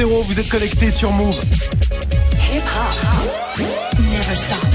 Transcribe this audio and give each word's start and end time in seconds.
0, 0.00 0.22
vous 0.22 0.40
êtes 0.40 0.48
connecté 0.48 0.90
sur 0.90 1.12
Move. 1.12 1.38
Hip 2.54 2.62
hop. 2.74 3.66
Never 3.98 4.34
stop. 4.34 4.69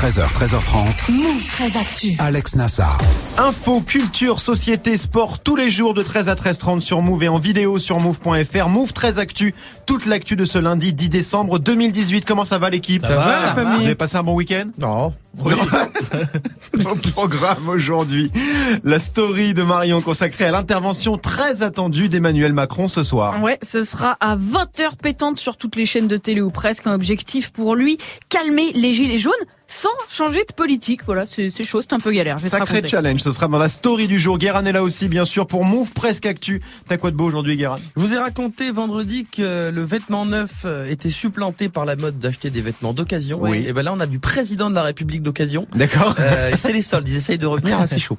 13h, 0.00 0.32
13h30. 0.32 1.12
Move 1.12 1.46
très 1.46 1.78
actu. 1.78 2.16
Alex 2.18 2.56
Nassar. 2.56 2.96
Info, 3.36 3.82
culture, 3.82 4.40
société, 4.40 4.96
sport, 4.96 5.40
tous 5.40 5.56
les 5.56 5.68
jours 5.68 5.92
de 5.92 6.02
13 6.02 6.30
à 6.30 6.34
13h30 6.36 6.80
sur 6.80 7.02
Move 7.02 7.24
et 7.24 7.28
en 7.28 7.36
vidéo 7.36 7.78
sur 7.78 8.00
Move.fr. 8.00 8.68
Move 8.70 8.94
très 8.94 9.18
actu, 9.18 9.54
toute 9.84 10.06
l'actu 10.06 10.36
de 10.36 10.46
ce 10.46 10.56
lundi 10.56 10.94
10 10.94 11.10
décembre 11.10 11.58
2018. 11.58 12.24
Comment 12.24 12.46
ça 12.46 12.56
va 12.56 12.70
l'équipe? 12.70 13.04
Ça 13.04 13.14
va, 13.14 13.44
la 13.44 13.54
famille? 13.54 13.80
Vous 13.80 13.84
avez 13.84 13.94
passé 13.94 14.16
un 14.16 14.22
bon 14.22 14.32
week-end? 14.32 14.70
Non. 14.78 15.10
Au 15.38 16.94
programme 17.12 17.68
aujourd'hui, 17.68 18.32
la 18.82 18.98
story 18.98 19.52
de 19.52 19.62
Marion 19.62 20.00
consacrée 20.00 20.46
à 20.46 20.50
l'intervention 20.50 21.18
très 21.18 21.62
attendue 21.62 22.08
d'Emmanuel 22.08 22.54
Macron 22.54 22.88
ce 22.88 23.02
soir. 23.02 23.42
Ouais, 23.42 23.58
ce 23.62 23.84
sera 23.84 24.16
à 24.20 24.36
20h 24.36 24.96
pétante 25.02 25.38
sur 25.38 25.58
toutes 25.58 25.76
les 25.76 25.84
chaînes 25.84 26.08
de 26.08 26.16
télé 26.16 26.40
ou 26.40 26.50
presque. 26.50 26.86
Un 26.86 26.94
objectif 26.94 27.52
pour 27.52 27.74
lui, 27.74 27.98
calmer 28.30 28.72
les 28.72 28.94
gilets 28.94 29.18
jaunes 29.18 29.34
sans 29.70 29.88
changer 30.10 30.44
de 30.44 30.52
politique. 30.52 31.02
Voilà, 31.06 31.24
c'est 31.24 31.48
c'est 31.48 31.62
chaud, 31.62 31.80
c'est 31.80 31.92
un 31.92 32.00
peu 32.00 32.10
galère. 32.10 32.38
Sacré 32.40 32.86
challenge, 32.86 33.20
ce 33.20 33.30
sera 33.30 33.46
dans 33.46 33.58
la 33.58 33.68
story 33.68 34.08
du 34.08 34.18
jour. 34.18 34.36
Guérin 34.36 34.64
est 34.66 34.72
là 34.72 34.82
aussi, 34.82 35.08
bien 35.08 35.24
sûr, 35.24 35.46
pour 35.46 35.64
Move 35.64 35.92
Presque 35.92 36.26
Actu. 36.26 36.60
T'as 36.88 36.96
quoi 36.96 37.12
de 37.12 37.16
beau 37.16 37.24
aujourd'hui, 37.24 37.56
Guérin? 37.56 37.78
Je 37.96 38.02
vous 38.02 38.12
ai 38.12 38.18
raconté 38.18 38.72
vendredi 38.72 39.26
que 39.30 39.70
le 39.70 39.82
vêtement 39.84 40.26
neuf 40.26 40.62
euh, 40.64 40.90
était 40.90 41.08
supplanté 41.08 41.68
par 41.68 41.84
la 41.84 41.94
mode 41.94 42.18
d'acheter 42.18 42.50
des 42.50 42.60
vêtements 42.60 42.92
d'occasion. 42.92 43.38
Oui. 43.40 43.64
Et 43.66 43.72
ben 43.72 43.82
là, 43.82 43.92
on 43.94 44.00
a 44.00 44.06
du 44.06 44.18
président 44.18 44.70
de 44.70 44.74
la 44.74 44.82
République 44.82 45.22
d'occasion. 45.22 45.66
D'accord 45.74 46.16
Euh, 46.18 46.50
c'est 46.56 46.72
les 46.72 46.82
soldes, 46.82 47.08
ils 47.08 47.16
essayent 47.16 47.38
de 47.38 47.46
revenir 47.46 47.78
assez 47.80 48.00
chaud. 48.00 48.18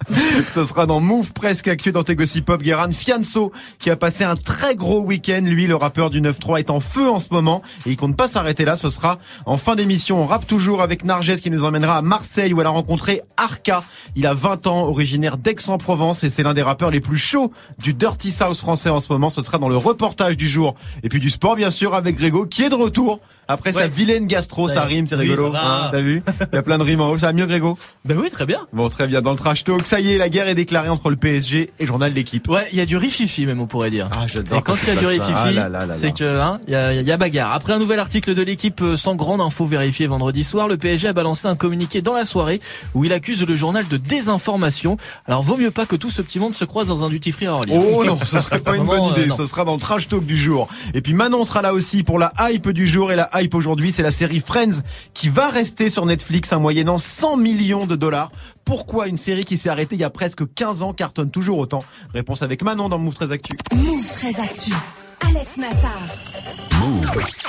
Ce 0.53 0.63
sera 0.63 0.85
dans 0.85 1.01
Move 1.01 1.33
Presque 1.33 1.67
Actu 1.67 1.91
dans 1.91 2.03
tes 2.03 2.15
gossip 2.15 2.45
pop. 2.45 2.61
Guérin 2.61 2.91
Fianso, 2.91 3.51
qui 3.77 3.89
a 3.89 3.97
passé 3.97 4.23
un 4.23 4.37
très 4.37 4.75
gros 4.75 5.03
week-end. 5.03 5.41
Lui, 5.43 5.67
le 5.67 5.75
rappeur 5.75 6.09
du 6.09 6.21
9-3, 6.21 6.59
est 6.59 6.69
en 6.69 6.79
feu 6.79 7.09
en 7.09 7.19
ce 7.19 7.27
moment. 7.31 7.61
Et 7.85 7.89
il 7.89 7.97
compte 7.97 8.15
pas 8.15 8.29
s'arrêter 8.29 8.63
là. 8.63 8.77
Ce 8.77 8.89
sera 8.89 9.17
en 9.45 9.57
fin 9.57 9.75
d'émission. 9.75 10.21
On 10.21 10.25
rappe 10.25 10.47
toujours 10.47 10.81
avec 10.81 11.03
Narges 11.03 11.40
qui 11.41 11.49
nous 11.49 11.65
emmènera 11.65 11.97
à 11.97 12.01
Marseille 12.01 12.53
où 12.53 12.61
elle 12.61 12.67
a 12.67 12.71
rencontré 12.71 13.21
Arca. 13.35 13.83
Il 14.15 14.25
a 14.27 14.33
20 14.33 14.67
ans, 14.67 14.87
originaire 14.87 15.37
d'Aix-en-Provence 15.37 16.23
et 16.23 16.29
c'est 16.29 16.43
l'un 16.43 16.53
des 16.53 16.61
rappeurs 16.61 16.91
les 16.91 17.01
plus 17.01 17.17
chauds 17.17 17.51
du 17.79 17.93
Dirty 17.93 18.31
South 18.31 18.57
français 18.57 18.89
en 18.89 19.01
ce 19.01 19.11
moment. 19.11 19.29
Ce 19.29 19.41
sera 19.41 19.57
dans 19.57 19.69
le 19.69 19.77
reportage 19.77 20.37
du 20.37 20.47
jour. 20.47 20.75
Et 21.03 21.09
puis 21.09 21.19
du 21.19 21.29
sport, 21.29 21.55
bien 21.55 21.71
sûr, 21.71 21.95
avec 21.95 22.15
Grégo 22.15 22.45
qui 22.45 22.63
est 22.63 22.69
de 22.69 22.75
retour. 22.75 23.19
Après 23.51 23.73
sa 23.73 23.81
Ouais. 23.81 23.87
vilaine 23.89 24.27
gastro, 24.27 24.69
ça 24.69 24.83
rime, 24.83 25.07
c'est 25.07 25.15
Oui, 25.15 25.29
rigolo. 25.29 25.53
Hein, 25.55 25.89
T'as 25.91 26.01
vu 26.01 26.23
Il 26.51 26.55
y 26.55 26.57
a 26.57 26.61
plein 26.63 26.77
de 26.77 26.83
rimes 26.83 27.01
en 27.01 27.09
haut. 27.09 27.17
Ça 27.17 27.27
va 27.27 27.33
mieux, 27.33 27.45
Grégo 27.45 27.77
Ben 28.05 28.17
oui, 28.17 28.29
très 28.29 28.45
bien. 28.45 28.59
Bon, 28.73 28.89
très 28.89 29.07
bien. 29.07 29.21
Dans 29.21 29.31
le 29.31 29.37
trash 29.37 29.63
talk, 29.63 29.85
ça 29.85 29.99
y 29.99 30.11
est, 30.13 30.17
la 30.17 30.29
guerre 30.29 30.47
est 30.47 30.55
déclarée 30.55 30.89
entre 30.89 31.09
le 31.09 31.15
PSG 31.15 31.69
et 31.77 31.81
le 31.81 31.85
journal 31.87 32.13
L'équipe. 32.13 32.47
Ouais, 32.49 32.67
il 32.71 32.77
y 32.77 32.81
a 32.81 32.85
du 32.85 32.97
rififi 32.97 33.45
même, 33.45 33.59
on 33.61 33.67
pourrait 33.67 33.89
dire. 33.91 34.07
Ah, 34.11 34.25
j'adore. 34.27 34.57
Et 34.57 34.61
quand 34.61 34.75
il 34.83 34.87
y 34.93 34.97
a 34.97 34.99
du 34.99 35.05
rififi, 35.07 35.57
Ah 35.59 35.69
c'est 35.97 36.13
que 36.13 36.39
hein, 36.39 36.59
il 36.67 36.73
y, 36.73 36.75
a, 36.75 36.93
y 36.93 37.11
a 37.11 37.17
bagarre. 37.17 37.53
Après 37.53 37.73
un 37.73 37.79
nouvel 37.79 37.99
article 37.99 38.33
de 38.35 38.41
l'équipe 38.41 38.81
euh, 38.81 38.97
sans 38.97 39.15
grande 39.15 39.41
info 39.41 39.65
vérifiée 39.65 40.07
vendredi 40.07 40.43
soir, 40.43 40.67
le 40.67 40.77
PSG 40.77 41.07
a 41.09 41.13
balancé 41.13 41.47
un 41.47 41.55
communiqué 41.55 42.01
dans 42.01 42.13
la 42.13 42.25
soirée 42.25 42.61
où 42.93 43.03
il 43.05 43.13
accuse 43.13 43.45
le 43.45 43.55
journal 43.55 43.87
de 43.87 43.97
désinformation. 43.97 44.97
Alors 45.25 45.41
vaut 45.43 45.57
mieux 45.57 45.71
pas 45.71 45.85
que 45.85 45.95
tout 45.95 46.09
ce 46.11 46.21
petit 46.21 46.39
monde 46.39 46.55
se 46.55 46.65
croise 46.65 46.87
dans 46.87 47.03
un 47.03 47.09
duty 47.09 47.31
free 47.31 47.47
à 47.47 47.53
Orly. 47.53 47.73
Oh 47.73 48.03
non, 48.05 48.17
ce 48.25 48.39
serait 48.39 48.59
pas 48.59 48.75
une 48.75 48.85
bonne 48.85 48.99
euh, 48.99 49.09
idée. 49.17 49.25
non. 49.27 49.35
Ce 49.35 49.45
sera 49.45 49.65
dans 49.65 49.73
le 49.73 49.79
trash 49.79 50.07
talk 50.07 50.25
du 50.25 50.37
jour. 50.37 50.67
Et 50.93 51.01
puis 51.01 51.13
Manon 51.13 51.43
sera 51.43 51.61
là 51.61 51.73
aussi 51.73 52.03
pour 52.03 52.19
la 52.19 52.31
hype 52.39 52.69
du 52.69 52.87
jour. 52.87 53.11
Et 53.11 53.15
la 53.15 53.29
hype 53.35 53.40
aujourd'hui, 53.53 53.91
c'est 53.91 54.03
la 54.03 54.11
série 54.11 54.39
Friends 54.39 54.81
qui 55.13 55.29
va 55.29 55.49
rester 55.49 55.89
sur 55.89 56.05
Netflix, 56.05 56.53
un 56.53 56.59
moyennant 56.59 56.97
100 56.97 57.37
millions 57.37 57.85
de 57.85 57.95
dollars. 57.95 58.31
Pourquoi 58.65 59.07
une 59.07 59.17
série 59.17 59.45
qui 59.45 59.57
s'est 59.57 59.69
arrêtée 59.69 59.95
il 59.95 60.01
y 60.01 60.03
a 60.03 60.09
presque 60.09 60.51
15 60.53 60.83
ans 60.83 60.93
cartonne 60.93 61.31
toujours 61.31 61.57
autant? 61.57 61.83
Réponse 62.13 62.41
avec 62.43 62.63
Manon 62.63 62.89
dans 62.89 62.97
Move 62.97 63.15
13 63.15 63.31
Actu. 63.31 63.57
Move 63.73 64.07
très 64.13 64.39
actu. 64.39 64.71
Alex 65.27 65.57
Nassar. 65.57 66.60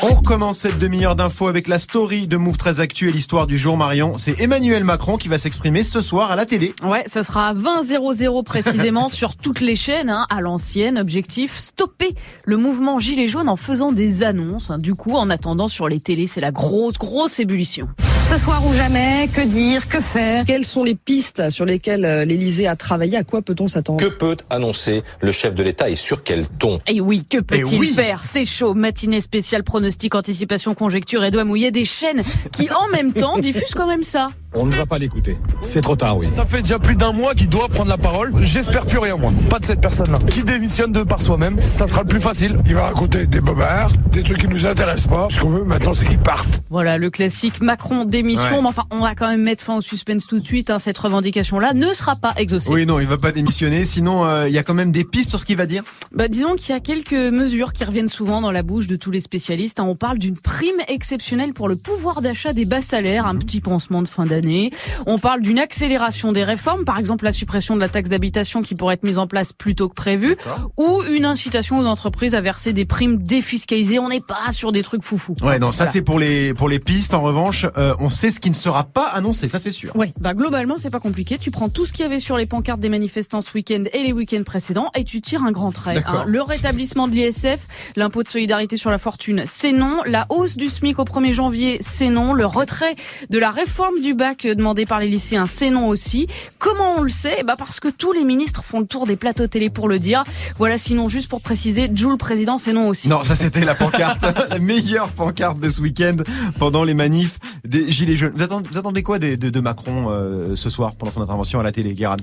On 0.02 0.14
recommence 0.14 0.58
cette 0.58 0.78
demi-heure 0.78 1.16
d'infos 1.16 1.46
avec 1.46 1.66
la 1.66 1.78
story 1.78 2.26
de 2.26 2.36
Move 2.36 2.58
13 2.58 2.80
Actu 2.80 3.08
et 3.08 3.12
l'histoire 3.12 3.46
du 3.46 3.56
jour 3.56 3.78
Marion. 3.78 4.18
C'est 4.18 4.38
Emmanuel 4.40 4.84
Macron 4.84 5.16
qui 5.16 5.28
va 5.28 5.38
s'exprimer 5.38 5.82
ce 5.84 6.02
soir 6.02 6.30
à 6.30 6.36
la 6.36 6.44
télé. 6.44 6.74
Ouais, 6.82 7.04
ce 7.06 7.22
sera 7.22 7.48
à 7.48 7.54
20 7.54 7.82
00 7.82 8.42
précisément 8.42 9.08
sur 9.12 9.36
toutes 9.36 9.60
les 9.60 9.74
chaînes, 9.76 10.10
hein, 10.10 10.26
à 10.28 10.42
l'ancienne. 10.42 10.98
Objectif, 10.98 11.56
stopper 11.56 12.14
le 12.44 12.58
mouvement 12.58 12.98
Gilets 12.98 13.28
jaunes 13.28 13.48
en 13.48 13.56
faisant 13.56 13.92
des 13.92 14.22
annonces. 14.22 14.70
Du 14.78 14.94
coup, 14.94 15.14
en 15.16 15.30
attendant 15.30 15.68
sur 15.68 15.88
les 15.88 16.00
télés, 16.00 16.26
c'est 16.26 16.42
la 16.42 16.50
grosse, 16.50 16.98
grosse 16.98 17.40
ébullition. 17.40 17.88
Ce 18.28 18.36
soir 18.38 18.62
ou 18.66 18.72
jamais, 18.74 19.28
que 19.34 19.40
dire, 19.42 19.88
que 19.88 20.00
faire? 20.00 20.44
Quelles 20.46 20.64
sont 20.66 20.84
les 20.84 20.94
pistes 20.94 21.48
sur 21.50 21.64
lesquelles 21.64 22.04
euh, 22.04 22.24
l'Élysée 22.24 22.66
a 22.66 22.76
travaillé? 22.76 23.16
À 23.16 23.24
quoi 23.24 23.40
peut-on 23.42 23.68
s'attendre? 23.68 24.02
Que 24.04 24.10
peut 24.10 24.36
annoncer 24.50 25.02
le 25.20 25.32
chef 25.32 25.54
de 25.54 25.62
l'État 25.62 25.88
et 25.88 25.96
sur 25.96 26.22
quel 26.22 26.46
ton? 26.46 26.80
Et 26.86 27.00
oui, 27.00 27.24
que 27.28 27.38
peut-il 27.38 27.74
Eh 27.74 27.78
oui. 27.78 27.88
faire? 27.88 28.24
C'est 28.24 28.44
chaud. 28.44 28.74
Matinée 28.74 29.20
spéciale 29.22 29.62
pronostic, 29.64 30.14
anticipation, 30.14 30.74
conjecture 30.74 31.24
et 31.24 31.30
doigt 31.30 31.44
mouillé 31.44 31.70
des 31.70 31.84
chaînes 31.86 32.22
qui, 32.52 32.68
en 32.70 32.88
même 32.92 33.12
temps, 33.14 33.38
diffusent 33.40 33.74
quand 33.74 33.86
même 33.86 34.02
ça. 34.02 34.30
On 34.54 34.66
ne 34.66 34.74
va 34.74 34.84
pas 34.84 34.98
l'écouter. 34.98 35.38
C'est 35.62 35.80
trop 35.80 35.96
tard, 35.96 36.18
oui. 36.18 36.26
Ça 36.36 36.44
fait 36.44 36.60
déjà 36.60 36.78
plus 36.78 36.94
d'un 36.94 37.12
mois 37.12 37.34
qu'il 37.34 37.48
doit 37.48 37.68
prendre 37.68 37.88
la 37.88 37.96
parole. 37.96 38.34
J'espère 38.42 38.84
plus 38.84 38.98
rien, 38.98 39.16
moi. 39.16 39.32
Pas 39.48 39.58
de 39.58 39.64
cette 39.64 39.80
personne-là. 39.80 40.18
Qui 40.28 40.42
démissionne 40.42 40.92
de 40.92 41.02
par 41.04 41.22
soi-même, 41.22 41.58
ça 41.58 41.86
sera 41.86 42.02
le 42.02 42.08
plus 42.08 42.20
facile. 42.20 42.58
Il 42.66 42.74
va 42.74 42.82
raconter 42.82 43.26
des 43.26 43.40
bobards, 43.40 43.90
des 44.12 44.22
trucs 44.22 44.36
qui 44.40 44.48
nous 44.48 44.66
intéressent 44.66 45.06
pas. 45.06 45.28
Ce 45.30 45.40
qu'on 45.40 45.48
veut 45.48 45.64
maintenant, 45.64 45.94
c'est 45.94 46.04
qu'il 46.04 46.18
parte. 46.18 46.60
Voilà, 46.68 46.98
le 46.98 47.08
classique 47.08 47.62
Macron 47.62 48.04
démission. 48.04 48.56
Ouais. 48.56 48.60
Mais 48.62 48.68
enfin, 48.68 48.84
on 48.90 49.00
va 49.00 49.14
quand 49.14 49.30
même 49.30 49.40
mettre 49.42 49.62
fin 49.62 49.78
au 49.78 49.80
suspense 49.80 50.26
tout 50.26 50.38
de 50.38 50.44
suite. 50.44 50.68
hein. 50.68 50.78
Cette 50.78 50.98
revendication-là 50.98 51.72
ne 51.72 51.94
sera 51.94 52.16
pas 52.16 52.34
exaucée. 52.36 52.68
Oui, 52.70 52.84
non, 52.84 53.00
il 53.00 53.06
va 53.06 53.16
pas 53.16 53.32
démissionner. 53.32 53.86
Sinon, 53.86 54.26
euh, 54.26 54.48
il 54.50 54.54
y 54.54 54.58
a 54.58 54.62
quand 54.62 54.74
même 54.74 54.92
des 54.92 55.04
pistes 55.04 55.30
sur 55.30 55.38
ce 55.40 55.46
qu'il 55.46 55.56
va 55.56 55.64
dire. 55.64 55.82
Bah, 56.14 56.28
disons 56.28 56.56
qu'il 56.56 56.74
y 56.74 56.76
a 56.76 56.80
quelques 56.80 57.12
mesures 57.14 57.72
qui 57.72 57.84
reviennent 57.84 58.08
souvent 58.08 58.42
dans 58.42 58.50
la 58.50 58.62
bouche 58.62 58.86
de 58.86 58.96
tous 59.12 59.16
les 59.16 59.20
spécialistes. 59.20 59.78
hein. 59.78 59.84
On 59.86 59.94
parle 59.94 60.18
d'une 60.18 60.38
prime 60.38 60.80
exceptionnelle 60.88 61.52
pour 61.52 61.68
le 61.68 61.76
pouvoir 61.76 62.22
d'achat 62.22 62.54
des 62.54 62.64
bas 62.64 62.80
salaires, 62.80 63.26
un 63.26 63.36
petit 63.36 63.60
pansement 63.60 64.00
de 64.00 64.08
fin 64.08 64.24
d'année. 64.24 64.70
On 65.06 65.18
parle 65.18 65.42
d'une 65.42 65.58
accélération 65.58 66.32
des 66.32 66.44
réformes, 66.44 66.84
par 66.86 66.98
exemple 66.98 67.24
la 67.26 67.32
suppression 67.32 67.74
de 67.74 67.80
la 67.80 67.90
taxe 67.90 68.08
d'habitation 68.08 68.62
qui 68.62 68.74
pourrait 68.74 68.94
être 68.94 69.02
mise 69.02 69.18
en 69.18 69.26
place 69.26 69.52
plus 69.52 69.74
tôt 69.74 69.90
que 69.90 69.94
prévu, 69.94 70.36
ou 70.78 71.02
une 71.12 71.26
incitation 71.26 71.78
aux 71.78 71.84
entreprises 71.84 72.34
à 72.34 72.40
verser 72.40 72.72
des 72.72 72.86
primes 72.86 73.22
défiscalisées. 73.22 73.98
On 73.98 74.08
n'est 74.08 74.20
pas 74.26 74.50
sur 74.50 74.72
des 74.72 74.82
trucs 74.82 75.02
foufou. 75.02 75.34
Ouais, 75.42 75.58
non, 75.58 75.72
ça 75.72 75.78
Voilà. 75.84 75.92
c'est 75.92 76.02
pour 76.02 76.18
les 76.18 76.54
pour 76.54 76.70
les 76.70 76.78
pistes. 76.78 77.12
En 77.12 77.20
revanche, 77.20 77.66
euh, 77.76 77.94
on 77.98 78.08
sait 78.08 78.30
ce 78.30 78.40
qui 78.40 78.48
ne 78.48 78.54
sera 78.54 78.84
pas 78.84 79.08
annoncé, 79.08 79.50
ça 79.50 79.58
c'est 79.58 79.72
sûr. 79.72 79.94
Ouais, 79.94 80.14
bah 80.18 80.32
globalement 80.32 80.76
c'est 80.78 80.90
pas 80.90 81.00
compliqué. 81.00 81.36
Tu 81.36 81.50
prends 81.50 81.68
tout 81.68 81.84
ce 81.84 81.92
qu'il 81.92 82.02
y 82.02 82.06
avait 82.06 82.20
sur 82.20 82.38
les 82.38 82.46
pancartes 82.46 82.80
des 82.80 82.88
manifestants 82.88 83.42
ce 83.42 83.52
week-end 83.52 83.84
et 83.92 84.02
les 84.04 84.12
week-ends 84.14 84.42
précédents 84.44 84.88
et 84.94 85.04
tu 85.04 85.20
tires 85.20 85.42
un 85.44 85.52
grand 85.52 85.70
trait. 85.72 86.02
Hein. 86.06 86.24
Le 86.26 86.40
rétablissement 86.40 87.08
de 87.08 87.12
l'ISF, 87.14 87.66
l'impôt 87.96 88.22
de 88.22 88.28
solidarité 88.28 88.76
sur 88.76 88.90
la 88.90 88.98
fortune, 89.02 89.42
c'est 89.46 89.72
non. 89.72 89.98
La 90.06 90.26
hausse 90.30 90.56
du 90.56 90.68
SMIC 90.68 90.98
au 90.98 91.04
1er 91.04 91.32
janvier, 91.32 91.78
c'est 91.80 92.08
non. 92.08 92.32
Le 92.32 92.46
retrait 92.46 92.94
de 93.28 93.38
la 93.38 93.50
réforme 93.50 94.00
du 94.00 94.14
bac 94.14 94.46
euh, 94.46 94.54
demandé 94.54 94.86
par 94.86 95.00
les 95.00 95.08
lycéens, 95.08 95.46
c'est 95.46 95.70
non 95.70 95.88
aussi. 95.88 96.28
Comment 96.58 96.94
on 96.98 97.02
le 97.02 97.10
sait? 97.10 97.42
Bah 97.44 97.56
parce 97.58 97.80
que 97.80 97.88
tous 97.88 98.12
les 98.12 98.24
ministres 98.24 98.62
font 98.62 98.80
le 98.80 98.86
tour 98.86 99.06
des 99.06 99.16
plateaux 99.16 99.48
télé 99.48 99.68
pour 99.70 99.88
le 99.88 99.98
dire. 99.98 100.24
Voilà, 100.56 100.78
sinon 100.78 101.08
juste 101.08 101.28
pour 101.28 101.40
préciser, 101.40 101.90
Jules 101.92 102.16
président, 102.16 102.58
c'est 102.58 102.72
non 102.72 102.88
aussi. 102.88 103.08
Non, 103.08 103.22
ça 103.24 103.34
c'était 103.34 103.64
la 103.64 103.74
pancarte, 103.74 104.24
la 104.50 104.58
meilleure 104.58 105.08
pancarte 105.08 105.58
de 105.58 105.68
ce 105.68 105.80
week-end 105.80 106.16
pendant 106.58 106.84
les 106.84 106.94
manifs 106.94 107.38
des 107.64 107.90
Gilets 107.90 108.16
jaunes. 108.16 108.32
Vous 108.36 108.42
attendez, 108.42 108.68
vous 108.70 108.78
attendez 108.78 109.02
quoi 109.02 109.18
de, 109.18 109.34
de, 109.34 109.50
de 109.50 109.60
Macron 109.60 110.06
euh, 110.10 110.54
ce 110.54 110.70
soir 110.70 110.92
pendant 110.96 111.10
son 111.10 111.22
intervention 111.22 111.58
à 111.58 111.62
la 111.64 111.72
télé, 111.72 111.94
Guérin? 111.94 112.16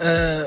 Euh, 0.00 0.44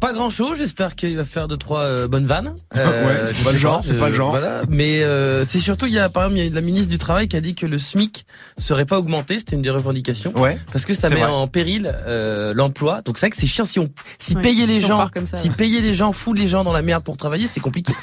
pas 0.00 0.12
grand 0.12 0.30
chose. 0.30 0.58
J'espère 0.58 0.94
qu'il 0.94 1.16
va 1.16 1.24
faire 1.24 1.48
deux 1.48 1.56
trois 1.56 1.80
euh, 1.80 2.08
bonnes 2.08 2.26
vannes. 2.26 2.54
Euh, 2.76 3.06
Ouais, 3.06 3.20
c'est 3.26 3.34
je 3.34 3.44
pas 3.44 3.52
le 3.52 3.58
genre, 3.58 3.80
c'est 3.84 3.94
pas 3.98 4.08
le 4.08 4.14
genre. 4.16 4.30
Voilà. 4.30 4.62
Mais 4.68 5.02
euh, 5.02 5.44
c'est 5.44 5.60
surtout 5.60 5.86
il 5.86 5.92
y 5.92 5.98
a 5.98 6.08
par 6.08 6.24
exemple 6.24 6.38
il 6.40 6.44
y 6.48 6.50
a 6.50 6.54
la 6.54 6.60
ministre 6.60 6.88
du 6.90 6.98
travail 6.98 7.28
qui 7.28 7.36
a 7.36 7.40
dit 7.40 7.54
que 7.54 7.66
le 7.66 7.78
SMIC 7.78 8.26
serait 8.58 8.84
pas 8.84 8.98
augmenté. 8.98 9.38
C'était 9.38 9.56
une 9.56 9.62
des 9.62 9.70
revendications. 9.70 10.32
Ouais. 10.38 10.58
Parce 10.72 10.84
que 10.84 10.94
ça 10.94 11.08
C'est 11.08 11.14
met 11.14 11.20
vrai. 11.20 11.30
en 11.30 11.46
péril 11.46 11.94
euh, 12.06 12.52
l'emploi. 12.54 13.00
Donc 13.04 13.16
c'est 13.18 13.26
vrai 13.26 13.30
que 13.30 13.36
c'est 13.36 13.46
chiant 13.46 13.64
si 13.64 13.78
on 13.78 13.88
si 14.18 14.34
Ouais, 14.34 14.42
payer 14.42 14.66
les 14.66 14.78
si 14.80 14.86
gens 14.86 14.96
part 14.98 15.10
comme 15.12 15.26
ça, 15.26 15.36
si 15.36 15.48
ouais. 15.48 15.54
payer 15.54 15.80
les 15.80 15.94
gens 15.94 16.12
fout 16.12 16.36
les 16.36 16.48
gens 16.48 16.64
dans 16.64 16.72
la 16.72 16.82
merde 16.82 17.04
pour 17.04 17.16
travailler 17.16 17.46
c'est 17.50 17.60
compliqué. 17.60 17.92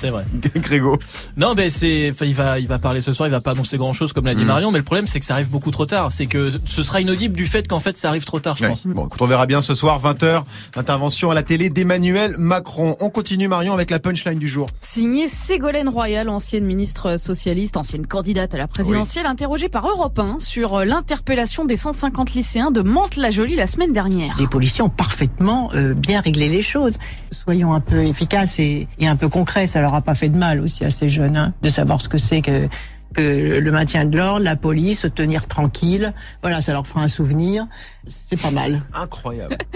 C'est 0.00 0.10
vrai. 0.10 0.24
Grégo. 0.56 0.98
Non, 1.36 1.54
mais 1.54 1.70
c'est, 1.70 2.10
enfin, 2.12 2.24
il 2.26 2.34
va, 2.34 2.58
il 2.58 2.66
va 2.66 2.80
parler 2.80 3.00
ce 3.00 3.12
soir. 3.12 3.28
Il 3.28 3.30
va 3.30 3.40
pas 3.40 3.52
annoncer 3.52 3.76
grand 3.76 3.92
chose, 3.92 4.12
comme 4.12 4.24
l'a 4.26 4.34
dit 4.34 4.42
Mm. 4.42 4.46
Marion. 4.48 4.72
Mais 4.72 4.78
le 4.78 4.84
problème, 4.84 5.06
c'est 5.06 5.20
que 5.20 5.24
ça 5.26 5.34
arrive 5.34 5.48
beaucoup 5.48 5.70
trop 5.70 5.86
tard. 5.86 6.10
C'est 6.10 6.26
que 6.26 6.50
ce 6.64 6.82
sera 6.82 7.00
inaudible 7.00 7.36
du 7.36 7.46
fait 7.46 7.68
qu'en 7.68 7.78
fait, 7.78 7.96
ça 7.96 8.08
arrive 8.08 8.24
trop 8.24 8.40
tard, 8.40 8.56
je 8.56 8.64
Ouais. 8.64 8.70
pense. 8.70 8.84
Bon, 8.84 9.06
écoute, 9.06 9.22
on 9.22 9.26
verra 9.26 9.46
bien 9.46 9.62
ce 9.62 9.76
soir, 9.76 9.81
20h, 9.86 10.42
intervention 10.76 11.30
à 11.30 11.34
la 11.34 11.42
télé 11.42 11.70
d'Emmanuel 11.70 12.36
Macron. 12.38 12.96
On 13.00 13.10
continue, 13.10 13.48
Marion, 13.48 13.74
avec 13.74 13.90
la 13.90 13.98
punchline 13.98 14.38
du 14.38 14.48
jour. 14.48 14.66
Signé 14.80 15.28
Ségolène 15.28 15.88
Royal, 15.88 16.28
ancienne 16.28 16.64
ministre 16.64 17.18
socialiste, 17.18 17.76
ancienne 17.76 18.06
candidate 18.06 18.54
à 18.54 18.58
la 18.58 18.66
présidentielle, 18.68 19.26
interrogée 19.26 19.68
par 19.68 19.86
Europe 19.86 20.18
1 20.18 20.38
sur 20.38 20.76
euh, 20.76 20.84
l'interpellation 20.84 21.64
des 21.64 21.76
150 21.76 22.34
lycéens 22.34 22.70
de 22.70 22.80
Mantes-la-Jolie 22.80 23.56
la 23.56 23.66
semaine 23.66 23.92
dernière. 23.92 24.36
Les 24.38 24.46
policiers 24.46 24.82
ont 24.82 24.90
parfaitement 24.90 25.70
euh, 25.74 25.94
bien 25.94 26.20
réglé 26.20 26.48
les 26.48 26.62
choses. 26.62 26.94
Soyons 27.30 27.72
un 27.72 27.80
peu 27.80 28.04
efficaces 28.04 28.58
et, 28.58 28.88
et 28.98 29.06
un 29.06 29.16
peu 29.16 29.28
concrets. 29.28 29.66
Ça 29.66 29.80
leur 29.80 29.94
a 29.94 30.00
pas 30.00 30.14
fait 30.14 30.28
de 30.28 30.38
mal 30.38 30.60
aussi 30.60 30.84
à 30.84 30.90
ces 30.90 31.08
jeunes 31.08 31.36
hein, 31.36 31.54
de 31.62 31.68
savoir 31.68 32.00
ce 32.00 32.08
que 32.08 32.18
c'est 32.18 32.42
que 32.42 32.68
que 33.12 33.58
le 33.58 33.72
maintien 33.72 34.04
de 34.04 34.16
l'ordre, 34.16 34.44
la 34.44 34.56
police, 34.56 35.00
se 35.00 35.06
tenir 35.06 35.46
tranquille. 35.46 36.12
Voilà, 36.42 36.60
ça 36.60 36.72
leur 36.72 36.86
fera 36.86 37.00
un 37.00 37.08
souvenir. 37.08 37.66
C'est 38.08 38.40
pas 38.40 38.50
mal. 38.50 38.82
Incroyable. 38.94 39.56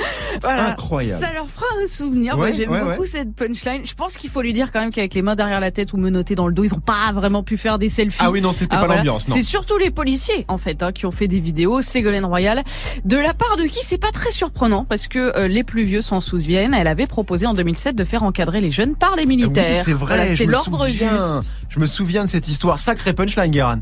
Voilà. 0.43 0.73
Incroyable. 0.73 1.19
Ça 1.25 1.33
leur 1.33 1.49
fera 1.49 1.65
un 1.83 1.87
souvenir. 1.87 2.35
Ouais, 2.35 2.51
Moi, 2.51 2.53
j'aime 2.53 2.71
ouais, 2.71 2.81
beaucoup 2.81 3.03
ouais. 3.03 3.07
cette 3.07 3.35
punchline. 3.35 3.87
Je 3.87 3.95
pense 3.95 4.19
qu'il 4.19 4.29
faut 4.29 4.43
lui 4.43 4.53
dire 4.53 4.71
quand 4.71 4.81
même 4.81 4.91
qu'avec 4.91 5.15
les 5.15 5.23
mains 5.23 5.35
derrière 5.35 5.61
la 5.61 5.71
tête 5.71 5.95
ou 5.95 5.97
menottés 5.97 6.35
dans 6.35 6.47
le 6.47 6.53
dos, 6.53 6.63
ils 6.65 6.75
ont 6.75 6.81
pas 6.81 7.11
vraiment 7.15 7.43
pu 7.43 7.57
faire 7.57 7.79
des 7.79 7.89
selfies. 7.89 8.19
Ah 8.21 8.31
oui, 8.31 8.43
non, 8.43 8.53
c'était 8.53 8.77
pas 8.77 8.87
l'ambiance, 8.87 9.29
non. 9.29 9.35
C'est 9.35 9.41
surtout 9.43 9.79
les 9.79 9.91
policiers, 9.91 10.45
en 10.49 10.59
fait, 10.59 10.83
hein, 10.83 10.93
qui 10.93 11.07
ont 11.07 11.11
fait 11.11 11.27
des 11.27 11.41
vidéos. 11.41 11.81
Ségolène 11.81 12.27
Royal. 12.27 12.65
De 13.07 13.17
la 13.17 13.33
part 13.33 13.57
de 13.57 13.63
qui, 13.65 13.79
c'est 13.83 13.97
pas 13.97 14.11
très 14.13 14.31
surprenant 14.31 14.85
parce 14.85 15.09
que 15.09 15.35
euh, 15.39 15.49
les 15.49 15.65
plus 15.65 15.85
vieux 15.85 16.03
s'en 16.03 16.21
souviennent. 16.21 16.75
Elle 16.75 16.87
avait 16.89 17.07
proposé 17.07 17.47
en 17.47 17.55
2007 17.55 17.97
de 17.97 18.05
faire 18.05 18.23
encadrer 18.23 18.61
les 18.61 18.73
jeunes 18.73 18.95
par 18.95 19.17
les 19.17 19.25
militaires. 19.25 19.65
Ah 19.69 19.73
Oui, 19.75 19.83
c'est 19.85 19.93
vrai, 19.93 20.17
Voilà, 20.17 20.31
C'était 20.31 20.45
l'ordre 20.45 20.87
juste. 20.87 21.53
Je 21.71 21.81
me 21.81 21.87
souviens 21.87 22.25
de 22.25 22.29
cette 22.29 22.49
histoire. 22.49 22.79
Sacré 22.79 23.15
punchline, 23.15 23.26
Guérin. 23.27 23.81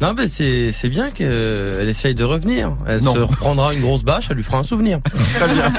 Non, 0.00 0.12
mais 0.14 0.28
c'est 0.28 0.72
c'est 0.72 0.88
bien 0.88 1.10
qu'elle 1.10 1.88
essaye 1.88 2.14
de 2.14 2.24
revenir. 2.24 2.76
Elle 2.86 3.00
Non. 3.02 3.14
se 3.14 3.18
reprendra 3.20 3.72
une 3.74 3.80
grosse 3.80 4.04
bâche, 4.04 4.26
elle 4.30 4.36
lui 4.36 4.42
fera 4.44 4.58
un 4.58 4.62
souvenir. 4.62 5.00
Très 5.34 5.54
bien. 5.54 5.72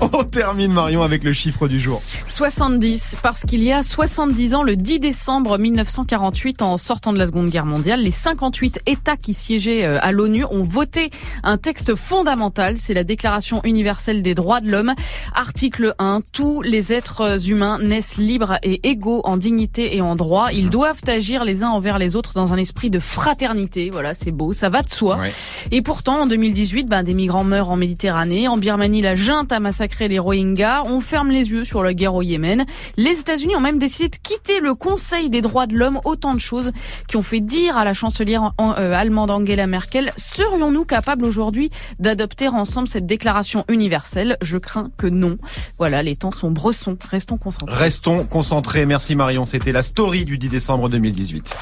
On 0.00 0.24
termine, 0.24 0.72
Marion, 0.72 1.02
avec 1.02 1.22
le 1.24 1.32
chiffre 1.32 1.68
du 1.68 1.78
jour. 1.78 2.00
70, 2.28 3.16
parce 3.22 3.42
qu'il 3.42 3.62
y 3.62 3.72
a 3.72 3.82
70 3.82 4.54
ans, 4.54 4.62
le 4.62 4.76
10 4.76 5.00
décembre 5.00 5.58
1948, 5.58 6.62
en 6.62 6.76
sortant 6.76 7.12
de 7.12 7.18
la 7.18 7.26
Seconde 7.26 7.50
Guerre 7.50 7.66
mondiale, 7.66 8.00
les 8.02 8.10
58 8.10 8.80
États 8.86 9.16
qui 9.16 9.34
siégeaient 9.34 9.84
euh, 9.84 9.98
à 10.00 10.12
l'ONU 10.12 10.44
ont 10.50 10.62
voté 10.62 11.10
un 11.42 11.58
texte 11.58 11.94
fondamental, 11.94 12.78
c'est 12.78 12.94
la 12.94 13.04
Déclaration 13.04 13.60
universelle 13.64 14.22
des 14.22 14.34
droits 14.34 14.60
de 14.60 14.70
l'homme. 14.70 14.92
Article 15.34 15.94
1, 15.98 16.20
tous 16.32 16.62
les 16.62 16.92
êtres 16.92 17.48
humains 17.48 17.78
naissent 17.78 18.16
libres 18.16 18.58
et 18.62 18.80
égaux 18.88 19.20
en 19.24 19.36
dignité 19.36 19.94
et 19.96 20.00
en 20.00 20.14
droit. 20.14 20.48
Ils 20.52 20.70
doivent 20.70 21.00
agir 21.06 21.44
les 21.44 21.62
uns 21.62 21.68
envers 21.68 21.98
les 21.98 22.16
autres 22.16 22.31
dans 22.34 22.52
un 22.52 22.56
esprit 22.56 22.90
de 22.90 22.98
fraternité. 22.98 23.90
Voilà, 23.90 24.14
c'est 24.14 24.30
beau, 24.30 24.52
ça 24.52 24.68
va 24.68 24.82
de 24.82 24.88
soi. 24.90 25.16
Ouais. 25.18 25.32
Et 25.70 25.82
pourtant, 25.82 26.22
en 26.22 26.26
2018, 26.26 26.88
ben, 26.88 27.02
des 27.02 27.14
migrants 27.14 27.44
meurent 27.44 27.70
en 27.70 27.76
Méditerranée. 27.76 28.48
En 28.48 28.56
Birmanie, 28.56 29.02
la 29.02 29.16
junte 29.16 29.52
a 29.52 29.60
massacré 29.60 30.08
les 30.08 30.18
Rohingyas. 30.18 30.82
On 30.86 31.00
ferme 31.00 31.30
les 31.30 31.50
yeux 31.50 31.64
sur 31.64 31.82
la 31.82 31.94
guerre 31.94 32.14
au 32.14 32.22
Yémen. 32.22 32.64
Les 32.96 33.18
États-Unis 33.20 33.56
ont 33.56 33.60
même 33.60 33.78
décidé 33.78 34.08
de 34.08 34.16
quitter 34.22 34.60
le 34.60 34.74
Conseil 34.74 35.30
des 35.30 35.40
droits 35.40 35.66
de 35.66 35.76
l'homme. 35.76 36.00
Autant 36.04 36.34
de 36.34 36.40
choses 36.40 36.72
qui 37.08 37.16
ont 37.16 37.22
fait 37.22 37.40
dire 37.40 37.76
à 37.76 37.84
la 37.84 37.94
chancelière 37.94 38.52
en- 38.58 38.72
euh, 38.78 38.92
allemande 38.92 39.30
Angela 39.30 39.66
Merkel, 39.66 40.12
serions-nous 40.16 40.84
capables 40.84 41.24
aujourd'hui 41.24 41.70
d'adopter 41.98 42.48
ensemble 42.48 42.88
cette 42.88 43.06
déclaration 43.06 43.64
universelle? 43.68 44.36
Je 44.42 44.58
crains 44.58 44.90
que 44.96 45.06
non. 45.06 45.38
Voilà, 45.78 46.02
les 46.02 46.16
temps 46.16 46.30
sont 46.32 46.50
bressons. 46.50 46.96
Restons 47.10 47.36
concentrés. 47.36 47.76
Restons 47.76 48.24
concentrés. 48.24 48.86
Merci, 48.86 49.14
Marion. 49.14 49.46
C'était 49.46 49.72
la 49.72 49.82
story 49.82 50.24
du 50.24 50.38
10 50.38 50.48
décembre 50.48 50.88
2018. 50.88 51.56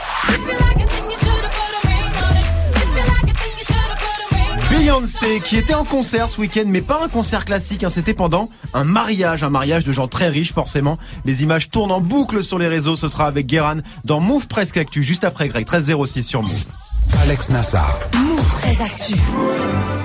Beyoncé 4.71 5.41
qui 5.41 5.57
était 5.57 5.75
en 5.75 5.85
concert 5.85 6.31
ce 6.31 6.41
week-end, 6.41 6.65
mais 6.67 6.81
pas 6.81 7.01
un 7.05 7.09
concert 7.09 7.45
classique, 7.45 7.85
hein, 7.85 7.89
c'était 7.89 8.15
pendant 8.15 8.49
un 8.73 8.85
mariage, 8.85 9.43
un 9.43 9.51
mariage 9.51 9.85
de 9.85 9.93
gens 9.93 10.09
très 10.09 10.29
riches 10.29 10.53
forcément. 10.53 10.97
Les 11.25 11.43
images 11.43 11.71
tournent 11.71 11.93
en 11.93 12.01
boucle 12.01 12.43
sur 12.43 12.59
les 12.59 12.69
réseaux, 12.69 12.97
ce 12.97 13.09
sera 13.09 13.27
avec 13.27 13.47
Guéran 13.47 13.79
dans 14.05 14.21
Move 14.21 14.47
Presque 14.47 14.77
Actu, 14.77 15.03
juste 15.03 15.25
après 15.25 15.49
Greg, 15.49 15.67
1306 15.67 16.23
sur 16.25 16.43
Move. 16.43 16.65
Alex 17.23 17.51
Nassar. 17.51 17.99
Très 18.61 18.83
actu. 18.83 19.15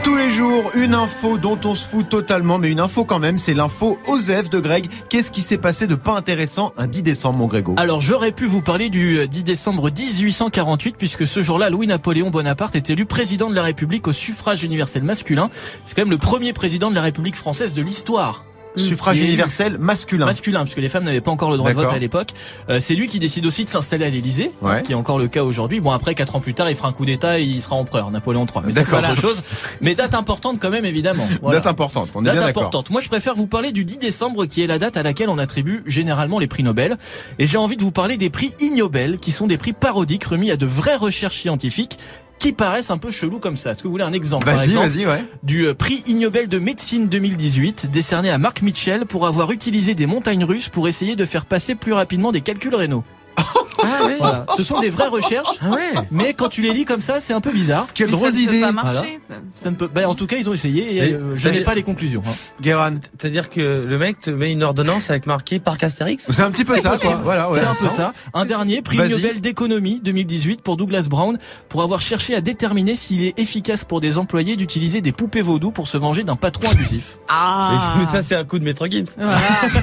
Tous 0.03 0.15
les 0.15 0.29
jours, 0.29 0.71
une 0.75 0.93
info 0.93 1.37
dont 1.37 1.59
on 1.65 1.75
se 1.75 1.85
fout 1.85 2.07
totalement, 2.07 2.57
mais 2.57 2.71
une 2.71 2.79
info 2.79 3.03
quand 3.03 3.19
même, 3.19 3.37
c'est 3.37 3.53
l'info 3.53 3.97
OSEF 4.07 4.49
de 4.49 4.59
Greg. 4.59 4.87
Qu'est-ce 5.09 5.31
qui 5.31 5.41
s'est 5.41 5.57
passé 5.57 5.87
de 5.87 5.95
pas 5.95 6.13
intéressant 6.13 6.73
un 6.77 6.87
10 6.87 7.03
décembre, 7.03 7.39
mon 7.39 7.47
Grégo? 7.47 7.73
Alors 7.77 8.01
j'aurais 8.01 8.31
pu 8.31 8.45
vous 8.45 8.61
parler 8.61 8.89
du 8.89 9.17
euh, 9.19 9.27
10 9.27 9.43
décembre 9.43 9.89
1848 9.89 10.95
puisque 10.97 11.27
ce 11.27 11.41
jour-là 11.41 11.69
Louis-Napoléon 11.69 12.29
Bonaparte 12.29 12.75
est 12.75 12.89
élu 12.89 13.05
président 13.05 13.49
de 13.49 13.55
la 13.55 13.63
République 13.63 14.07
au 14.07 14.13
suffrage 14.13 14.63
universel 14.63 15.03
masculin. 15.03 15.49
C'est 15.83 15.95
quand 15.95 16.03
même 16.03 16.11
le 16.11 16.17
premier 16.17 16.53
président 16.53 16.89
de 16.89 16.95
la 16.95 17.01
République 17.01 17.35
française 17.35 17.73
de 17.73 17.81
l'histoire. 17.81 18.45
Suffrage 18.77 19.15
Qui 19.17 19.23
est- 19.23 19.25
universel 19.27 19.77
masculin. 19.79 20.25
Masculin, 20.25 20.63
puisque 20.63 20.77
les 20.79 20.89
femmes 20.89 21.03
n'avaient 21.03 21.21
pas 21.21 21.31
encore 21.31 21.51
le 21.51 21.57
droit 21.57 21.69
de 21.71 21.75
vote 21.75 21.91
à 21.93 21.99
l'époque. 21.99 22.29
Euh, 22.69 22.79
c'est 22.79 22.95
lui 22.95 23.07
qui 23.07 23.19
décide 23.19 23.45
aussi 23.45 23.63
de 23.63 23.69
s'installer 23.69 24.05
à 24.05 24.09
l'Élysée, 24.09 24.51
hein, 24.61 24.67
Ouais. 24.67 24.75
ce 24.75 24.81
qui 24.83 24.91
est 24.91 24.95
encore 24.95 25.17
le 25.19 25.27
cas 25.27 25.43
aujourd'hui. 25.43 25.79
Bon, 25.79 25.91
après, 25.91 26.15
quatre 26.15 26.35
ans 26.35 26.39
plus 26.39 26.53
tard, 26.53 26.69
il 26.69 26.75
fera 26.75 26.87
un 26.89 26.91
coup 26.91 27.05
d'État 27.05 27.39
et 27.39 27.43
il 27.43 27.61
sera 27.61 27.75
empereur, 27.75 28.11
Napoléon 28.11 28.45
III. 28.45 28.63
Mais 28.65 28.71
c'est 28.71 28.83
D'accord. 28.91 29.11
autre 29.11 29.15
chose. 29.21 29.41
Mais 29.81 29.95
date 29.95 30.13
importante 30.13 30.57
quand 30.59 30.69
même, 30.69 30.85
évidemment. 30.85 31.27
Voilà. 31.41 31.59
Date 31.59 31.67
importante, 31.67 32.09
on 32.15 32.21
est 32.21 32.25
Date 32.25 32.37
bien 32.37 32.47
importante. 32.47 32.89
Moi, 32.89 33.01
je 33.01 33.07
préfère 33.09 33.35
vous 33.35 33.47
parler 33.47 33.71
du 33.71 33.85
10 33.85 33.97
décembre, 33.99 34.45
qui 34.45 34.61
est 34.61 34.67
la 34.67 34.79
date 34.79 34.97
à 34.97 35.03
laquelle 35.03 35.29
on 35.29 35.37
attribue 35.37 35.83
généralement 35.85 36.39
les 36.39 36.47
prix 36.47 36.63
Nobel. 36.63 36.97
Et 37.39 37.47
j'ai 37.47 37.57
envie 37.57 37.77
de 37.77 37.83
vous 37.83 37.91
parler 37.91 38.17
des 38.17 38.29
prix 38.29 38.53
Ignobel, 38.59 39.17
qui 39.19 39.31
sont 39.31 39.47
des 39.47 39.57
prix 39.57 39.73
parodiques 39.73 40.23
remis 40.25 40.51
à 40.51 40.57
de 40.57 40.65
vraies 40.65 40.95
recherches 40.95 41.39
scientifiques 41.39 41.97
qui 42.39 42.53
paraissent 42.53 42.91
un 42.91 42.97
peu 42.97 43.11
chelous 43.11 43.39
comme 43.39 43.57
ça. 43.57 43.71
Est-ce 43.71 43.81
que 43.81 43.87
vous 43.87 43.93
voulez 43.93 44.03
un 44.03 44.13
exemple 44.13 44.45
Vas-y, 44.45 44.73
vas-y, 44.73 45.05
ouais. 45.05 45.23
du 45.43 45.67
euh, 45.67 45.73
prix 45.73 46.03
Ignobel 46.05 46.47
de 46.47 46.59
médecine 46.59 47.07
2018, 47.07 47.89
décerné 47.91 48.29
à 48.29 48.37
Marc 48.37 48.61
Mitchell 48.61 49.05
pour 49.05 49.25
avoir 49.25 49.51
utilisé 49.51 49.95
des 49.95 50.05
montagnes 50.05 50.43
russes 50.43 50.69
pour 50.69 50.87
essayer 50.87 51.15
de 51.15 51.25
faire 51.25 51.45
passer 51.45 51.75
plus 51.75 51.93
rapidement 51.93 52.31
des 52.31 52.41
calculs 52.41 52.75
rénaux. 52.75 53.03
Ah 53.37 54.05
ouais. 54.05 54.15
Voilà. 54.17 54.45
Ce 54.57 54.63
sont 54.63 54.79
des 54.79 54.89
vraies 54.89 55.07
recherches, 55.07 55.57
Ah 55.61 55.69
ouais. 55.69 55.93
mais 56.09 56.33
quand 56.33 56.47
tu 56.49 56.61
les 56.61 56.71
lis 56.73 56.85
comme 56.85 57.01
ça, 57.01 57.19
c'est 57.19 57.33
un 57.33 57.41
peu 57.41 57.51
bizarre. 57.51 57.87
Quelle 57.93 58.09
drôle 58.09 58.31
ça 58.33 58.39
ne 58.39 58.45
peut 58.45 58.51
d'idée. 58.51 58.61
pas 58.61 58.71
marcher, 58.71 59.19
Voilà. 59.27 59.41
ça. 59.53 59.61
Ça 59.63 59.69
ne 59.71 59.75
peut. 59.75 59.87
Bah, 59.93 60.07
en 60.09 60.15
tout 60.15 60.25
cas, 60.27 60.37
ils 60.37 60.49
ont 60.49 60.53
essayé 60.53 60.95
et 60.95 61.13
euh, 61.13 61.35
je 61.35 61.49
n'ai 61.49 61.61
pas 61.61 61.75
les 61.75 61.83
conclusions. 61.83 62.21
hein. 62.25 62.31
Guéran. 62.61 62.91
C'est-à-dire 63.19 63.49
que 63.49 63.85
le 63.87 63.97
mec 63.97 64.19
te 64.19 64.29
met 64.31 64.51
une 64.51 64.63
ordonnance 64.63 65.09
avec 65.11 65.27
marqué 65.27 65.59
Parc 65.59 65.83
Astérix 65.83 66.25
C'est 66.31 66.41
un 66.41 66.51
petit 66.51 66.65
peu 66.65 66.77
ça, 66.77 66.97
quoi. 66.97 67.19
Voilà, 67.23 67.49
ouais. 67.51 67.59
c'est 67.59 67.65
un 67.65 67.75
peu 67.75 67.89
ça. 67.89 68.13
Un 68.33 68.45
dernier 68.45 68.81
prix. 68.81 68.97
Nobel 68.97 69.39
d'économie 69.41 69.99
2018 70.03 70.61
pour 70.61 70.77
Douglas 70.77 71.07
Brown 71.09 71.37
pour 71.69 71.83
avoir 71.83 72.01
cherché 72.01 72.33
à 72.35 72.41
déterminer 72.41 72.95
s'il 72.95 73.23
est 73.23 73.37
efficace 73.37 73.83
pour 73.83 74.01
des 74.01 74.17
employés 74.17 74.55
d'utiliser 74.55 75.01
des 75.01 75.11
poupées 75.11 75.41
vaudou 75.41 75.71
pour 75.71 75.87
se 75.87 75.97
venger 75.97 76.23
d'un 76.23 76.35
patron 76.35 76.69
abusif. 76.71 77.17
Ah. 77.27 77.95
Mais, 77.99 78.05
ça, 78.05 78.21
c'est 78.21 78.35
un 78.35 78.45
coup 78.45 78.57
de 78.57 78.63
Maître 78.63 78.87
Gims. 78.87 79.05
Voilà, 79.17 79.37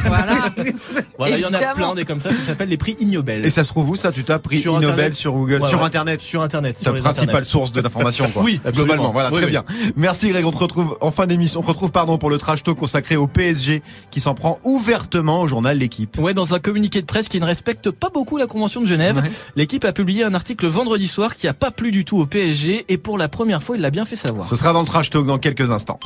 voilà. 0.05 0.33
Voilà, 1.19 1.37
il 1.37 1.43
y 1.43 1.47
en 1.47 1.53
a 1.53 1.73
plein 1.75 1.95
des 1.95 2.05
comme 2.05 2.19
ça. 2.21 2.33
Ça 2.33 2.41
s'appelle 2.41 2.69
les 2.69 2.77
prix 2.77 2.97
Ignobel. 2.99 3.42
Et 3.45 3.51
ça 3.51 3.65
se 3.65 3.69
trouve 3.71 3.91
où 3.91 3.97
ça? 3.97 4.13
Tu 4.13 4.25
tapes 4.25 4.43
prix 4.43 4.61
Sur 4.61 4.75
Nobel 4.75 4.91
Internet. 4.91 5.15
sur 5.15 5.33
Google, 5.33 5.63
Ouais, 5.63 5.69
sur 5.69 5.79
ouais. 5.81 5.85
Internet. 5.87 6.21
Sur 6.21 6.43
Internet. 6.43 6.77
C'est 6.79 6.85
sur 6.85 6.93
la 6.93 6.99
les 6.99 7.03
principale 7.03 7.45
source 7.45 7.73
de- 7.73 7.81
d'information, 7.81 8.29
quoi. 8.31 8.43
Oui, 8.45 8.57
absolument. 8.65 8.75
globalement. 8.85 9.13
Voilà, 9.13 9.29
Oui, 9.31 9.37
très 9.37 9.45
oui. 9.47 9.51
bien. 9.51 9.65
Merci 9.97 10.29
Greg. 10.31 10.45
On 10.45 10.51
te 10.51 10.57
retrouve 10.59 10.97
en 11.01 11.11
fin 11.11 11.27
d'émission. 11.27 11.61
On 11.61 11.63
te 11.63 11.69
retrouve, 11.69 11.91
pardon, 11.93 12.19
pour 12.19 12.31
le 12.31 12.39
trash 12.39 12.63
talk 12.63 12.77
consacré 12.79 13.17
au 13.17 13.27
PSG 13.27 13.83
qui 14.11 14.21
s'en 14.21 14.35
prend 14.35 14.59
ouvertement 14.65 15.41
au 15.43 15.49
journal 15.49 15.79
L'équipe. 15.79 16.19
Ouais, 16.19 16.35
dans 16.35 16.55
un 16.55 16.59
communiqué 16.59 17.01
de 17.01 17.07
presse 17.07 17.29
qui 17.29 17.41
ne 17.41 17.47
respecte 17.47 17.91
pas 17.91 18.11
beaucoup 18.11 18.37
la 18.37 18.47
Convention 18.47 18.81
de 18.81 18.87
Genève, 18.87 19.17
Ouais. 19.17 19.31
l'équipe 19.57 19.85
a 19.85 19.93
publié 19.93 20.25
un 20.25 20.35
article 20.35 20.67
vendredi 20.67 21.09
soir 21.09 21.35
qui 21.35 21.49
a 21.49 21.55
pas 21.55 21.71
plu 21.71 21.91
du 21.91 22.05
tout 22.05 22.19
au 22.19 22.27
PSG 22.27 22.85
et 22.89 22.99
pour 22.99 23.19
la 23.19 23.29
première 23.29 23.63
fois, 23.63 23.77
il 23.77 23.83
l'a 23.83 23.91
bien 23.91 24.05
fait 24.05 24.17
savoir. 24.17 24.47
Ce 24.47 24.57
sera 24.57 24.73
dans 24.73 24.81
le 24.81 24.87
trash 24.87 25.11
talk 25.11 25.27
dans 25.27 25.39
quelques 25.39 25.71
instants. 25.71 25.99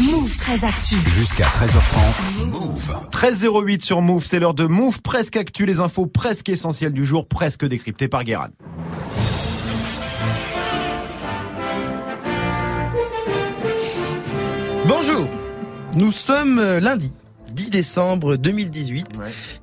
Move 0.00 0.36
très 0.36 0.64
actu. 0.64 0.96
Jusqu'à 1.06 1.44
13h30. 1.44 2.46
Move. 2.46 2.96
13.08 3.12 3.82
sur 3.84 4.00
Move, 4.02 4.24
c'est 4.24 4.38
l'heure 4.40 4.54
de 4.54 4.64
Move 4.66 5.00
presque 5.02 5.36
actu, 5.36 5.66
les 5.66 5.80
infos 5.80 6.06
presque 6.06 6.48
essentielles 6.54 6.92
du 6.92 7.04
jour, 7.04 7.28
presque 7.28 7.66
décryptées 7.66 8.08
par 8.08 8.24
Guéran. 8.24 8.46
Bonjour, 14.86 15.26
nous 15.94 16.12
sommes 16.12 16.58
euh, 16.58 16.80
lundi 16.80 17.12
10 17.52 17.70
décembre 17.70 18.36
2018 18.36 19.06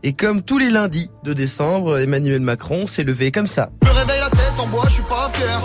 et 0.04 0.14
comme 0.14 0.42
tous 0.42 0.58
les 0.58 0.70
lundis 0.70 1.10
de 1.24 1.34
décembre, 1.34 2.00
Emmanuel 2.00 2.40
Macron 2.40 2.88
s'est 2.88 3.04
levé 3.04 3.32
comme 3.32 3.48
ça. 3.48 3.70
Me 3.84 3.90
réveille 3.90 4.20
la 4.20 4.30
tête 4.30 4.60
en 4.60 4.68
bois, 4.68 4.86
je 4.88 4.94
suis 4.94 5.04
pas 5.04 5.30
fier. 5.34 5.60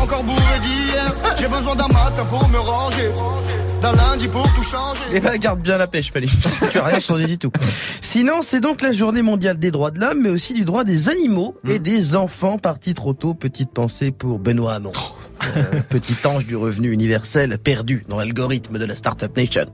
Encore 0.00 0.22
bourré 0.24 0.60
d'hier, 0.60 1.12
j'ai 1.38 1.48
besoin 1.48 1.74
d'un 1.74 1.88
matin 1.88 2.24
pour 2.26 2.48
me 2.48 2.58
ranger. 2.58 3.12
D'un 3.82 3.92
lundi 3.92 4.28
pour 4.28 4.44
tout 4.54 4.62
changer. 4.62 5.02
Eh 5.12 5.18
ben, 5.18 5.36
garde 5.38 5.60
bien 5.60 5.76
la 5.76 5.88
pêche, 5.88 6.12
Palais. 6.12 6.28
tu 6.70 6.78
as 6.78 6.84
rien 6.84 7.00
changé 7.00 7.26
du 7.26 7.36
tout. 7.36 7.50
Sinon, 8.00 8.40
c'est 8.40 8.60
donc 8.60 8.80
la 8.80 8.92
journée 8.92 9.22
mondiale 9.22 9.58
des 9.58 9.72
droits 9.72 9.90
de 9.90 9.98
l'homme, 9.98 10.20
mais 10.22 10.28
aussi 10.28 10.54
du 10.54 10.64
droit 10.64 10.84
des 10.84 11.08
animaux 11.08 11.56
et 11.68 11.80
des 11.80 12.14
enfants 12.14 12.58
partis 12.58 12.94
trop 12.94 13.12
tôt. 13.12 13.34
Petite 13.34 13.72
pensée 13.72 14.12
pour 14.12 14.38
Benoît 14.38 14.74
Hamon. 14.74 14.92
Euh, 15.56 15.80
petit 15.88 16.14
ange 16.24 16.46
du 16.46 16.54
revenu 16.54 16.92
universel 16.92 17.58
perdu 17.58 18.06
dans 18.08 18.18
l'algorithme 18.18 18.78
de 18.78 18.84
la 18.84 18.94
Startup 18.94 19.36
Nation. 19.36 19.66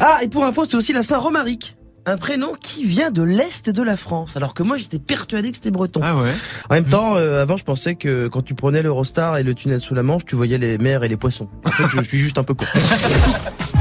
Ah, 0.00 0.18
et 0.22 0.28
pour 0.28 0.44
info, 0.44 0.64
c'est 0.68 0.76
aussi 0.76 0.92
la 0.92 1.04
Saint-Romaric. 1.04 1.77
Un 2.08 2.16
prénom 2.16 2.54
qui 2.58 2.86
vient 2.86 3.10
de 3.10 3.22
l'Est 3.22 3.68
de 3.68 3.82
la 3.82 3.98
France, 3.98 4.34
alors 4.34 4.54
que 4.54 4.62
moi 4.62 4.78
j'étais 4.78 4.98
persuadé 4.98 5.50
que 5.50 5.56
c'était 5.56 5.70
breton. 5.70 6.00
Ah 6.02 6.16
ouais 6.16 6.32
En 6.70 6.74
même 6.74 6.86
temps, 6.86 7.16
euh, 7.16 7.42
avant 7.42 7.58
je 7.58 7.64
pensais 7.64 7.96
que 7.96 8.28
quand 8.28 8.40
tu 8.40 8.54
prenais 8.54 8.82
l'Eurostar 8.82 9.36
et 9.36 9.42
le 9.42 9.52
tunnel 9.52 9.78
sous 9.78 9.94
la 9.94 10.02
Manche, 10.02 10.24
tu 10.24 10.34
voyais 10.34 10.56
les 10.56 10.78
mers 10.78 11.04
et 11.04 11.08
les 11.08 11.18
poissons. 11.18 11.48
En 11.66 11.70
fait, 11.70 11.84
je, 11.90 12.00
je 12.00 12.08
suis 12.08 12.16
juste 12.16 12.38
un 12.38 12.44
peu 12.44 12.54
con. 12.54 12.64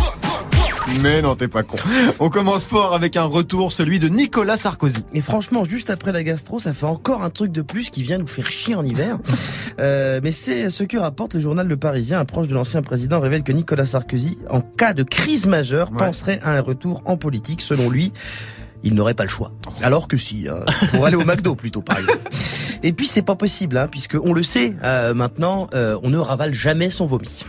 Mais 1.02 1.22
non, 1.22 1.36
t'es 1.36 1.48
pas 1.48 1.64
con. 1.64 1.78
On 2.20 2.30
commence 2.30 2.66
fort 2.66 2.94
avec 2.94 3.18
un 3.18 3.24
retour, 3.26 3.72
celui 3.72 4.00
de 4.00 4.08
Nicolas 4.08 4.58
Sarkozy. 4.58 5.04
Et 5.14 5.22
franchement, 5.22 5.64
juste 5.64 5.90
après 5.90 6.12
la 6.12 6.24
gastro, 6.24 6.60
ça 6.60 6.74
fait 6.74 6.86
encore 6.86 7.24
un 7.24 7.30
truc 7.30 7.52
de 7.52 7.62
plus 7.62 7.90
qui 7.90 8.04
vient 8.04 8.18
nous 8.18 8.28
faire 8.28 8.50
chier 8.52 8.76
en 8.76 8.84
hiver. 8.84 9.18
Euh, 9.80 10.20
mais 10.24 10.32
c'est 10.32 10.72
ce 10.72 10.84
que 10.84 10.98
rapporte 10.98 11.36
le 11.36 11.40
journal 11.40 11.68
Le 11.68 11.78
Parisien. 11.78 12.20
Un 12.20 12.26
proche 12.26 12.48
de 12.48 12.56
l'ancien 12.56 12.82
président 12.82 13.20
révèle 13.20 13.44
que 13.44 13.52
Nicolas 13.52 13.86
Sarkozy, 13.86 14.40
en 14.50 14.60
cas 14.62 14.94
de 14.96 15.04
crise 15.04 15.46
majeure, 15.46 15.92
Ouais. 15.92 15.98
penserait 16.00 16.40
à 16.42 16.54
un 16.58 16.62
retour 16.62 17.04
en 17.06 17.16
politique. 17.16 17.62
Selon 17.62 17.88
lui, 17.92 18.12
il 18.84 18.96
n'aurait 18.96 19.14
pas 19.14 19.22
le 19.22 19.30
choix. 19.30 19.52
Alors 19.84 20.08
que 20.08 20.18
si, 20.18 20.48
hein, 20.50 20.66
pour 20.94 21.06
aller 21.06 21.16
au 21.16 21.24
McDo 21.26 21.54
plutôt, 21.54 21.84
par 21.84 22.00
exemple. 22.00 22.18
Et 22.82 22.92
puis 22.92 23.06
c'est 23.06 23.22
pas 23.22 23.36
possible, 23.36 23.78
hein, 23.78 23.88
puisque 23.88 24.18
on 24.20 24.34
le 24.34 24.42
sait 24.42 24.76
euh, 24.84 25.14
maintenant, 25.14 25.68
euh, 25.76 25.96
on 26.02 26.10
ne 26.10 26.18
ravale 26.18 26.56
jamais 26.56 26.90
son 26.90 27.06
vomi. 27.06 27.44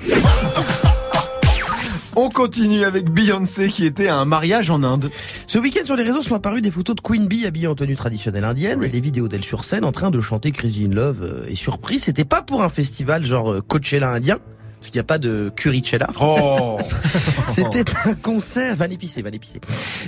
On 2.21 2.31
continue 2.31 2.83
avec 2.83 3.11
Beyoncé 3.11 3.69
qui 3.69 3.87
était 3.87 4.09
à 4.09 4.17
un 4.17 4.25
mariage 4.25 4.71
en 4.71 4.83
Inde. 4.83 5.09
Ce 5.47 5.57
week-end 5.57 5.87
sur 5.87 5.95
les 5.95 6.03
réseaux 6.03 6.21
sont 6.21 6.35
apparues 6.35 6.61
des 6.61 6.73
photos 6.73 6.97
de 6.97 7.01
Queen 7.01 7.29
Bee 7.29 7.47
habillée 7.47 7.69
en 7.69 7.77
tenue 7.77 7.95
traditionnelle 7.95 8.43
indienne 8.43 8.83
et 8.83 8.89
des 8.89 9.01
vidéos 9.01 9.29
d'elle 9.29 9.45
sur 9.45 9.63
scène 9.63 9.85
en 9.85 9.93
train 9.93 10.11
de 10.11 10.19
chanter 10.19 10.51
Crazy 10.51 10.87
in 10.87 10.95
Love. 10.97 11.23
euh, 11.23 11.47
Et 11.49 11.55
surprise, 11.55 12.03
c'était 12.03 12.25
pas 12.25 12.43
pour 12.43 12.65
un 12.65 12.71
festival 12.71 13.25
genre 13.25 13.53
euh, 13.53 13.61
Coachella 13.61 14.11
indien. 14.11 14.39
Parce 14.79 14.91
qu'il 14.91 14.99
n'y 14.99 15.01
a 15.01 15.05
pas 15.05 15.19
de 15.19 15.51
currychella. 15.57 16.09
Oh 16.21 16.79
C'était 17.49 17.85
un 18.05 18.15
concert, 18.15 18.77
va 18.77 18.87
l'épicer, 18.87 19.23
va 19.23 19.31
l'épicer. 19.31 19.61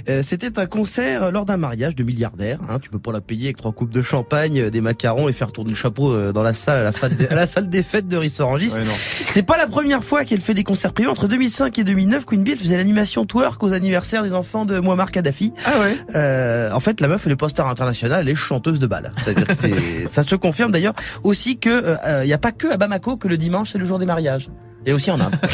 Euh, 0.08 0.22
C'était 0.22 0.58
un 0.60 0.66
concert 0.66 1.32
lors 1.32 1.44
d'un 1.44 1.56
mariage 1.56 1.96
de 1.96 2.04
milliardaire. 2.04 2.58
Hein, 2.68 2.78
tu 2.80 2.88
peux 2.88 3.00
pas 3.00 3.10
la 3.12 3.20
payer 3.20 3.46
avec 3.46 3.56
trois 3.56 3.72
coupes 3.72 3.90
de 3.92 4.02
champagne, 4.02 4.60
euh, 4.60 4.70
des 4.70 4.80
macarons 4.80 5.28
et 5.28 5.32
faire 5.32 5.50
tourner 5.50 5.70
le 5.70 5.76
chapeau 5.76 6.12
euh, 6.12 6.32
dans 6.32 6.44
la 6.44 6.54
salle 6.54 6.78
à 6.78 6.82
la, 6.84 6.92
fin 6.92 7.08
de- 7.08 7.26
à 7.28 7.34
la 7.34 7.46
salle 7.48 7.68
des 7.68 7.82
fêtes 7.82 8.06
de 8.06 8.16
Rissorangis. 8.16 8.70
Ouais. 8.72 8.84
C'est 9.28 9.42
pas 9.42 9.56
la 9.56 9.66
première 9.66 10.04
fois 10.04 10.24
qu'elle 10.24 10.40
fait 10.40 10.54
des 10.54 10.62
concerts 10.64 10.92
privés. 10.92 11.08
Entre 11.10 11.26
2005 11.26 11.76
et 11.80 11.84
2009, 11.84 12.24
Queen 12.24 12.44
Bee 12.44 12.52
elle 12.52 12.58
faisait 12.58 12.76
l'animation 12.76 13.24
twerk 13.26 13.60
aux 13.64 13.72
anniversaires 13.72 14.22
des 14.22 14.32
enfants 14.34 14.64
de 14.66 14.78
Muammar 14.78 15.10
Kadhafi. 15.10 15.52
Ah 15.64 15.80
ouais 15.80 15.96
Euh, 16.14 16.70
en 16.72 16.80
fait, 16.80 17.00
la 17.00 17.08
meuf 17.08 17.26
elle 17.26 17.32
est 17.32 17.36
poster 17.36 17.66
international, 17.66 18.20
elle 18.22 18.28
est 18.28 18.34
chanteuse 18.36 18.78
de 18.78 18.86
bal. 18.86 19.10
Ça 20.10 20.22
se 20.22 20.34
confirme 20.36 20.70
d'ailleurs 20.70 20.94
aussi 21.24 21.58
que 21.58 21.96
il 22.22 22.28
y 22.28 22.32
a 22.32 22.38
pas 22.38 22.52
que 22.52 22.68
à 22.72 22.76
Bamako 22.76 23.16
que 23.16 23.26
le 23.28 23.36
dimanche 23.36 23.70
c'est 23.72 23.78
le 23.78 23.84
jour 23.84 23.98
des 23.98 24.06
mariages. 24.06 24.48
Et 24.86 24.92
aussi 24.92 25.10
en 25.10 25.20
Inde. 25.20 25.34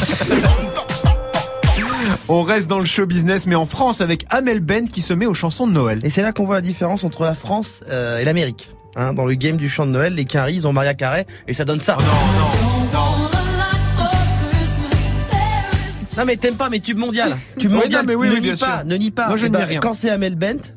On 2.29 2.43
reste 2.43 2.67
dans 2.69 2.79
le 2.79 2.85
show 2.85 3.05
business, 3.05 3.45
mais 3.45 3.55
en 3.55 3.65
France 3.65 4.01
avec 4.01 4.25
Amel 4.29 4.59
Ben 4.59 4.89
qui 4.89 5.01
se 5.01 5.13
met 5.13 5.25
aux 5.25 5.33
chansons 5.33 5.65
de 5.67 5.71
Noël. 5.71 5.99
Et 6.03 6.09
c'est 6.09 6.21
là 6.21 6.33
qu'on 6.33 6.43
voit 6.45 6.55
la 6.55 6.61
différence 6.61 7.03
entre 7.05 7.23
la 7.23 7.33
France 7.33 7.79
euh, 7.89 8.19
et 8.19 8.25
l'Amérique. 8.25 8.69
Hein, 8.95 9.13
dans 9.13 9.25
le 9.25 9.35
game 9.35 9.57
du 9.57 9.69
chant 9.69 9.85
de 9.85 9.91
Noël, 9.91 10.13
les 10.13 10.25
Quinry, 10.25 10.55
ils 10.55 10.67
ont 10.67 10.73
Maria 10.73 10.93
Carré 10.93 11.25
et 11.47 11.53
ça 11.53 11.63
donne 11.65 11.81
ça. 11.81 11.97
non, 16.17 16.25
mais 16.25 16.35
t'aimes 16.35 16.55
pas, 16.55 16.69
mais 16.69 16.79
tube 16.79 16.97
mondial. 16.97 17.35
Tube 17.59 17.71
Ouais, 17.71 17.77
mondial, 17.77 18.01
non, 18.01 18.07
mais 18.07 18.15
oui, 18.15 18.27
ne 18.27 18.33
oui, 18.33 18.39
nie 18.41 18.47
bien 18.47 18.57
pas, 18.57 18.77
sûr. 18.77 18.85
ne 18.85 18.95
nie 18.95 19.11
pas. 19.11 19.27
Moi, 19.27 19.37
je 19.37 19.47
ben, 19.47 19.63
rien. 19.63 19.79
Quand 19.79 19.93
c'est 19.93 20.09
Amel 20.09 20.35
Bent, 20.35 20.73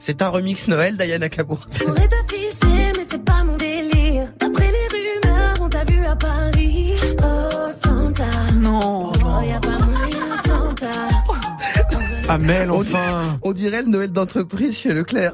c'est 0.00 0.20
un 0.20 0.28
remix 0.28 0.66
Noël 0.68 0.96
d'Ayana 0.96 1.28
Kabour. 1.28 1.60
Pourrais 1.78 2.08
t'afficher, 2.08 2.92
mais 2.96 3.04
c'est 3.08 3.24
pas 3.24 3.44
mon 3.44 3.56
Amel, 12.30 12.70
On 12.70 12.82
dirait, 12.82 12.98
enfin 12.98 13.38
on 13.42 13.52
dirait 13.52 13.82
le 13.82 13.88
Noël 13.88 14.10
d'entreprise 14.10 14.76
chez 14.76 14.94
Leclerc. 14.94 15.32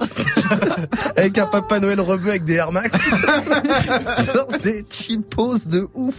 avec 1.16 1.36
un 1.36 1.46
papa 1.46 1.78
Noël 1.78 2.00
rebeu 2.00 2.30
avec 2.30 2.44
des 2.44 2.54
Air 2.54 2.72
Max. 2.72 2.90
Genre, 4.24 4.46
c'est 4.58 4.84
cheapos 4.90 5.66
de 5.66 5.86
ouf. 5.94 6.14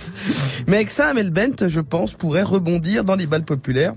Mais 0.67 0.77
avec 0.77 0.91
ça, 0.91 1.07
Amel 1.07 1.31
Bent, 1.31 1.67
je 1.67 1.79
pense, 1.79 2.13
pourrait 2.13 2.43
rebondir 2.43 3.03
dans 3.03 3.15
les 3.15 3.25
balles 3.25 3.45
populaires. 3.45 3.93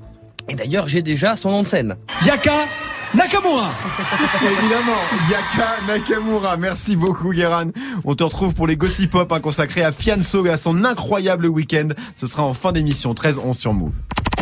Et 0.49 0.55
d'ailleurs, 0.55 0.89
j'ai 0.89 1.03
déjà 1.03 1.37
son 1.37 1.51
nom 1.51 1.63
de 1.63 1.69
scène. 1.69 1.97
Yaka 2.25 2.65
Nakamura 3.13 3.73
Évidemment, 4.43 5.01
Yaka 5.31 5.87
Nakamura. 5.87 6.57
Merci 6.57 6.97
beaucoup, 6.97 7.33
Guéran. 7.33 7.73
On 8.05 8.15
te 8.15 8.25
retrouve 8.25 8.55
pour 8.55 8.67
les 8.67 8.77
Gossip 8.77 9.11
Pop 9.11 9.31
hein, 9.33 9.41
consacrés 9.41 9.83
à 9.83 9.93
Fianso 9.93 10.47
et 10.47 10.51
à 10.51 10.57
son 10.57 10.85
incroyable 10.85 11.47
week-end. 11.47 11.89
Ce 12.15 12.27
sera 12.27 12.45
en 12.45 12.55
fin 12.55 12.73
d'émission 12.73 13.13
13-11 13.13 13.53
sur 13.53 13.75
Move. 13.75 13.95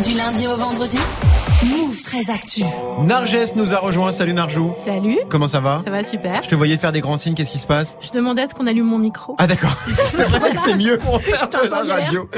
Du 0.03 0.13
lundi 0.15 0.47
au 0.47 0.55
vendredi, 0.55 0.97
Move 1.65 2.01
très 2.03 2.29
actu. 2.31 2.61
Narges 3.03 3.53
nous 3.55 3.73
a 3.73 3.77
rejoint. 3.79 4.11
Salut 4.13 4.33
Narjou. 4.33 4.71
Salut. 4.75 5.17
Comment 5.29 5.47
ça 5.49 5.59
va 5.59 5.81
Ça 5.83 5.89
va 5.91 6.03
super. 6.03 6.41
Je 6.41 6.47
te 6.47 6.55
voyais 6.55 6.77
faire 6.77 6.91
des 6.93 7.01
grands 7.01 7.17
signes. 7.17 7.33
Qu'est-ce 7.33 7.51
qui 7.51 7.59
se 7.59 7.67
passe 7.67 7.97
Je 8.01 8.09
demandais 8.11 8.43
à 8.43 8.47
ce 8.47 8.55
qu'on 8.55 8.65
allume 8.65 8.85
mon 8.85 8.97
micro. 8.97 9.35
Ah 9.39 9.47
d'accord. 9.47 9.75
C'est 10.11 10.27
vrai 10.29 10.53
que 10.53 10.59
c'est 10.59 10.75
mieux 10.75 10.97
pour 10.99 11.21
faire 11.21 11.49
de 11.49 11.67
la 11.69 11.95
radio. 11.95 12.29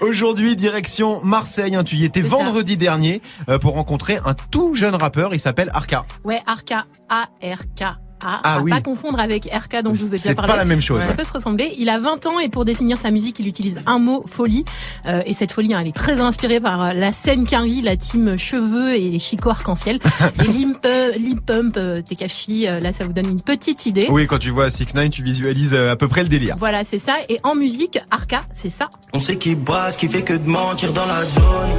Aujourd'hui, 0.00 0.56
direction 0.56 1.20
Marseille. 1.22 1.74
hein. 1.76 1.84
Tu 1.84 1.96
y 1.96 2.04
étais 2.04 2.22
ça. 2.22 2.28
vendredi 2.28 2.76
dernier 2.78 3.20
euh, 3.50 3.58
pour 3.58 3.74
rencontrer 3.74 4.18
un 4.24 4.34
tout 4.34 4.74
jeune 4.74 4.94
rappeur. 4.94 5.34
Il 5.34 5.40
s'appelle 5.40 5.70
Arca. 5.74 6.06
Ouais, 6.24 6.40
Arca, 6.46 6.86
A-R-K. 7.10 7.84
A, 8.24 8.40
Ah 8.44 8.56
à 8.56 8.60
oui. 8.62 8.70
pas 8.70 8.80
confondre 8.80 9.18
avec 9.20 9.44
RK 9.46 9.82
dont 9.82 9.94
je 9.94 10.00
vous 10.00 10.06
ai 10.08 10.10
déjà 10.12 10.22
C'est 10.30 10.34
parlé. 10.34 10.50
pas 10.50 10.56
la 10.56 10.64
même 10.64 10.80
chose, 10.80 11.00
Ça 11.02 11.08
ouais. 11.08 11.14
peut 11.14 11.24
se 11.24 11.32
ressembler. 11.32 11.74
Il 11.78 11.88
a 11.88 11.98
20 11.98 12.26
ans 12.26 12.38
et 12.38 12.48
pour 12.48 12.64
définir 12.64 12.98
sa 12.98 13.10
musique, 13.10 13.38
il 13.40 13.46
utilise 13.48 13.80
un 13.86 13.98
mot, 13.98 14.22
folie. 14.26 14.64
Euh, 15.06 15.20
et 15.26 15.32
cette 15.32 15.52
folie, 15.52 15.74
hein, 15.74 15.78
elle 15.80 15.88
est 15.88 15.96
très 15.96 16.20
inspirée 16.20 16.60
par 16.60 16.84
euh, 16.84 16.90
la 16.92 17.12
scène 17.12 17.46
Quinry, 17.46 17.82
la 17.82 17.96
team 17.96 18.36
cheveux 18.36 18.94
et 18.94 19.08
les 19.10 19.18
chicots 19.18 19.50
arc-en-ciel. 19.50 19.98
et 20.44 20.46
Limp, 20.46 20.84
euh, 20.86 21.12
Limp 21.18 21.40
Pump, 21.44 21.76
euh, 21.76 22.00
Tekashi, 22.02 22.66
euh, 22.68 22.80
là 22.80 22.92
ça 22.92 23.04
vous 23.04 23.12
donne 23.12 23.28
une 23.28 23.40
petite 23.42 23.86
idée. 23.86 24.06
Oui, 24.10 24.26
quand 24.26 24.38
tu 24.38 24.50
vois 24.50 24.70
6 24.70 24.94
9 24.94 25.10
tu 25.10 25.22
visualises 25.22 25.74
à 25.74 25.96
peu 25.96 26.08
près 26.08 26.22
le 26.22 26.28
délire. 26.28 26.56
Voilà, 26.58 26.84
c'est 26.84 26.98
ça. 26.98 27.14
Et 27.28 27.38
en 27.42 27.54
musique, 27.54 27.98
Arca, 28.10 28.42
c'est 28.52 28.68
ça. 28.70 28.88
On 29.12 29.20
sait 29.20 29.36
qui 29.36 29.54
boit, 29.54 29.90
ce 29.90 29.98
qui 29.98 30.08
fait 30.08 30.22
que 30.22 30.34
de 30.34 30.48
mentir 30.48 30.92
dans 30.92 31.06
la 31.06 31.24
zone. 31.24 31.70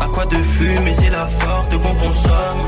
À 0.00 0.08
quoi 0.08 0.26
de 0.26 0.36
fumer, 0.36 0.92
c'est 0.92 1.10
la 1.10 1.26
forte 1.26 1.72
qu'on 1.72 1.94
consomme. 1.94 2.66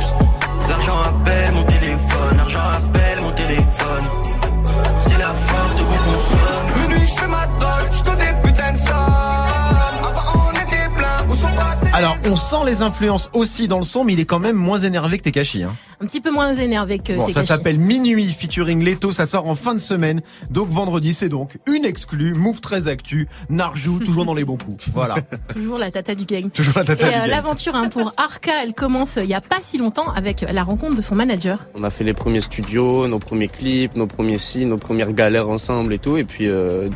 On 12.33 12.37
sent 12.37 12.65
les 12.65 12.81
influences 12.81 13.29
aussi 13.35 13.69
dans 13.69 13.77
le 13.77 13.85
son, 13.85 14.05
mais 14.05 14.15
il 14.15 14.21
est 14.21 14.25
quand 14.25 14.39
même 14.39 14.57
moins 14.57 14.79
énervé 14.79 15.19
que 15.19 15.25
Tekashi. 15.25 15.65
Hein. 15.65 15.77
Un 16.01 16.07
petit 16.07 16.23
peu 16.23 16.31
moins 16.31 16.57
énervé 16.57 16.99
que 16.99 17.13
Bon, 17.13 17.29
ça 17.29 17.43
s'appelle 17.43 17.79
Minuit 17.79 18.33
featuring 18.33 18.83
Leto, 18.83 19.13
ça 19.13 19.27
sort 19.27 19.47
en 19.47 19.55
fin 19.55 19.75
de 19.75 19.79
semaine. 19.79 20.23
Donc 20.49 20.71
vendredi, 20.71 21.13
c'est 21.13 21.29
donc 21.29 21.59
une 21.67 21.85
exclue, 21.85 22.33
Move 22.33 22.63
très 22.63 22.89
actu, 22.89 23.29
Narjou, 23.51 23.99
toujours 23.99 24.25
dans 24.25 24.33
les 24.33 24.47
bons 24.47 24.57
coups. 24.57 24.89
Voilà. 24.95 25.17
Toujours 25.53 25.77
la 25.77 25.91
tata 25.91 26.15
du 26.15 26.25
gang. 26.25 26.51
Toujours 26.51 26.79
la 26.79 26.85
tata 26.85 27.07
Et 27.07 27.11
du 27.11 27.17
euh, 27.17 27.21
gang. 27.21 27.29
l'aventure 27.29 27.77
hein, 27.77 27.91
pour 27.91 28.13
Arca, 28.17 28.63
elle 28.63 28.73
commence 28.73 29.19
euh, 29.19 29.25
il 29.25 29.29
y 29.29 29.35
a 29.35 29.43
pas 29.43 29.59
si 29.63 29.77
longtemps 29.77 30.11
avec 30.15 30.41
la 30.41 30.63
rencontre 30.65 30.97
de 30.97 31.03
son 31.03 31.15
manager. 31.15 31.67
On 31.79 31.85
a 31.85 31.91
fait 31.91 32.05
les 32.05 32.15
premiers 32.15 32.41
studios, 32.41 33.07
nos 33.09 33.19
premiers 33.19 33.49
clips, 33.49 33.95
nos 33.95 34.07
premiers 34.07 34.39
signes, 34.39 34.69
nos 34.69 34.79
premières 34.79 35.13
galères 35.13 35.51
ensemble 35.51 35.93
et 35.93 35.99
tout. 35.99 36.17
Et 36.17 36.25
puis 36.25 36.49
euh, 36.49 36.89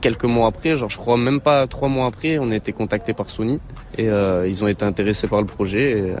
quelques 0.00 0.24
mois 0.24 0.46
après, 0.48 0.76
genre 0.76 0.88
je 0.90 0.96
crois 0.98 1.16
même 1.16 1.40
pas 1.40 1.66
trois 1.66 1.88
mois 1.88 2.06
après, 2.06 2.38
on 2.38 2.50
a 2.50 2.56
été 2.56 2.72
contacté 2.72 3.14
par 3.14 3.30
Sony 3.30 3.58
et 3.96 4.08
euh, 4.08 4.46
ils 4.48 4.62
ont 4.64 4.68
été 4.68 4.84
intéressés 4.84 5.26
par 5.28 5.40
le 5.40 5.46
projet 5.46 5.90
et, 5.98 6.10
euh, 6.12 6.16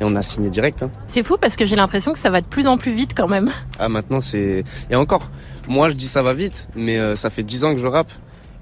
et 0.00 0.04
on 0.04 0.14
a 0.14 0.22
signé 0.22 0.50
direct. 0.50 0.82
hein. 0.82 0.90
C'est 1.06 1.22
fou 1.22 1.36
parce 1.40 1.56
que 1.56 1.66
j'ai 1.66 1.76
l'impression 1.76 2.12
que 2.12 2.18
ça 2.18 2.30
va 2.30 2.40
de 2.40 2.46
plus 2.46 2.66
en 2.66 2.78
plus 2.78 2.92
vite 2.92 3.12
quand 3.16 3.28
même. 3.28 3.50
Ah 3.78 3.88
maintenant 3.88 4.20
c'est 4.20 4.64
et 4.90 4.94
encore, 4.96 5.30
moi 5.68 5.88
je 5.88 5.94
dis 5.94 6.06
ça 6.08 6.22
va 6.22 6.34
vite, 6.34 6.68
mais 6.76 6.98
euh, 6.98 7.16
ça 7.16 7.30
fait 7.30 7.42
dix 7.42 7.64
ans 7.64 7.74
que 7.74 7.80
je 7.80 7.86
rappe 7.86 8.12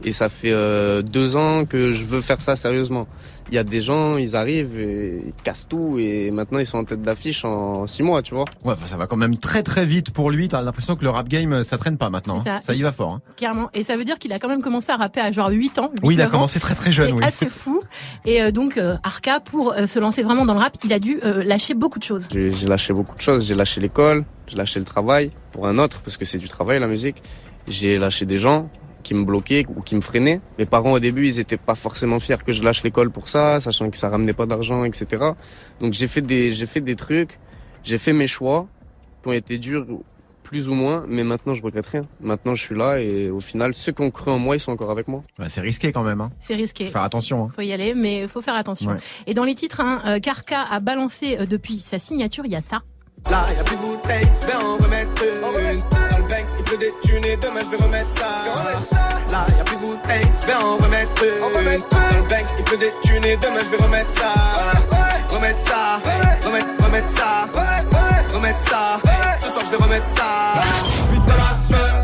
et 0.05 0.13
ça 0.13 0.29
fait 0.29 0.53
euh, 0.53 1.03
deux 1.03 1.37
ans 1.37 1.65
que 1.65 1.93
je 1.95 2.05
veux 2.05 2.21
faire 2.21 2.41
ça 2.41 2.55
sérieusement. 2.57 3.07
Il 3.49 3.55
y 3.55 3.59
a 3.59 3.65
des 3.65 3.81
gens, 3.81 4.17
ils 4.17 4.35
arrivent 4.35 4.79
et 4.81 5.23
ils 5.25 5.43
cassent 5.45 5.69
tout 5.69 5.97
et 5.99 6.33
maintenant 6.33 6.59
ils 6.59 6.67
sont 6.67 6.79
en 6.79 6.85
tête 6.85 7.01
d'affiche 7.01 7.45
en 7.45 7.87
six 7.87 8.03
mois, 8.03 8.21
tu 8.21 8.35
vois. 8.35 8.45
Ouais, 8.65 8.73
enfin, 8.73 8.87
ça 8.87 8.97
va 8.97 9.07
quand 9.07 9.17
même 9.17 9.37
très 9.39 9.63
très 9.63 9.85
vite 9.85 10.11
pour 10.11 10.31
lui. 10.31 10.49
T'as 10.49 10.63
l'impression 10.63 10.97
que 10.97 11.05
le 11.05 11.11
rap 11.11 11.29
game, 11.29 11.63
ça 11.63 11.79
traîne 11.79 11.97
pas 11.97 12.11
maintenant. 12.11 12.39
Hein. 12.41 12.45
ça. 12.45 12.61
Ça 12.61 12.75
y 12.75 12.83
va 12.83 12.91
fort. 12.91 13.15
hein. 13.15 13.21
Clairement. 13.37 13.71
Et 13.73 13.85
ça 13.85 13.97
veut 13.97 14.05
dire 14.05 14.19
qu'il 14.19 14.33
a 14.33 14.41
quand 14.41 14.49
même 14.49 14.63
commencé 14.63 14.91
à 14.91 14.97
rapper 14.97 15.21
à 15.21 15.31
genre 15.31 15.49
8 15.51 15.79
ans. 15.79 15.87
Oui, 16.03 16.15
il 16.15 16.21
a 16.21 16.25
8-9 16.25 16.29
ans. 16.29 16.31
commencé 16.33 16.59
très 16.61 16.75
très 16.75 16.91
jeune, 16.91 17.09
C'est 17.09 17.15
oui. 17.15 17.25
assez 17.25 17.47
fou. 17.51 17.81
Et 18.25 18.43
euh, 18.43 18.51
donc 18.51 18.79
euh, 18.79 18.97
Arca, 19.05 19.39
pour 19.39 19.73
euh, 19.75 19.87
se 19.87 20.01
lancer 20.01 20.23
vraiment 20.25 20.45
dans 20.45 20.55
le 20.55 20.61
rap, 20.61 20.77
il 20.85 20.93
a 20.93 20.99
dû 20.99 21.21
euh, 21.25 21.45
lâcher 21.45 21.75
beaucoup 21.75 22.01
de 22.01 22.05
choses. 22.05 22.27
J'ai 22.33 22.51
lâché 22.67 22.93
beaucoup 22.93 23.15
de 23.17 23.23
choses. 23.23 23.47
J'ai 23.47 23.55
lâché 23.55 23.81
l'école, 23.81 24.25
j'ai 24.49 24.57
lâché 24.57 24.81
le 24.81 24.85
travail 24.85 25.31
pour 25.53 25.69
un 25.69 25.79
autre, 25.79 26.01
parce 26.01 26.17
que 26.17 26.25
c'est 26.25 26.39
du 26.39 26.49
travail 26.49 26.81
la 26.81 26.89
musique. 26.89 27.23
J'ai 27.69 27.97
lâché 27.97 28.27
des 28.27 28.39
gens 28.39 28.69
qui 29.07 29.15
me 29.15 29.25
bloquaient 29.25 29.65
ou 29.77 29.83
qui 29.83 29.95
me 29.95 30.01
freinaient. 30.01 30.41
Mes 30.59 30.67
parents 30.67 30.93
au 30.93 30.99
début, 30.99 31.27
ils 31.29 31.39
étaient 31.39 31.57
pas 31.57 31.77
forcément 31.77 32.19
fiers 32.19 32.43
que 32.45 32.53
je 32.53 32.63
lâche 32.65 32.83
l'école 32.83 33.11
pour 33.13 33.29
ça, 33.29 33.61
sachant 33.61 33.89
que 33.89 33.97
ça 33.97 34.09
ramenait 34.09 34.33
pas 34.33 34.47
d'argent, 34.47 34.83
etc. 34.83 35.23
Donc 35.79 35.93
j'ai 35.93 36.09
fait 36.09 36.23
des, 36.23 36.53
j'ai 36.53 36.67
fait 36.67 36.81
des 36.81 36.97
trucs, 36.97 37.39
j'ai 37.85 37.99
fait 37.99 38.13
mes 38.13 38.27
choix 38.27 38.67
qui 39.23 39.29
ont 39.29 39.33
été 39.33 39.59
durs 39.59 39.87
plus 40.43 40.69
ou 40.69 40.75
moins, 40.75 41.05
mais 41.07 41.23
maintenant 41.23 41.55
je 41.55 41.63
regrette 41.63 41.87
rien. 41.87 42.03
Maintenant 42.21 42.57
je 42.57 42.63
suis 42.63 42.75
là 42.75 42.99
et 42.99 43.31
au 43.31 43.41
final, 43.41 43.75
ceux 43.75 43.93
qui 43.93 44.03
ont 44.03 44.11
cru 44.11 44.33
en 44.33 44.41
moi, 44.41 44.57
ils 44.57 44.61
sont 44.61 44.73
encore 44.73 44.91
avec 44.91 45.07
moi. 45.07 45.23
Ouais, 45.39 45.49
c'est 45.49 45.61
risqué 45.61 45.93
quand 45.93 46.03
même. 46.03 46.21
Hein. 46.21 46.33
C'est 46.41 46.57
risqué. 46.57 46.87
Faut 46.87 46.93
faire 46.93 47.03
attention. 47.03 47.45
Hein. 47.45 47.49
Faut 47.55 47.63
y 47.63 47.73
aller, 47.73 47.95
mais 47.95 48.23
il 48.23 48.29
faut 48.29 48.43
faire 48.43 48.57
attention. 48.57 48.91
Ouais. 48.91 48.97
Et 49.29 49.35
dans 49.35 49.45
les 49.45 49.55
titres, 49.55 49.81
hein, 49.81 50.01
euh, 50.07 50.19
Karka 50.19 50.63
a 50.63 50.81
balancé 50.81 51.39
euh, 51.39 51.47
depuis 51.47 51.79
sa 51.79 52.01
signature, 52.01 52.45
il 52.45 52.51
y 52.51 52.57
a 52.57 52.61
ça. 52.61 52.83
Là, 53.31 53.47
y'a 53.57 53.65
plus 53.65 53.79
de 53.79 53.85
bouteilles, 53.85 54.29
je 54.43 54.47
vais 54.47 54.55
en 54.55 54.77
remettre 54.77 55.25
une. 55.25 55.41
Dans 55.41 56.17
le 56.19 56.29
Banks, 56.29 56.51
il 56.59 56.65
pleut 56.65 56.79
des 56.79 56.93
thunes 57.03 57.25
et 57.25 57.37
demain 57.37 57.61
je 57.65 57.77
vais 57.77 57.85
remettre 57.85 58.11
ça. 58.11 58.96
Là, 59.37 59.45
y'a 59.59 59.65
plus 59.65 59.77
de 59.77 59.85
bouteilles, 59.85 60.33
je 60.41 60.47
vais 60.47 60.55
en 60.55 60.77
remettre 60.79 61.23
une. 61.23 61.41
Dans 61.43 61.61
le 61.61 62.23
Banks, 62.23 62.51
il 62.59 62.65
pleut 62.65 62.79
des 62.79 62.93
thunes 63.03 63.25
et 63.27 63.37
demain 63.37 63.61
je 63.61 63.77
vais 63.77 63.85
remettre 63.85 64.11
ça. 64.11 64.33
Remettre 65.29 65.59
ça, 65.59 66.01
remettre, 66.47 66.85
remettre 66.85 67.11
ça, 67.11 67.47
remettre 68.33 68.59
ça. 68.61 68.99
Ce 69.39 69.49
soir 69.49 69.65
je 69.67 69.77
vais 69.77 69.85
remettre 69.85 70.05
ça. 70.05 70.53
Suite 71.07 71.27
dans 71.27 71.37
la 71.37 71.55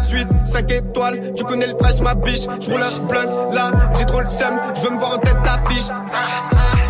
suite, 0.03 0.29
suite 0.29 0.47
5 0.47 0.71
étoiles. 0.73 1.33
Tu 1.35 1.45
connais 1.45 1.69
le 1.69 1.75
price, 1.75 2.03
ma 2.03 2.15
biche. 2.15 2.47
Je 2.61 2.71
roule 2.71 2.83
un 2.83 2.99
blunt, 2.99 3.51
là, 3.53 3.71
j'ai 3.97 4.05
trop 4.05 4.21
le 4.21 4.27
seum. 4.27 4.61
Je 4.75 4.83
veux 4.83 4.91
me 4.91 4.99
voir 4.99 5.15
en 5.15 5.19
tête 5.19 5.43
d'affiche. 5.43 5.89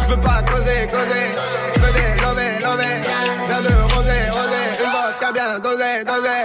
Je 0.00 0.06
veux 0.08 0.20
pas 0.20 0.42
causer, 0.42 0.88
causer. 0.90 1.38
Je 1.76 1.80
veux 1.80 1.92
des 1.92 2.20
lovés, 2.20 2.58
lovés. 2.60 3.02
Vers 3.46 3.60
le 3.60 3.94
rosé, 3.94 4.30
rosé. 4.32 4.62
Une 4.82 4.90
vodka 4.90 5.30
bien 5.32 5.58
dosée, 5.60 6.04
dosée. 6.04 6.41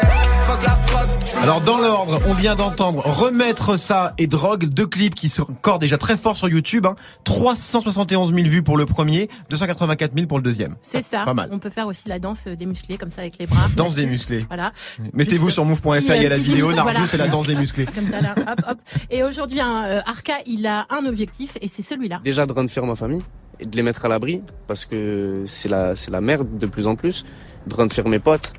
Alors 1.47 1.61
dans 1.61 1.77
l'ordre, 1.77 2.21
on 2.27 2.33
vient 2.33 2.57
d'entendre 2.57 3.07
Remettre 3.07 3.79
ça 3.79 4.13
et 4.17 4.27
Drogue, 4.27 4.65
deux 4.65 4.85
clips 4.85 5.15
qui 5.15 5.29
sont 5.29 5.43
encore 5.43 5.79
déjà 5.79 5.97
très 5.97 6.17
forts 6.17 6.35
sur 6.35 6.49
YouTube. 6.49 6.85
Hein. 6.85 6.97
371 7.23 8.33
000 8.33 8.45
vues 8.49 8.63
pour 8.63 8.75
le 8.75 8.85
premier, 8.85 9.29
284 9.49 10.11
000 10.13 10.27
pour 10.27 10.39
le 10.39 10.43
deuxième. 10.43 10.75
C'est 10.81 11.01
ça. 11.01 11.23
Pas 11.23 11.33
mal. 11.33 11.47
On 11.53 11.59
peut 11.59 11.69
faire 11.69 11.87
aussi 11.87 12.09
la 12.09 12.19
danse 12.19 12.49
des 12.49 12.65
musclés 12.65 12.97
comme 12.97 13.11
ça 13.11 13.21
avec 13.21 13.37
les 13.37 13.47
bras. 13.47 13.69
Danse 13.77 13.95
des 13.95 14.05
musclés. 14.05 14.45
Voilà. 14.49 14.73
Mettez-vous 15.13 15.49
sur 15.49 15.63
move.fr, 15.63 15.87
il 15.93 15.95
y 15.95 16.01
a 16.01 16.03
petit, 16.03 16.27
la 16.27 16.35
euh, 16.35 16.37
vidéo, 16.37 16.73
Narjou 16.73 16.91
voilà. 16.91 17.07
fait 17.07 17.17
la 17.17 17.29
danse 17.29 17.47
des 17.47 17.55
musclés. 17.55 17.85
Comme 17.85 18.09
ça 18.09 18.19
là, 18.19 18.35
hop 18.37 18.61
hop. 18.67 18.77
Et 19.09 19.23
aujourd'hui, 19.23 19.61
hein, 19.61 19.85
euh, 19.85 20.01
Arca, 20.05 20.33
il 20.47 20.67
a 20.67 20.85
un 20.89 21.05
objectif 21.05 21.57
et 21.61 21.69
c'est 21.69 21.81
celui-là. 21.81 22.19
Déjà 22.25 22.45
de 22.45 22.51
rendre 22.51 22.69
fier 22.69 22.85
ma 22.85 22.95
famille 22.95 23.21
et 23.61 23.65
de 23.65 23.73
les 23.73 23.83
mettre 23.83 24.03
à 24.03 24.09
l'abri 24.09 24.41
parce 24.67 24.83
que 24.83 25.43
c'est 25.45 25.69
la, 25.69 25.95
c'est 25.95 26.11
la 26.11 26.19
merde 26.19 26.57
de 26.57 26.65
plus 26.65 26.87
en 26.87 26.97
plus. 26.97 27.23
De 27.67 27.73
rendre 27.73 27.93
fier 27.93 28.05
mes 28.05 28.19
potes 28.19 28.51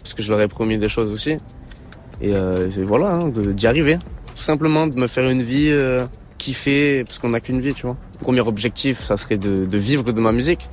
parce 0.00 0.12
que 0.12 0.24
je 0.24 0.32
leur 0.32 0.40
ai 0.40 0.48
promis 0.48 0.76
des 0.76 0.88
choses 0.88 1.12
aussi. 1.12 1.36
Et 2.20 2.34
euh, 2.34 2.68
voilà, 2.84 3.14
hein, 3.14 3.28
d'y 3.28 3.66
arriver. 3.66 3.98
Tout 4.34 4.42
simplement 4.42 4.86
de 4.86 4.98
me 4.98 5.06
faire 5.06 5.28
une 5.28 5.42
vie 5.42 5.68
euh, 5.70 6.06
kiffer 6.38 7.04
parce 7.04 7.18
qu'on 7.18 7.30
n'a 7.30 7.40
qu'une 7.40 7.60
vie, 7.60 7.74
tu 7.74 7.86
vois. 7.86 7.96
Premier 8.20 8.40
objectif, 8.40 9.00
ça 9.00 9.16
serait 9.16 9.38
de, 9.38 9.66
de 9.66 9.78
vivre 9.78 10.12
de 10.12 10.20
ma 10.20 10.32
musique. 10.32 10.68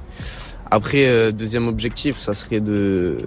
Après, 0.71 1.05
euh, 1.07 1.31
deuxième 1.31 1.67
objectif, 1.67 2.17
ça 2.17 2.33
serait 2.33 2.59
de 2.59 3.17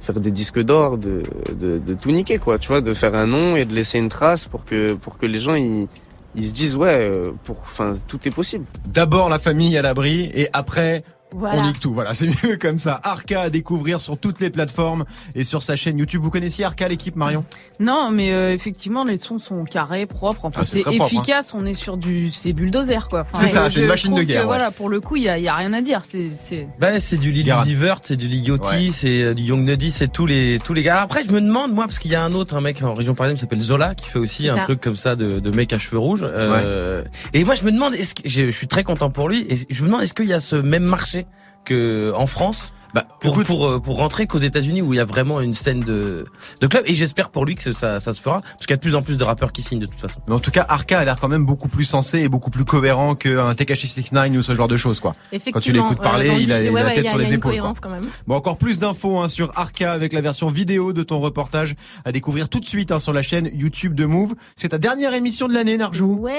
faire 0.00 0.20
des 0.20 0.30
disques 0.30 0.60
d'or, 0.60 0.98
de, 0.98 1.22
de, 1.58 1.78
de 1.78 1.94
tout 1.94 2.10
niquer, 2.10 2.38
quoi. 2.38 2.58
Tu 2.58 2.68
vois, 2.68 2.80
de 2.80 2.94
faire 2.94 3.14
un 3.14 3.26
nom 3.26 3.56
et 3.56 3.64
de 3.64 3.74
laisser 3.74 3.98
une 3.98 4.08
trace 4.08 4.46
pour 4.46 4.64
que, 4.64 4.94
pour 4.94 5.18
que 5.18 5.26
les 5.26 5.40
gens, 5.40 5.54
ils, 5.54 5.88
ils 6.34 6.46
se 6.46 6.52
disent, 6.52 6.76
ouais, 6.76 7.10
euh, 7.10 7.30
pour, 7.44 7.56
enfin, 7.62 7.94
tout 8.06 8.20
est 8.26 8.30
possible. 8.30 8.66
D'abord 8.86 9.28
la 9.28 9.38
famille 9.38 9.76
à 9.78 9.82
l'abri 9.82 10.30
et 10.34 10.48
après 10.52 11.04
Voilà. 11.34 11.62
on 11.62 11.66
nique 11.66 11.80
tout. 11.80 11.92
Voilà, 11.92 12.14
c'est 12.14 12.26
mieux 12.44 12.56
comme 12.56 12.78
ça. 12.78 13.00
Arca 13.02 13.42
à 13.42 13.50
découvrir 13.50 14.00
sur 14.00 14.16
toutes 14.18 14.40
les 14.40 14.50
plateformes 14.50 15.04
et 15.34 15.44
sur 15.44 15.62
sa 15.62 15.76
chaîne 15.76 15.98
YouTube. 15.98 16.20
Vous 16.22 16.30
connaissiez 16.30 16.64
Arca 16.64 16.88
l'équipe 16.88 17.16
Marion? 17.16 17.44
Non, 17.80 18.10
mais 18.10 18.32
euh, 18.32 18.52
effectivement, 18.52 19.04
les 19.04 19.18
sons 19.18 19.38
sont 19.38 19.64
carrés, 19.64 20.06
propres. 20.06 20.44
Enfin, 20.44 20.60
Ah, 20.62 20.66
c'est 20.66 20.80
propre, 20.82 21.04
efficace. 21.06 21.52
On 21.54 21.66
est 21.66 21.74
sur 21.74 21.96
du, 21.96 22.30
c'est 22.30 22.52
bulldozer, 22.52 23.08
quoi. 23.08 23.22
Enfin, 23.22 23.46
C'est 23.46 23.52
ça, 23.52 23.68
c'est 23.70 23.80
une 23.80 23.86
machine 23.86 24.14
de 24.14 24.20
que, 24.20 24.26
guerre, 24.26 24.40
ouais. 24.42 24.46
Voilà, 24.46 24.70
pour 24.70 24.88
le 24.88 25.00
coup, 25.00 25.16
il 25.16 25.24
y 25.24 25.28
a, 25.28 25.38
il 25.38 25.44
y 25.44 25.48
a 25.48 25.54
rien 25.56 25.72
à 25.72 25.80
dire. 25.82 26.00
C'est, 26.04 26.30
c'est. 26.30 26.68
Bah, 26.80 27.00
c'est 27.00 27.16
du 27.16 27.32
Lil 27.32 27.44
Guérin. 27.44 27.62
Uzi 27.62 27.74
Vert, 27.74 27.98
c'est 28.02 28.16
du 28.16 28.28
Lil 28.28 28.48
Yachty, 28.48 28.86
Ouais. 28.86 28.90
c'est 28.92 29.22
euh, 29.22 29.34
du 29.34 29.42
Young 29.42 29.64
Nuddy, 29.64 29.90
c'est 29.90 30.08
tous 30.08 30.26
les 30.26 30.58
tous 30.64 30.74
les 30.74 30.82
gars. 30.82 30.92
Alors 30.92 31.04
après, 31.04 31.24
je 31.26 31.32
me 31.32 31.40
demande 31.40 31.72
moi 31.72 31.84
parce 31.84 31.98
qu'il 31.98 32.10
y 32.10 32.14
a 32.14 32.22
un 32.22 32.32
autre, 32.32 32.54
un 32.56 32.60
mec 32.60 32.82
en 32.82 32.94
région 32.94 33.14
parisienne 33.14 33.36
qui 33.36 33.40
s'appelle 33.40 33.60
Zola 33.60 33.94
qui 33.94 34.08
fait 34.08 34.18
aussi 34.18 34.44
C'est 34.44 34.50
un 34.50 34.56
ça. 34.56 34.62
truc 34.62 34.80
comme 34.80 34.96
ça 34.96 35.16
de, 35.16 35.40
de 35.40 35.50
mec 35.50 35.72
à 35.72 35.78
cheveux 35.78 35.98
rouges. 35.98 36.24
Euh, 36.28 37.02
Et 37.32 37.44
moi, 37.44 37.54
je 37.54 37.64
me 37.64 37.72
demande, 37.72 37.94
est-ce 37.94 38.14
que 38.14 38.22
je, 38.28 38.46
je 38.46 38.56
suis 38.56 38.68
très 38.68 38.84
content 38.84 39.10
pour 39.10 39.28
lui 39.28 39.46
et 39.48 39.56
je 39.70 39.82
me 39.82 39.88
demande 39.88 40.02
est-ce 40.02 40.14
qu'il 40.14 40.26
y 40.26 40.32
a 40.32 40.40
ce 40.40 40.56
même 40.56 40.84
marché 40.84 41.23
que 41.64 42.12
en 42.14 42.26
France 42.26 42.74
Bah, 42.94 43.04
pour 43.20 43.32
écoute, 43.34 43.46
pour 43.46 43.66
euh, 43.66 43.80
pour 43.80 43.96
rentrer 43.96 44.26
qu'aux 44.26 44.38
États-Unis 44.38 44.80
où 44.82 44.94
il 44.94 44.96
y 44.98 45.00
a 45.00 45.04
vraiment 45.04 45.40
une 45.40 45.54
scène 45.54 45.80
de 45.80 46.26
de 46.60 46.66
club 46.66 46.84
et 46.86 46.94
j'espère 46.94 47.30
pour 47.30 47.44
lui 47.44 47.56
que 47.56 47.72
ça 47.72 47.98
ça 48.00 48.12
se 48.12 48.20
fera 48.20 48.40
parce 48.40 48.60
qu'il 48.66 48.70
y 48.70 48.74
a 48.74 48.76
de 48.76 48.80
plus 48.82 48.94
en 48.94 49.02
plus 49.02 49.16
de 49.16 49.24
rappeurs 49.24 49.50
qui 49.52 49.62
signent 49.62 49.80
de 49.80 49.86
toute 49.86 49.98
façon. 50.00 50.20
mais 50.28 50.34
en 50.34 50.38
tout 50.38 50.50
cas, 50.52 50.64
Arca 50.68 50.98
a 51.00 51.04
l'air 51.04 51.16
quand 51.20 51.28
même 51.28 51.44
beaucoup 51.44 51.68
plus 51.68 51.84
sensé 51.84 52.20
et 52.20 52.28
beaucoup 52.28 52.50
plus 52.50 52.64
cohérent 52.64 53.14
qu'un 53.16 53.54
Tekashi 53.54 53.88
69 53.88 54.38
ou 54.38 54.42
ce 54.42 54.54
genre 54.54 54.68
de 54.68 54.76
choses, 54.76 55.00
quoi. 55.00 55.12
Effectivement. 55.32 55.52
Quand 55.54 55.60
tu 55.60 55.72
l'écoutes 55.72 55.98
euh, 55.98 56.02
parler, 56.02 56.28
dans 56.28 56.36
il 56.38 56.52
a, 56.52 56.62
il 56.62 56.68
a 56.68 56.72
ouais, 56.72 56.80
la 56.82 56.86
ouais, 56.88 56.94
tête 56.94 57.06
a- 57.06 57.08
sur 57.10 57.18
a 57.18 57.22
les 57.22 57.28
une 57.28 57.34
épaules. 57.34 57.56
quand 57.82 57.90
même. 57.90 58.04
Bon, 58.26 58.36
encore 58.36 58.56
plus 58.58 58.78
d'infos 58.78 59.18
hein, 59.18 59.28
sur 59.28 59.50
Arca 59.58 59.92
avec 59.92 60.12
la 60.12 60.20
version 60.20 60.48
vidéo 60.48 60.92
de 60.92 61.02
ton 61.02 61.18
reportage 61.20 61.74
à 62.04 62.12
découvrir 62.12 62.48
tout 62.48 62.60
de 62.60 62.66
suite 62.66 62.92
hein, 62.92 63.00
sur 63.00 63.12
la 63.12 63.22
chaîne 63.22 63.50
YouTube 63.54 63.94
de 63.94 64.04
Move. 64.04 64.34
C'est 64.54 64.68
ta 64.68 64.78
dernière 64.78 65.14
émission 65.14 65.48
de 65.48 65.54
l'année, 65.54 65.76
Narjou. 65.76 66.18
Ouais. 66.20 66.32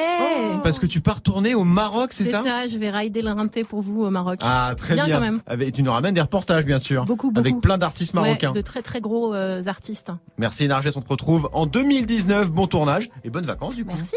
Parce 0.64 0.80
que 0.80 0.86
tu 0.86 1.02
pars 1.02 1.22
tourner 1.22 1.54
au 1.54 1.64
Maroc, 1.66 2.10
c'est 2.14 2.24
c'est 2.24 2.32
ça, 2.32 2.44
ça. 2.44 2.68
Je 2.68 2.78
vais 2.78 2.90
rider 2.90 3.22
le 3.22 3.32
rinté 3.32 3.64
pour 3.64 3.82
vous 3.82 4.04
au 4.06 4.10
Maroc. 4.10 4.40
Ah, 4.42 4.74
très 4.78 4.94
bien. 4.96 5.06
Bien 5.06 5.16
quand 5.18 5.22
même. 5.22 5.40
Avec, 5.48 5.74
tu 5.74 5.84
nous 5.84 5.92
ramènes 5.92 6.14
des 6.14 6.22
reportages, 6.22 6.45
bien 6.66 6.80
sûr. 6.80 7.06
Beaucoup, 7.06 7.32
beaucoup. 7.32 7.40
Avec 7.48 7.60
plein 7.60 7.78
d'artistes 7.78 8.14
Ouais, 8.14 8.22
marocains. 8.22 8.52
de 8.52 8.62
très 8.62 8.82
très 8.82 9.02
gros 9.02 9.34
euh, 9.34 9.64
artistes. 9.66 10.12
Merci 10.38 10.68
Narges, 10.68 10.90
on 10.96 11.02
te 11.02 11.10
retrouve 11.10 11.50
en 11.54 11.66
2019. 11.66 12.52
Bon 12.52 12.68
tournage 12.68 13.10
et 13.24 13.30
bonnes 13.30 13.46
vacances 13.46 13.76
du 13.76 13.86
coup. 13.86 13.96
Merci. 13.96 14.16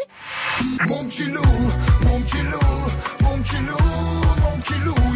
Mon 0.86 1.04
petit 1.06 1.24
loup, 1.24 1.42
mon 2.04 2.20
petit 2.20 2.38
loup, 2.42 3.22
mon 3.22 3.38
petit 3.42 3.56
loup, 3.56 3.76
mon 3.76 3.82
petit 3.92 4.12
loup. 4.12 4.17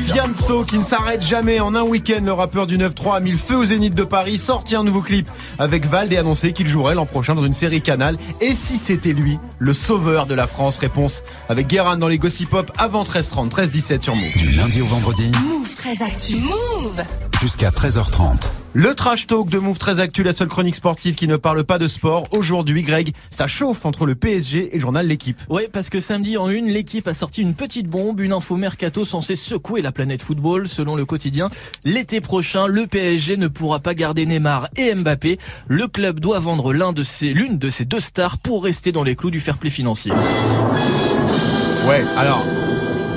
Fianso 0.03 0.65
qui 0.65 0.79
ne 0.79 0.83
s'arrête 0.83 1.23
jamais 1.23 1.61
en 1.61 1.75
un 1.75 1.83
week-end, 1.83 2.21
le 2.25 2.33
rappeur 2.33 2.67
du 2.67 2.77
9-3 2.77 3.17
a 3.17 3.21
mis 3.21 3.31
le 3.31 3.37
feu 3.37 3.57
au 3.57 3.65
Zénith 3.65 3.95
de 3.95 4.03
Paris, 4.03 4.37
sorti 4.37 4.75
un 4.75 4.83
nouveau 4.83 5.01
clip 5.01 5.29
avec 5.59 5.87
Vald 5.87 6.13
et 6.13 6.17
annoncé 6.17 6.53
qu'il 6.53 6.67
jouerait 6.67 6.95
l'an 6.95 7.07
prochain 7.07 7.35
dans 7.35 7.45
une 7.45 7.53
série 7.53 7.81
Canal. 7.83 8.19
Et 8.41 8.55
si 8.55 8.77
c'était 8.77 9.13
lui, 9.13 9.39
le 9.59 9.73
sauveur 9.73 10.27
de 10.27 10.35
la 10.35 10.47
France? 10.47 10.79
Réponse 10.79 11.23
avec 11.49 11.69
Guérin 11.69 11.97
dans 11.97 12.09
les 12.09 12.19
Gossip 12.19 12.51
Pop 12.51 12.71
avant 12.79 13.05
13h30, 13.05 13.51
13h17 13.51 14.03
sur 14.03 14.17
Move. 14.17 14.37
Du 14.37 14.51
lundi 14.51 14.83
au 14.83 14.87
vendredi 14.87 15.31
Move 15.45 15.75
très 15.75 16.03
actu. 16.03 16.37
Move 16.37 17.05
jusqu'à 17.43 17.71
13h30. 17.71 18.53
Le 18.73 18.95
trash 18.95 19.27
talk 19.27 19.51
de 19.51 19.59
Move 19.59 19.77
très 19.77 19.99
actu, 19.99 20.23
la 20.23 20.31
seule 20.31 20.47
chronique 20.47 20.77
sportive 20.77 21.17
qui 21.17 21.27
ne 21.27 21.35
parle 21.35 21.65
pas 21.65 21.81
de 21.81 21.89
sport. 21.89 22.23
Aujourd'hui, 22.31 22.83
Greg, 22.85 23.15
ça 23.31 23.49
chauffe 23.49 23.85
entre 23.85 24.07
le 24.07 24.15
PSG 24.15 24.71
et 24.71 24.75
le 24.77 24.81
journal 24.81 25.09
L'équipe. 25.09 25.41
Ouais, 25.51 25.69
parce 25.71 25.89
que 25.89 25.99
samedi 25.99 26.37
en 26.37 26.49
une, 26.49 26.69
l'équipe 26.69 27.09
a 27.09 27.15
sorti 27.15 27.43
une 27.43 27.55
petite 27.55 27.89
bombe, 27.89 28.21
une 28.21 28.33
info 28.33 28.55
mercato 28.55 29.05
censée 29.05 29.35
secouer 29.35 29.83
la 29.83 29.91
planète 29.91 30.23
football. 30.23 30.69
Selon 30.69 30.95
le 30.95 31.05
quotidien, 31.05 31.51
l'été 31.83 32.21
prochain, 32.21 32.69
le 32.69 32.87
PSG 32.87 33.37
ne 33.37 33.49
pourra 33.49 33.81
pas 33.81 33.95
garder 33.95 34.25
Neymar 34.25 34.69
et 34.77 34.95
Mbappé. 34.95 35.39
Le 35.67 35.89
club 35.89 36.21
doit 36.21 36.39
vendre 36.39 36.73
l'un 36.73 36.93
de 36.93 37.03
ses, 37.03 37.33
l'une 37.33 37.59
de 37.59 37.71
ses 37.71 37.85
deux 37.85 37.99
stars 37.99 38.39
pour 38.39 38.63
rester 38.63 38.93
dans 38.93 39.03
les 39.03 39.17
clous 39.17 39.33
du 39.33 39.41
fair 39.41 39.59
play 39.59 39.71
financier. 39.71 40.13
Ouais, 41.89 42.05
alors, 42.17 42.45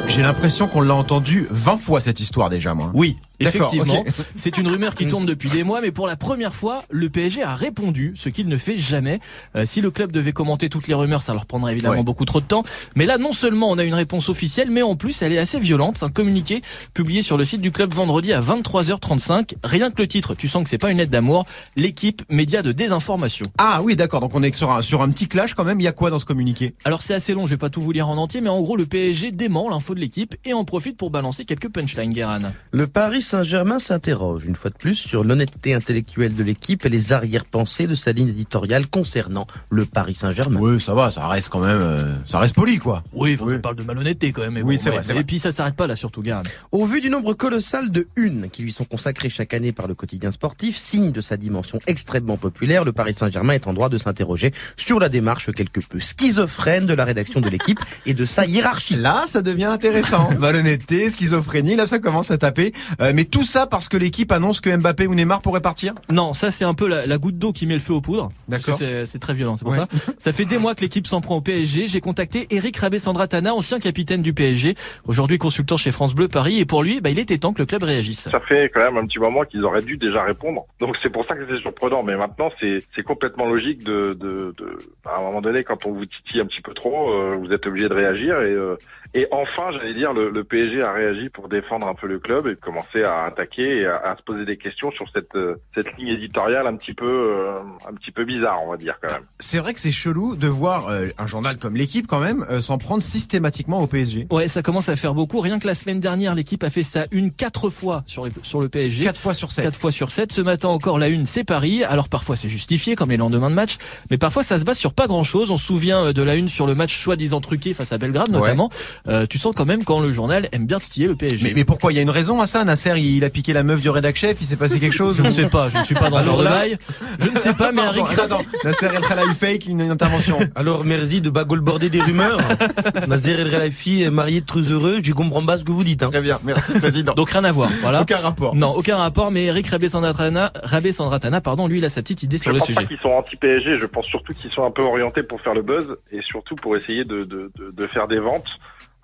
j'ai 0.07 0.21
l'impression 0.21 0.67
qu'on 0.67 0.81
l'a 0.81 0.95
entendu 0.95 1.45
20 1.51 1.77
fois 1.77 1.99
cette 1.99 2.19
histoire 2.19 2.49
déjà, 2.49 2.73
moi. 2.73 2.89
Oui, 2.93 3.17
effectivement. 3.39 4.03
C'est 4.37 4.57
une 4.57 4.67
rumeur 4.67 4.95
qui 4.95 5.07
tourne 5.07 5.25
depuis 5.25 5.49
des 5.49 5.63
mois, 5.63 5.81
mais 5.81 5.91
pour 5.91 6.07
la 6.07 6.15
première 6.15 6.53
fois, 6.55 6.83
le 6.89 7.09
PSG 7.09 7.43
a 7.43 7.55
répondu, 7.55 8.13
ce 8.15 8.29
qu'il 8.29 8.47
ne 8.47 8.57
fait 8.57 8.77
jamais. 8.77 9.19
Euh, 9.55 9.65
si 9.65 9.81
le 9.81 9.91
club 9.91 10.11
devait 10.11 10.31
commenter 10.33 10.69
toutes 10.69 10.87
les 10.87 10.93
rumeurs, 10.93 11.21
ça 11.21 11.33
leur 11.33 11.45
prendrait 11.45 11.71
évidemment 11.73 11.95
Ouais. 11.97 12.03
beaucoup 12.03 12.25
trop 12.25 12.39
de 12.41 12.45
temps. 12.45 12.63
Mais 12.95 13.05
là, 13.05 13.17
non 13.17 13.31
seulement 13.33 13.69
on 13.69 13.77
a 13.77 13.83
une 13.83 13.93
réponse 13.93 14.29
officielle, 14.29 14.69
mais 14.71 14.81
en 14.81 14.95
plus, 14.95 15.21
elle 15.21 15.31
est 15.33 15.37
assez 15.37 15.59
violente. 15.59 16.03
Un 16.03 16.09
communiqué 16.09 16.61
publié 16.93 17.21
sur 17.21 17.37
le 17.37 17.45
site 17.45 17.61
du 17.61 17.71
club 17.71 17.93
vendredi 17.93 18.33
à 18.33 18.41
23h35. 18.41 19.55
Rien 19.63 19.91
que 19.91 20.01
le 20.01 20.07
titre, 20.07 20.35
tu 20.35 20.47
sens 20.47 20.63
que 20.63 20.69
c'est 20.69 20.77
pas 20.77 20.91
une 20.91 20.97
lettre 20.97 21.11
d'amour. 21.11 21.45
L'équipe 21.75 22.21
média 22.29 22.61
de 22.61 22.71
désinformation. 22.71 23.45
Ah 23.57 23.81
oui, 23.83 23.95
d'accord, 23.95 24.19
donc 24.21 24.35
on 24.35 24.43
est 24.43 24.53
sur 24.53 24.71
un, 24.71 24.81
sur 24.81 25.01
un 25.01 25.09
petit 25.09 25.27
clash 25.27 25.53
quand 25.53 25.63
même. 25.63 25.79
Il 25.79 25.83
y 25.83 25.87
a 25.87 25.91
quoi 25.91 26.09
dans 26.09 26.19
ce 26.19 26.25
communiqué? 26.25 26.73
Alors 26.85 27.01
c'est 27.01 27.13
assez 27.13 27.33
long, 27.33 27.45
je 27.45 27.51
vais 27.51 27.57
pas 27.57 27.69
tout 27.69 27.81
vous 27.81 27.91
lire 27.91 28.09
en 28.09 28.17
entier, 28.17 28.41
mais 28.41 28.49
en 28.49 28.61
gros, 28.61 28.75
le 28.77 28.85
PSG 28.85 29.31
dément 29.31 29.69
l'info 29.69 29.95
de 29.95 29.99
l'équipe 29.99 30.35
et 30.45 30.53
en 30.53 30.63
profite 30.65 30.97
pour 30.97 31.09
balancer 31.09 31.45
quelques 31.45 31.69
punchlines, 31.69 32.13
Guéran. 32.13 32.39
Le 32.71 32.87
Paris 32.87 33.21
Saint-Germain 33.25 33.79
s'interroge 33.79 34.45
une 34.45 34.55
fois 34.55 34.69
de 34.69 34.75
plus 34.77 34.95
sur 34.95 35.23
l'honnêteté 35.23 35.73
intellectuelle 35.73 36.35
de 36.35 36.43
l'équipe 36.43 36.85
et 36.85 36.89
les 36.89 37.11
arrière-pensées 37.11 37.87
de 37.87 37.95
sa 37.95 38.11
ligne 38.11 38.29
éditoriale 38.29 38.87
concernant 38.87 39.47
le 39.69 39.85
Paris 39.85 40.15
Saint-Germain. 40.15 40.59
Oui, 40.61 40.79
ça 40.79 40.93
va, 40.93 41.09
ça 41.11 41.27
reste 41.27 41.49
quand 41.49 41.59
même, 41.59 41.79
euh, 41.81 42.13
ça 42.27 42.39
reste 42.39 42.55
poli 42.55 42.77
quoi. 42.77 43.03
Oui, 43.13 43.37
enfin, 43.39 43.51
ça 43.51 43.59
parle 43.59 43.75
de 43.75 43.83
malhonnêteté 43.83 44.31
quand 44.31 44.41
même. 44.41 44.53
Mais 44.53 44.61
Oui, 44.61 44.75
bon, 44.75 44.81
c'est 44.81 44.89
ouais. 44.91 44.97
vrai, 44.99 45.09
Et 45.09 45.13
vrai. 45.13 45.23
puis 45.23 45.39
ça 45.39 45.51
s'arrête 45.51 45.75
pas 45.75 45.87
là, 45.87 45.95
surtout, 45.95 46.21
Guéran. 46.21 46.43
Au 46.71 46.85
vu 46.85 47.01
du 47.01 47.09
nombre 47.09 47.33
colossal 47.33 47.89
de 47.91 48.07
unes 48.15 48.49
qui 48.51 48.61
lui 48.61 48.71
sont 48.71 48.85
consacrées 48.85 49.29
chaque 49.29 49.53
année 49.53 49.71
par 49.71 49.87
le 49.87 49.95
quotidien 49.95 50.31
sportif, 50.31 50.77
signe 50.77 51.11
de 51.11 51.21
sa 51.21 51.35
dimension 51.35 51.79
extrêmement 51.87 52.37
populaire, 52.37 52.83
le 52.83 52.91
Paris 52.93 53.15
Saint-Germain 53.17 53.53
est 53.53 53.67
en 53.67 53.73
droit 53.73 53.89
de 53.89 53.97
s'interroger 53.97 54.53
sur 54.77 54.99
la 54.99 55.09
démarche 55.09 55.51
quelque 55.51 55.79
peu 55.79 55.99
schizophrène 55.99 56.85
de 56.85 56.93
la 56.93 57.05
rédaction 57.05 57.41
de 57.41 57.49
l'équipe 57.49 57.79
et 58.05 58.13
de 58.13 58.25
sa 58.25 58.45
hiérarchie. 58.45 58.95
Là, 58.97 59.23
ça 59.27 59.41
devient 59.41 59.65
intéressant. 59.65 60.29
Malhonnêteté, 60.39 61.09
schizophrénie, 61.09 61.75
là 61.75 61.87
ça 61.87 61.97
commence 61.99 62.29
à 62.31 62.37
taper. 62.37 62.73
Euh, 63.01 63.13
mais 63.15 63.25
tout 63.25 63.43
ça 63.43 63.65
parce 63.65 63.89
que 63.89 63.97
l'équipe 63.97 64.31
annonce 64.31 64.61
que 64.61 64.75
Mbappé 64.75 65.07
ou 65.07 65.15
Neymar 65.15 65.41
pourraient 65.41 65.61
partir 65.61 65.93
Non, 66.11 66.33
ça 66.33 66.51
c'est 66.51 66.65
un 66.65 66.73
peu 66.73 66.87
la, 66.87 67.05
la 67.07 67.17
goutte 67.17 67.37
d'eau 67.37 67.51
qui 67.53 67.65
met 67.65 67.73
le 67.73 67.79
feu 67.79 67.93
aux 67.93 68.01
poudres. 68.01 68.29
D'accord. 68.47 68.75
c'est 68.75 69.19
très 69.19 69.33
violent, 69.33 69.55
c'est 69.57 69.63
pour 69.63 69.71
Ouais. 69.73 69.79
ça. 69.79 69.87
Ça 70.19 70.33
fait 70.33 70.45
des 70.45 70.57
mois 70.57 70.75
que 70.75 70.81
l'équipe 70.81 71.07
s'en 71.07 71.21
prend 71.21 71.37
au 71.37 71.41
PSG. 71.41 71.87
J'ai 71.87 72.01
contacté 72.01 72.47
Eric 72.51 72.77
Rabé-Sandratana, 72.77 73.53
ancien 73.53 73.79
capitaine 73.79 74.21
du 74.21 74.33
PSG, 74.33 74.75
aujourd'hui 75.05 75.37
consultant 75.37 75.77
chez 75.77 75.91
France 75.91 76.13
Bleu 76.15 76.27
Paris. 76.27 76.59
Et 76.59 76.65
pour 76.65 76.83
lui, 76.83 76.99
bah, 77.01 77.09
il 77.09 77.19
était 77.19 77.37
temps 77.37 77.53
que 77.53 77.59
le 77.59 77.65
club 77.65 77.83
réagisse. 77.83 78.29
Ça 78.29 78.39
fait 78.41 78.69
quand 78.73 78.79
même 78.81 78.97
un 78.97 79.05
petit 79.05 79.19
moment 79.19 79.43
qu'ils 79.43 79.63
auraient 79.65 79.81
dû 79.81 79.97
déjà 79.97 80.23
répondre. 80.23 80.65
Donc 80.79 80.95
c'est 81.01 81.09
pour 81.11 81.25
ça 81.27 81.35
que 81.35 81.45
c'est 81.49 81.61
surprenant. 81.61 82.03
Mais 82.03 82.15
maintenant, 82.17 82.49
c'est 82.59 82.79
c'est 82.95 83.03
complètement 83.03 83.45
logique 83.45 83.83
de, 83.83 84.17
de, 84.19 84.53
de 84.57 84.77
à 85.05 85.17
un 85.19 85.21
moment 85.21 85.41
donné, 85.41 85.63
quand 85.63 85.85
on 85.85 85.91
vous 85.93 86.05
titille 86.05 86.41
un 86.41 86.45
petit 86.45 86.61
peu 86.61 86.73
trop, 86.73 87.11
euh, 87.11 87.35
vous 87.39 87.51
êtes 87.53 87.65
obligé 87.67 87.87
de 87.87 87.93
réagir. 87.93 88.41
Et, 88.41 88.51
euh, 88.51 88.75
et 89.15 89.27
enfin, 89.31 89.71
j'allais 89.71 89.93
dire, 89.93 90.13
le, 90.13 90.29
le 90.29 90.43
PSG 90.43 90.81
a 90.81 90.91
réagi 90.91 91.29
pour 91.29 91.47
défendre 91.47 91.87
un 91.87 91.95
peu 91.95 92.05
le 92.05 92.19
club 92.19 92.47
et 92.47 92.55
commencer 92.57 93.01
à 93.01 93.23
attaquer 93.23 93.79
et 93.79 93.85
à, 93.85 93.95
à 93.95 94.17
se 94.17 94.21
poser 94.23 94.43
des 94.43 94.57
questions 94.57 94.91
sur 94.91 95.05
cette 95.13 95.35
euh, 95.35 95.55
cette 95.73 95.97
ligne 95.97 96.09
éditoriale 96.09 96.67
un 96.67 96.75
petit 96.75 96.93
peu 96.93 97.05
euh, 97.05 97.59
un 97.89 97.93
petit 97.93 98.11
peu 98.11 98.25
bizarre, 98.25 98.59
on 98.65 98.71
va 98.71 98.77
dire 98.77 98.97
quand 99.01 99.09
même. 99.11 99.23
C'est 99.39 99.59
vrai 99.59 99.73
que 99.73 99.79
c'est 99.79 99.91
chelou 99.91 100.35
de 100.35 100.47
voir 100.49 100.89
euh, 100.89 101.07
un 101.17 101.27
journal 101.27 101.57
comme 101.57 101.77
l'équipe 101.77 102.07
quand 102.07 102.19
même 102.19 102.45
euh, 102.49 102.59
s'en 102.59 102.77
prendre 102.77 103.01
systématiquement 103.01 103.79
au 103.79 103.87
PSG. 103.87 104.27
Ouais, 104.31 104.49
ça 104.49 104.61
commence 104.61 104.89
à 104.89 104.97
faire 104.97 105.13
beaucoup. 105.13 105.39
Rien 105.39 105.59
que 105.59 105.67
la 105.67 105.75
semaine 105.75 106.01
dernière, 106.01 106.35
l'équipe 106.35 106.63
a 106.63 106.69
fait 106.69 106.83
ça 106.83 107.05
une 107.11 107.31
quatre 107.31 107.69
fois 107.69 108.03
sur, 108.07 108.25
les, 108.25 108.31
sur 108.41 108.59
le 108.59 108.67
PSG. 108.67 109.05
4 109.05 109.17
fois 109.17 109.33
sur 109.33 109.51
7. 109.51 109.63
Quatre 109.63 109.77
fois 109.77 109.91
sur 109.93 110.11
7. 110.11 110.33
Ce 110.33 110.41
matin 110.41 110.67
encore, 110.67 110.99
la 110.99 111.07
une, 111.07 111.25
c'est 111.25 111.45
Paris. 111.45 111.85
Alors 111.85 112.09
parfois 112.09 112.35
c'est 112.35 112.49
justifié, 112.49 112.95
comme 112.95 113.11
les 113.11 113.17
lendemains 113.17 113.49
de 113.49 113.55
match, 113.55 113.77
mais 114.11 114.17
parfois 114.17 114.43
ça 114.43 114.59
se 114.59 114.65
base 114.65 114.77
sur 114.77 114.93
pas 114.93 115.07
grand 115.07 115.23
chose. 115.23 115.51
On 115.51 115.57
se 115.57 115.65
souvient 115.65 116.07
euh, 116.07 116.13
de 116.13 116.21
la 116.21 116.35
une 116.35 116.49
sur 116.49 116.67
le 116.67 116.75
match 116.75 116.97
soi-disant 116.97 117.39
truqué 117.39 117.73
face 117.73 117.93
à 117.93 117.97
Belgrade 117.97 118.29
notamment. 118.29 118.69
Euh, 119.07 119.25
tu 119.29 119.37
sens 119.37 119.53
quand 119.55 119.65
même 119.65 119.83
quand 119.83 119.99
le 119.99 120.11
journal 120.11 120.47
aime 120.51 120.65
bien 120.65 120.79
titiller 120.79 121.07
le 121.07 121.15
PSG. 121.15 121.47
Mais, 121.47 121.53
mais 121.53 121.63
pourquoi? 121.63 121.91
Il 121.91 121.95
y 121.95 121.99
a 121.99 122.01
une 122.01 122.09
raison 122.09 122.41
à 122.41 122.47
ça, 122.47 122.63
Nasser? 122.63 122.89
Nasser, 122.89 122.99
il 123.01 123.23
a 123.23 123.29
piqué 123.29 123.53
la 123.53 123.63
meuf 123.63 123.81
du 123.81 123.89
rédac 123.89 124.15
chef, 124.15 124.37
il 124.41 124.45
s'est 124.45 124.55
passé 124.57 124.79
quelque 124.79 124.95
chose 124.95 125.15
Je 125.17 125.21
ne 125.23 125.29
sais 125.29 125.47
pas, 125.49 125.69
je 125.69 125.77
ne 125.77 125.83
suis 125.83 125.95
pas 125.95 126.09
dans 126.09 126.17
ce 126.17 126.23
Alors 126.23 126.37
genre 126.37 126.39
de 126.39 126.43
bail. 126.49 126.77
Je 127.19 127.29
ne 127.29 127.37
sais 127.37 127.53
pas, 127.53 127.71
mais 127.71 127.83
Eric 127.83 128.03
attends, 128.17 128.41
Nasser 128.63 128.87
El 128.87 129.01
Khelaï 129.01 129.33
fake, 129.35 129.65
une, 129.67 129.81
une 129.81 129.91
intervention. 129.91 130.37
Alors, 130.55 130.83
merci 130.83 131.21
de 131.21 131.29
bagolborder 131.29 131.89
des 131.89 132.01
rumeurs. 132.01 132.37
Nazir 133.07 133.39
El 133.39 133.49
Khelaïfi 133.51 134.03
est 134.03 134.09
marié 134.09 134.41
très 134.41 134.61
heureux. 134.61 134.99
Je 135.03 135.13
comprends 135.13 135.45
pas 135.45 135.57
ce 135.57 135.63
que 135.63 135.71
vous 135.71 135.83
dites. 135.83 136.03
Hein. 136.03 136.09
Très 136.09 136.21
bien, 136.21 136.39
merci 136.43 136.73
président. 136.79 137.13
Donc 137.13 137.29
rien 137.29 137.43
à 137.43 137.51
voir, 137.51 137.69
voilà. 137.81 138.01
Aucun 138.01 138.17
rapport. 138.17 138.55
Non, 138.55 138.71
aucun 138.75 138.97
rapport, 138.97 139.31
mais 139.31 139.45
Eric 139.45 139.67
Rabé-Sandratana, 139.67 140.51
Rabé-Sandratana, 140.63 141.41
pardon, 141.41 141.67
lui, 141.67 141.77
il 141.77 141.85
a 141.85 141.89
sa 141.89 142.01
petite 142.01 142.23
idée 142.23 142.37
Je 142.37 142.43
sur 142.43 142.51
le 142.53 142.59
pense 142.59 142.67
pas 142.69 142.73
sujet. 142.73 142.87
qu'ils 142.87 142.99
sont 142.99 143.09
anti-PSG, 143.09 143.79
je 143.79 143.85
pense 143.85 144.05
surtout 144.05 144.33
qu'ils 144.33 144.51
sont 144.51 144.65
un 144.65 144.71
peu 144.71 144.83
orientés 144.83 145.23
pour 145.23 145.41
faire 145.41 145.53
le 145.53 145.61
buzz 145.61 145.95
et 146.11 146.19
surtout 146.21 146.55
pour 146.55 146.75
essayer 146.75 147.05
de, 147.05 147.23
de, 147.23 147.51
de, 147.57 147.71
de 147.71 147.87
faire 147.87 148.07
des 148.07 148.19
ventes. 148.19 148.47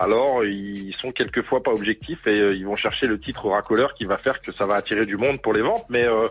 Alors, 0.03 0.43
ils 0.45 0.93
sont 0.99 1.11
quelquefois 1.11 1.61
pas 1.61 1.71
objectifs 1.71 2.25
et 2.25 2.39
euh, 2.39 2.55
ils 2.55 2.65
vont 2.65 2.75
chercher 2.75 3.05
le 3.05 3.19
titre 3.19 3.47
racoleur 3.49 3.93
qui 3.93 4.05
va 4.05 4.17
faire 4.17 4.41
que 4.41 4.51
ça 4.51 4.65
va 4.65 4.75
attirer 4.75 5.05
du 5.05 5.15
monde 5.15 5.39
pour 5.41 5.53
les 5.53 5.61
ventes. 5.61 5.85
Mais 5.89 6.05
euh, 6.05 6.27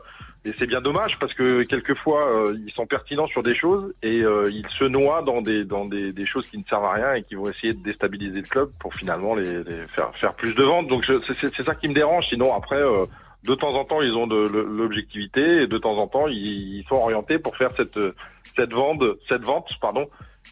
c'est 0.58 0.66
bien 0.66 0.80
dommage 0.80 1.16
parce 1.20 1.32
que 1.34 1.62
quelquefois 1.62 2.22
euh, 2.48 2.56
ils 2.66 2.72
sont 2.72 2.86
pertinents 2.86 3.28
sur 3.28 3.44
des 3.44 3.54
choses 3.54 3.92
et 4.02 4.22
euh, 4.22 4.50
ils 4.50 4.66
se 4.78 4.84
noient 4.84 5.22
dans 5.22 5.40
des 5.40 5.64
dans 5.64 5.84
des, 5.84 6.12
des 6.12 6.26
choses 6.26 6.50
qui 6.50 6.58
ne 6.58 6.64
servent 6.64 6.86
à 6.86 6.94
rien 6.94 7.14
et 7.14 7.22
qui 7.22 7.36
vont 7.36 7.48
essayer 7.48 7.72
de 7.74 7.82
déstabiliser 7.82 8.40
le 8.40 8.48
club 8.48 8.70
pour 8.80 8.92
finalement 8.94 9.34
les, 9.36 9.62
les 9.62 9.86
faire 9.94 10.10
faire 10.18 10.32
plus 10.34 10.54
de 10.54 10.64
ventes. 10.64 10.88
Donc 10.88 11.04
c'est- 11.06 11.62
ça 11.64 11.74
qui 11.76 11.88
me 11.88 11.94
dérange. 11.94 12.24
Sinon 12.28 12.52
après. 12.54 12.82
euh, 12.82 13.04
de 13.42 13.54
temps 13.54 13.72
en 13.74 13.86
temps, 13.86 14.02
ils 14.02 14.12
ont 14.12 14.26
de 14.26 14.36
l'objectivité 14.36 15.62
et 15.62 15.66
de 15.66 15.78
temps 15.78 15.96
en 15.96 16.06
temps, 16.06 16.26
ils, 16.28 16.80
ils 16.80 16.84
sont 16.86 16.96
orientés 16.96 17.38
pour 17.38 17.56
faire 17.56 17.70
cette 17.74 17.98
cette 18.54 18.72
vente, 18.74 19.02
cette 19.26 19.44
vente, 19.44 19.66
pardon, 19.80 20.04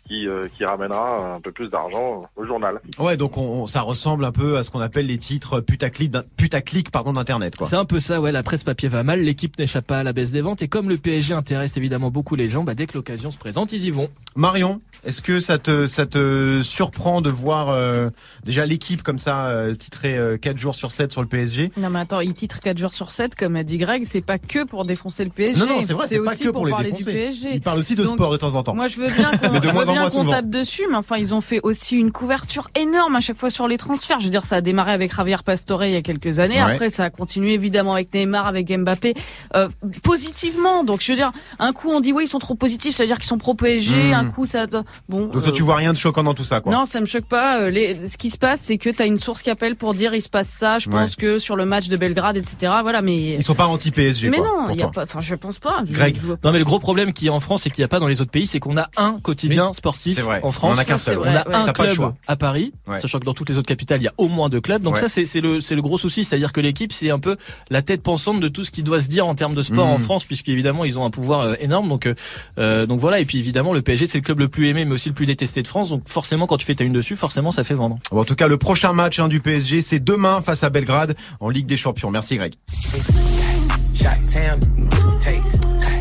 qui 0.07 0.27
euh, 0.27 0.49
qui 0.57 0.65
ramènera 0.65 1.35
un 1.37 1.41
peu 1.41 1.53
plus 1.53 1.69
d'argent 1.71 2.25
au 2.37 2.45
journal. 2.45 2.81
Ouais, 2.99 3.17
donc 3.17 3.37
on, 3.37 3.43
on- 3.63 3.67
ça 3.67 3.83
ressemble 3.83 4.25
un 4.25 4.33
peu 4.33 4.57
à 4.57 4.63
ce 4.63 4.71
qu'on 4.71 4.81
appelle 4.81 5.07
les 5.07 5.19
titres 5.19 5.61
putaclic, 5.61 6.13
putaclic 6.37 6.91
pardon 6.91 7.13
d'internet. 7.13 7.55
C'est 7.67 7.77
un 7.77 7.85
peu 7.85 8.01
ça, 8.01 8.21
ouais, 8.21 8.33
la 8.33 8.43
presse 8.43 8.65
papier 8.65 8.89
va 8.89 9.03
mal, 9.03 9.21
l'équipe 9.21 9.59
n'échappe 9.59 9.87
pas 9.87 9.99
à 9.99 10.03
la 10.03 10.13
baisse 10.13 10.31
des 10.33 10.41
ventes, 10.41 10.63
et 10.63 10.69
comme 10.69 10.89
le 10.89 10.97
PSG 10.97 11.35
intéresse 11.35 11.77
évidemment 11.77 12.11
beaucoup 12.11 12.37
les 12.37 12.49
gens, 12.49 12.65
bah, 12.65 12.75
dès 12.75 12.87
que 12.87 12.95
l'occasion 12.95 13.31
se 13.31 13.37
présente, 13.37 13.73
ils 13.73 13.85
y 13.85 13.91
vont. 13.91 14.09
Marion, 14.37 14.81
est-ce 15.05 15.21
que 15.23 15.41
ça 15.41 15.59
te 15.59 15.87
ça 15.87 16.07
te 16.07 16.61
surprend 16.63 17.21
de 17.21 17.31
voir 17.31 17.69
euh, 17.71 18.09
déjà 18.45 18.65
l'équipe 18.67 19.03
comme 19.03 19.19
ça 19.19 19.47
euh, 19.49 19.75
titrée 19.75 20.17
euh, 20.17 20.39
4 20.39 20.57
jours 20.59 20.75
sur 20.75 20.91
7 20.91 21.13
sur 21.13 21.21
le 21.23 21.29
PSG 21.29 21.71
Non 21.77 21.91
mais 21.91 21.99
attends, 22.01 22.21
il 22.21 22.33
titre 22.35 22.61
4 22.61 22.79
jours 22.79 22.93
sur 22.93 23.13
7 23.13 23.35
comme 23.35 23.57
a 23.57 23.63
dit 23.65 23.79
Greg, 23.79 24.05
c'est 24.05 24.21
pas 24.25 24.39
que 24.39 24.65
pour 24.65 24.85
défoncer 24.87 25.25
le 25.25 25.31
PSG. 25.31 25.59
Non 25.61 25.67
non, 25.67 25.83
c'est 25.83 25.93
vrai, 25.93 26.07
c'est 26.07 26.19
pas 26.23 26.31
aussi 26.33 26.45
que 26.45 26.49
pour, 26.51 26.65
les 26.65 26.71
parler 26.73 26.93
défoncer. 26.93 27.13
du 27.13 27.17
PSG. 27.19 27.49
Il 27.55 27.61
parle 27.61 27.79
aussi 27.81 27.95
de 27.95 28.05
Donc, 28.05 28.15
sport 28.15 28.31
de 28.33 28.37
temps 28.37 28.55
en 28.55 28.63
temps. 28.63 28.75
Moi, 28.75 28.89
je 28.89 28.99
veux 29.01 29.09
bien 29.09 29.31
moins 29.85 29.89
en 29.89 29.93
bien 29.93 30.01
moins 30.03 30.11
qu'on 30.11 30.19
souvent. 30.21 30.31
tape 30.33 30.51
dessus, 30.51 30.85
mais 30.91 30.97
enfin, 30.97 31.17
ils 31.19 31.35
ont 31.35 31.41
fait 31.41 31.61
aussi 31.63 31.97
une 31.97 32.13
couverture 32.13 32.69
énorme 32.79 33.17
à 33.17 33.21
chaque 33.21 33.39
fois 33.39 33.51
sur 33.51 33.69
les 33.69 33.79
transferts. 33.79 34.21
Je 34.21 34.25
veux 34.25 34.31
dire, 34.31 34.45
ça 34.45 34.57
a 34.57 34.61
démarré 34.61 34.93
avec 34.93 35.15
Javier 35.15 35.37
Pastore 35.45 35.85
il 35.85 35.93
y 35.93 35.97
a 35.97 36.03
quelques 36.03 36.39
années. 36.39 36.55
Ouais. 36.63 36.73
Après, 36.73 36.91
ça 36.91 37.05
a 37.05 37.11
continué 37.11 37.55
évidemment 37.55 37.95
avec 37.95 38.13
Neymar, 38.15 38.47
avec 38.47 38.69
Mbappé, 38.77 39.15
euh, 39.57 39.69
positivement. 40.03 40.85
Donc, 40.85 41.01
je 41.03 41.13
veux 41.13 41.17
dire, 41.17 41.33
un 41.59 41.73
coup 41.73 41.91
on 41.91 42.01
dit 42.01 42.13
oui, 42.13 42.25
ils 42.25 42.29
sont 42.29 42.39
trop 42.39 42.55
positifs, 42.55 42.95
ça 42.97 43.03
veut 43.03 43.07
dire 43.09 43.19
qu'ils 43.19 43.27
sont 43.29 43.39
pro 43.39 43.55
PSG. 43.55 44.11
Hmm. 44.11 44.15
Un 44.15 44.25
coup, 44.27 44.47
ça, 44.47 44.67
bon. 45.09 45.27
Donc 45.27 45.33
toi 45.33 45.43
euh, 45.49 45.53
tu 45.53 45.63
vois 45.63 45.77
rien 45.77 45.93
de 45.93 45.99
choquant 45.99 46.23
dans 46.25 46.35
tout 46.35 46.45
ça 46.45 46.61
quoi. 46.61 46.73
non, 46.73 46.85
ça 46.87 47.01
me 47.01 47.07
choque 47.07 47.27
pas. 47.27 47.61
Euh, 47.61 47.71
Les, 47.71 48.09
ce 48.09 48.17
qui 48.19 48.31
se 48.31 48.39
passe, 48.39 48.61
c'est 48.63 48.79
que 48.79 48.91
tu 48.91 49.03
as 49.03 49.07
une 49.07 49.19
source 49.19 49.43
qui 49.43 49.51
appelle 49.51 49.77
pour 49.77 49.95
dire 49.95 50.15
il 50.15 50.23
se 50.23 50.29
passe 50.29 50.49
ça. 50.49 50.79
Je 50.79 50.89
Ouais. 50.89 50.95
pense 51.03 51.17
que 51.17 51.39
sur 51.39 51.55
le 51.57 51.67
match 51.67 51.89
de 51.89 51.97
Belgrade, 51.99 52.37
etc. 52.39 52.73
Voilà, 52.83 53.03
mais 53.03 53.35
Ils 53.35 53.43
sont 53.43 53.55
pas 53.55 53.67
anti 53.67 53.91
PSG 53.91 54.31
mais 54.31 54.39
quoi. 54.39 54.47
non, 54.47 54.69
il 54.71 54.77
y 54.77 54.79
a 54.81 54.85
toi. 54.85 54.91
pas. 54.93 55.03
Enfin, 55.03 55.21
je 55.21 55.35
pense 55.35 55.59
pas. 55.59 55.83
Greg. 55.87 56.17
je. 56.21 56.29
Non 56.29 56.51
mais 56.53 56.59
le 56.59 56.65
gros 56.65 56.79
problème 56.79 57.13
qu'il 57.13 57.27
y 57.27 57.29
a 57.29 57.33
en 57.35 57.41
France 57.41 57.67
et 57.67 57.71
qu'il 57.71 57.83
n'y 57.83 57.85
a 57.85 57.89
pas 57.89 58.01
dans 58.01 58.09
les 58.09 58.21
autres 58.23 58.31
pays, 58.31 58.47
c'est 58.47 58.59
qu'on 58.61 58.77
a 58.79 58.89
un 58.97 59.19
quotidien 59.21 59.68
sportif 59.73 60.19
vrai. 60.21 60.41
en 60.43 60.51
France. 60.53 60.73
On 60.75 60.79
en 60.79 60.79
a 60.79 60.85
qu'un 60.85 60.99
seul. 60.99 61.19
On 61.19 61.25
a 61.25 61.45
un 61.57 61.73
club 61.73 62.13
à 62.27 62.37
Paris, 62.37 62.73
Ouais. 62.87 62.97
sachant 62.99 63.19
que 63.19 63.25
dans 63.25 63.35
toutes 63.35 63.49
les 63.49 63.59
autres 63.59 63.67
capitales, 63.69 64.01
il 64.01 64.05
y 64.05 64.09
a 64.09 64.15
au 64.19 64.29
moins 64.29 64.49
deux 64.49 64.61
clubs. 64.61 64.83
Donc 64.83 64.95
Ouais. 64.97 65.01
ça, 65.01 65.09
c'est 65.09 65.25
c'est 65.27 65.41
le, 65.41 65.61
c'est 65.61 65.75
le 65.75 65.83
gros 65.83 65.99
souci, 65.99 66.25
c'est-à-dire 66.25 66.53
que 66.53 66.61
l'équipe, 66.61 66.93
c'est 66.93 67.11
un 67.11 67.19
peu 67.19 67.37
la 67.71 67.83
tête 67.83 68.03
pensante 68.03 68.41
de 68.41 68.49
tout 68.49 68.65
ce 68.65 68.71
qui 68.71 68.83
doit 68.83 69.01
se 69.01 69.09
dire 69.09 69.27
en 69.27 69.35
termes 69.35 69.55
de 69.55 69.63
sport 69.63 69.87
en 69.87 69.99
France, 69.99 70.25
puisqu'évidemment, 70.25 70.85
ils 70.85 70.99
ont 70.99 71.05
un 71.05 71.11
pouvoir 71.11 71.41
euh, 71.41 71.55
énorme. 71.61 71.89
Donc, 71.89 72.07
euh, 72.07 72.15
euh, 72.59 72.87
donc 72.87 73.01
voilà. 73.01 73.21
Et 73.21 73.25
puis 73.25 73.39
évidemment, 73.39 73.73
le 73.73 73.83
PSG, 73.83 74.07
c'est 74.07 74.19
le 74.19 74.23
club 74.25 74.39
le 74.41 74.49
plus 74.49 74.69
aimé, 74.69 74.85
mais 74.85 74.93
aussi 74.95 75.09
le 75.09 75.15
plus 75.15 75.27
détesté 75.27 75.63
de 75.63 75.69
France. 75.69 75.91
Donc 75.91 76.09
forcément, 76.09 76.47
quand 76.47 76.57
tu 76.57 76.67
fais 76.67 76.75
ta 76.75 76.85
une 76.85 76.93
dessus, 76.93 77.17
forcément, 77.17 77.51
ça 77.51 77.65
fait 77.65 77.75
vendre. 77.75 77.99
Bon, 78.11 78.21
en 78.21 78.25
tout 78.25 78.35
cas, 78.35 78.49
le 78.49 78.57
prochain 78.59 78.93
match 78.93 79.19
hein, 79.19 79.29
du 79.29 79.41
PSG, 79.41 79.81
c'est 79.83 80.01
demain 80.01 80.41
face 80.41 80.63
à 80.65 80.71
Belgrade 80.71 81.17
en 81.41 81.49
Ligue 81.51 81.67
des 81.67 81.77
Champions. 81.77 82.11
Merci 82.11 82.37
Greg. 82.37 82.55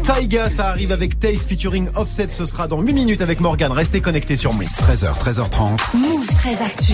Taiga, 0.04 0.50
ça 0.50 0.68
arrive 0.68 0.92
avec 0.92 1.20
Taste 1.20 1.50
featuring 1.50 1.90
Offset. 1.96 2.28
Ce 2.32 2.46
sera 2.46 2.68
dans 2.68 2.82
8 2.82 2.94
minutes 2.94 3.22
avec 3.22 3.40
Morgan. 3.40 3.72
Restez 3.72 4.02
connectés 4.02 4.38
sur 4.38 4.54
Move. 4.54 4.68
13h, 4.68 5.18
13h30. 5.20 5.98
Move 5.98 6.28
très 6.36 6.62
actu. 6.62 6.94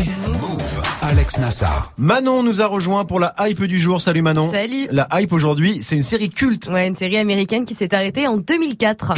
Alex 1.02 1.38
Nassar. 1.38 1.94
Manon 1.98 2.44
nous 2.44 2.62
a 2.62 2.66
rejoint 2.66 3.06
pour 3.06 3.20
la 3.20 3.36
hype 3.40 3.64
du 3.66 3.80
jour. 3.80 4.02
Salut 4.02 4.22
Manon. 4.22 4.52
Salut. 4.52 4.88
La 4.92 5.08
hype 5.14 5.34
aujourd'hui, 5.34 5.80
c'est 5.82 5.96
une 5.96 6.04
série 6.04 6.30
culte. 6.30 6.68
Ouais, 6.68 6.88
une 6.88 6.96
série 6.96 7.18
américaine 7.18 7.66
qui 7.66 7.76
s'est 7.76 7.94
arrêtée 7.94 8.28
en 8.28 8.38
2004. 8.38 9.14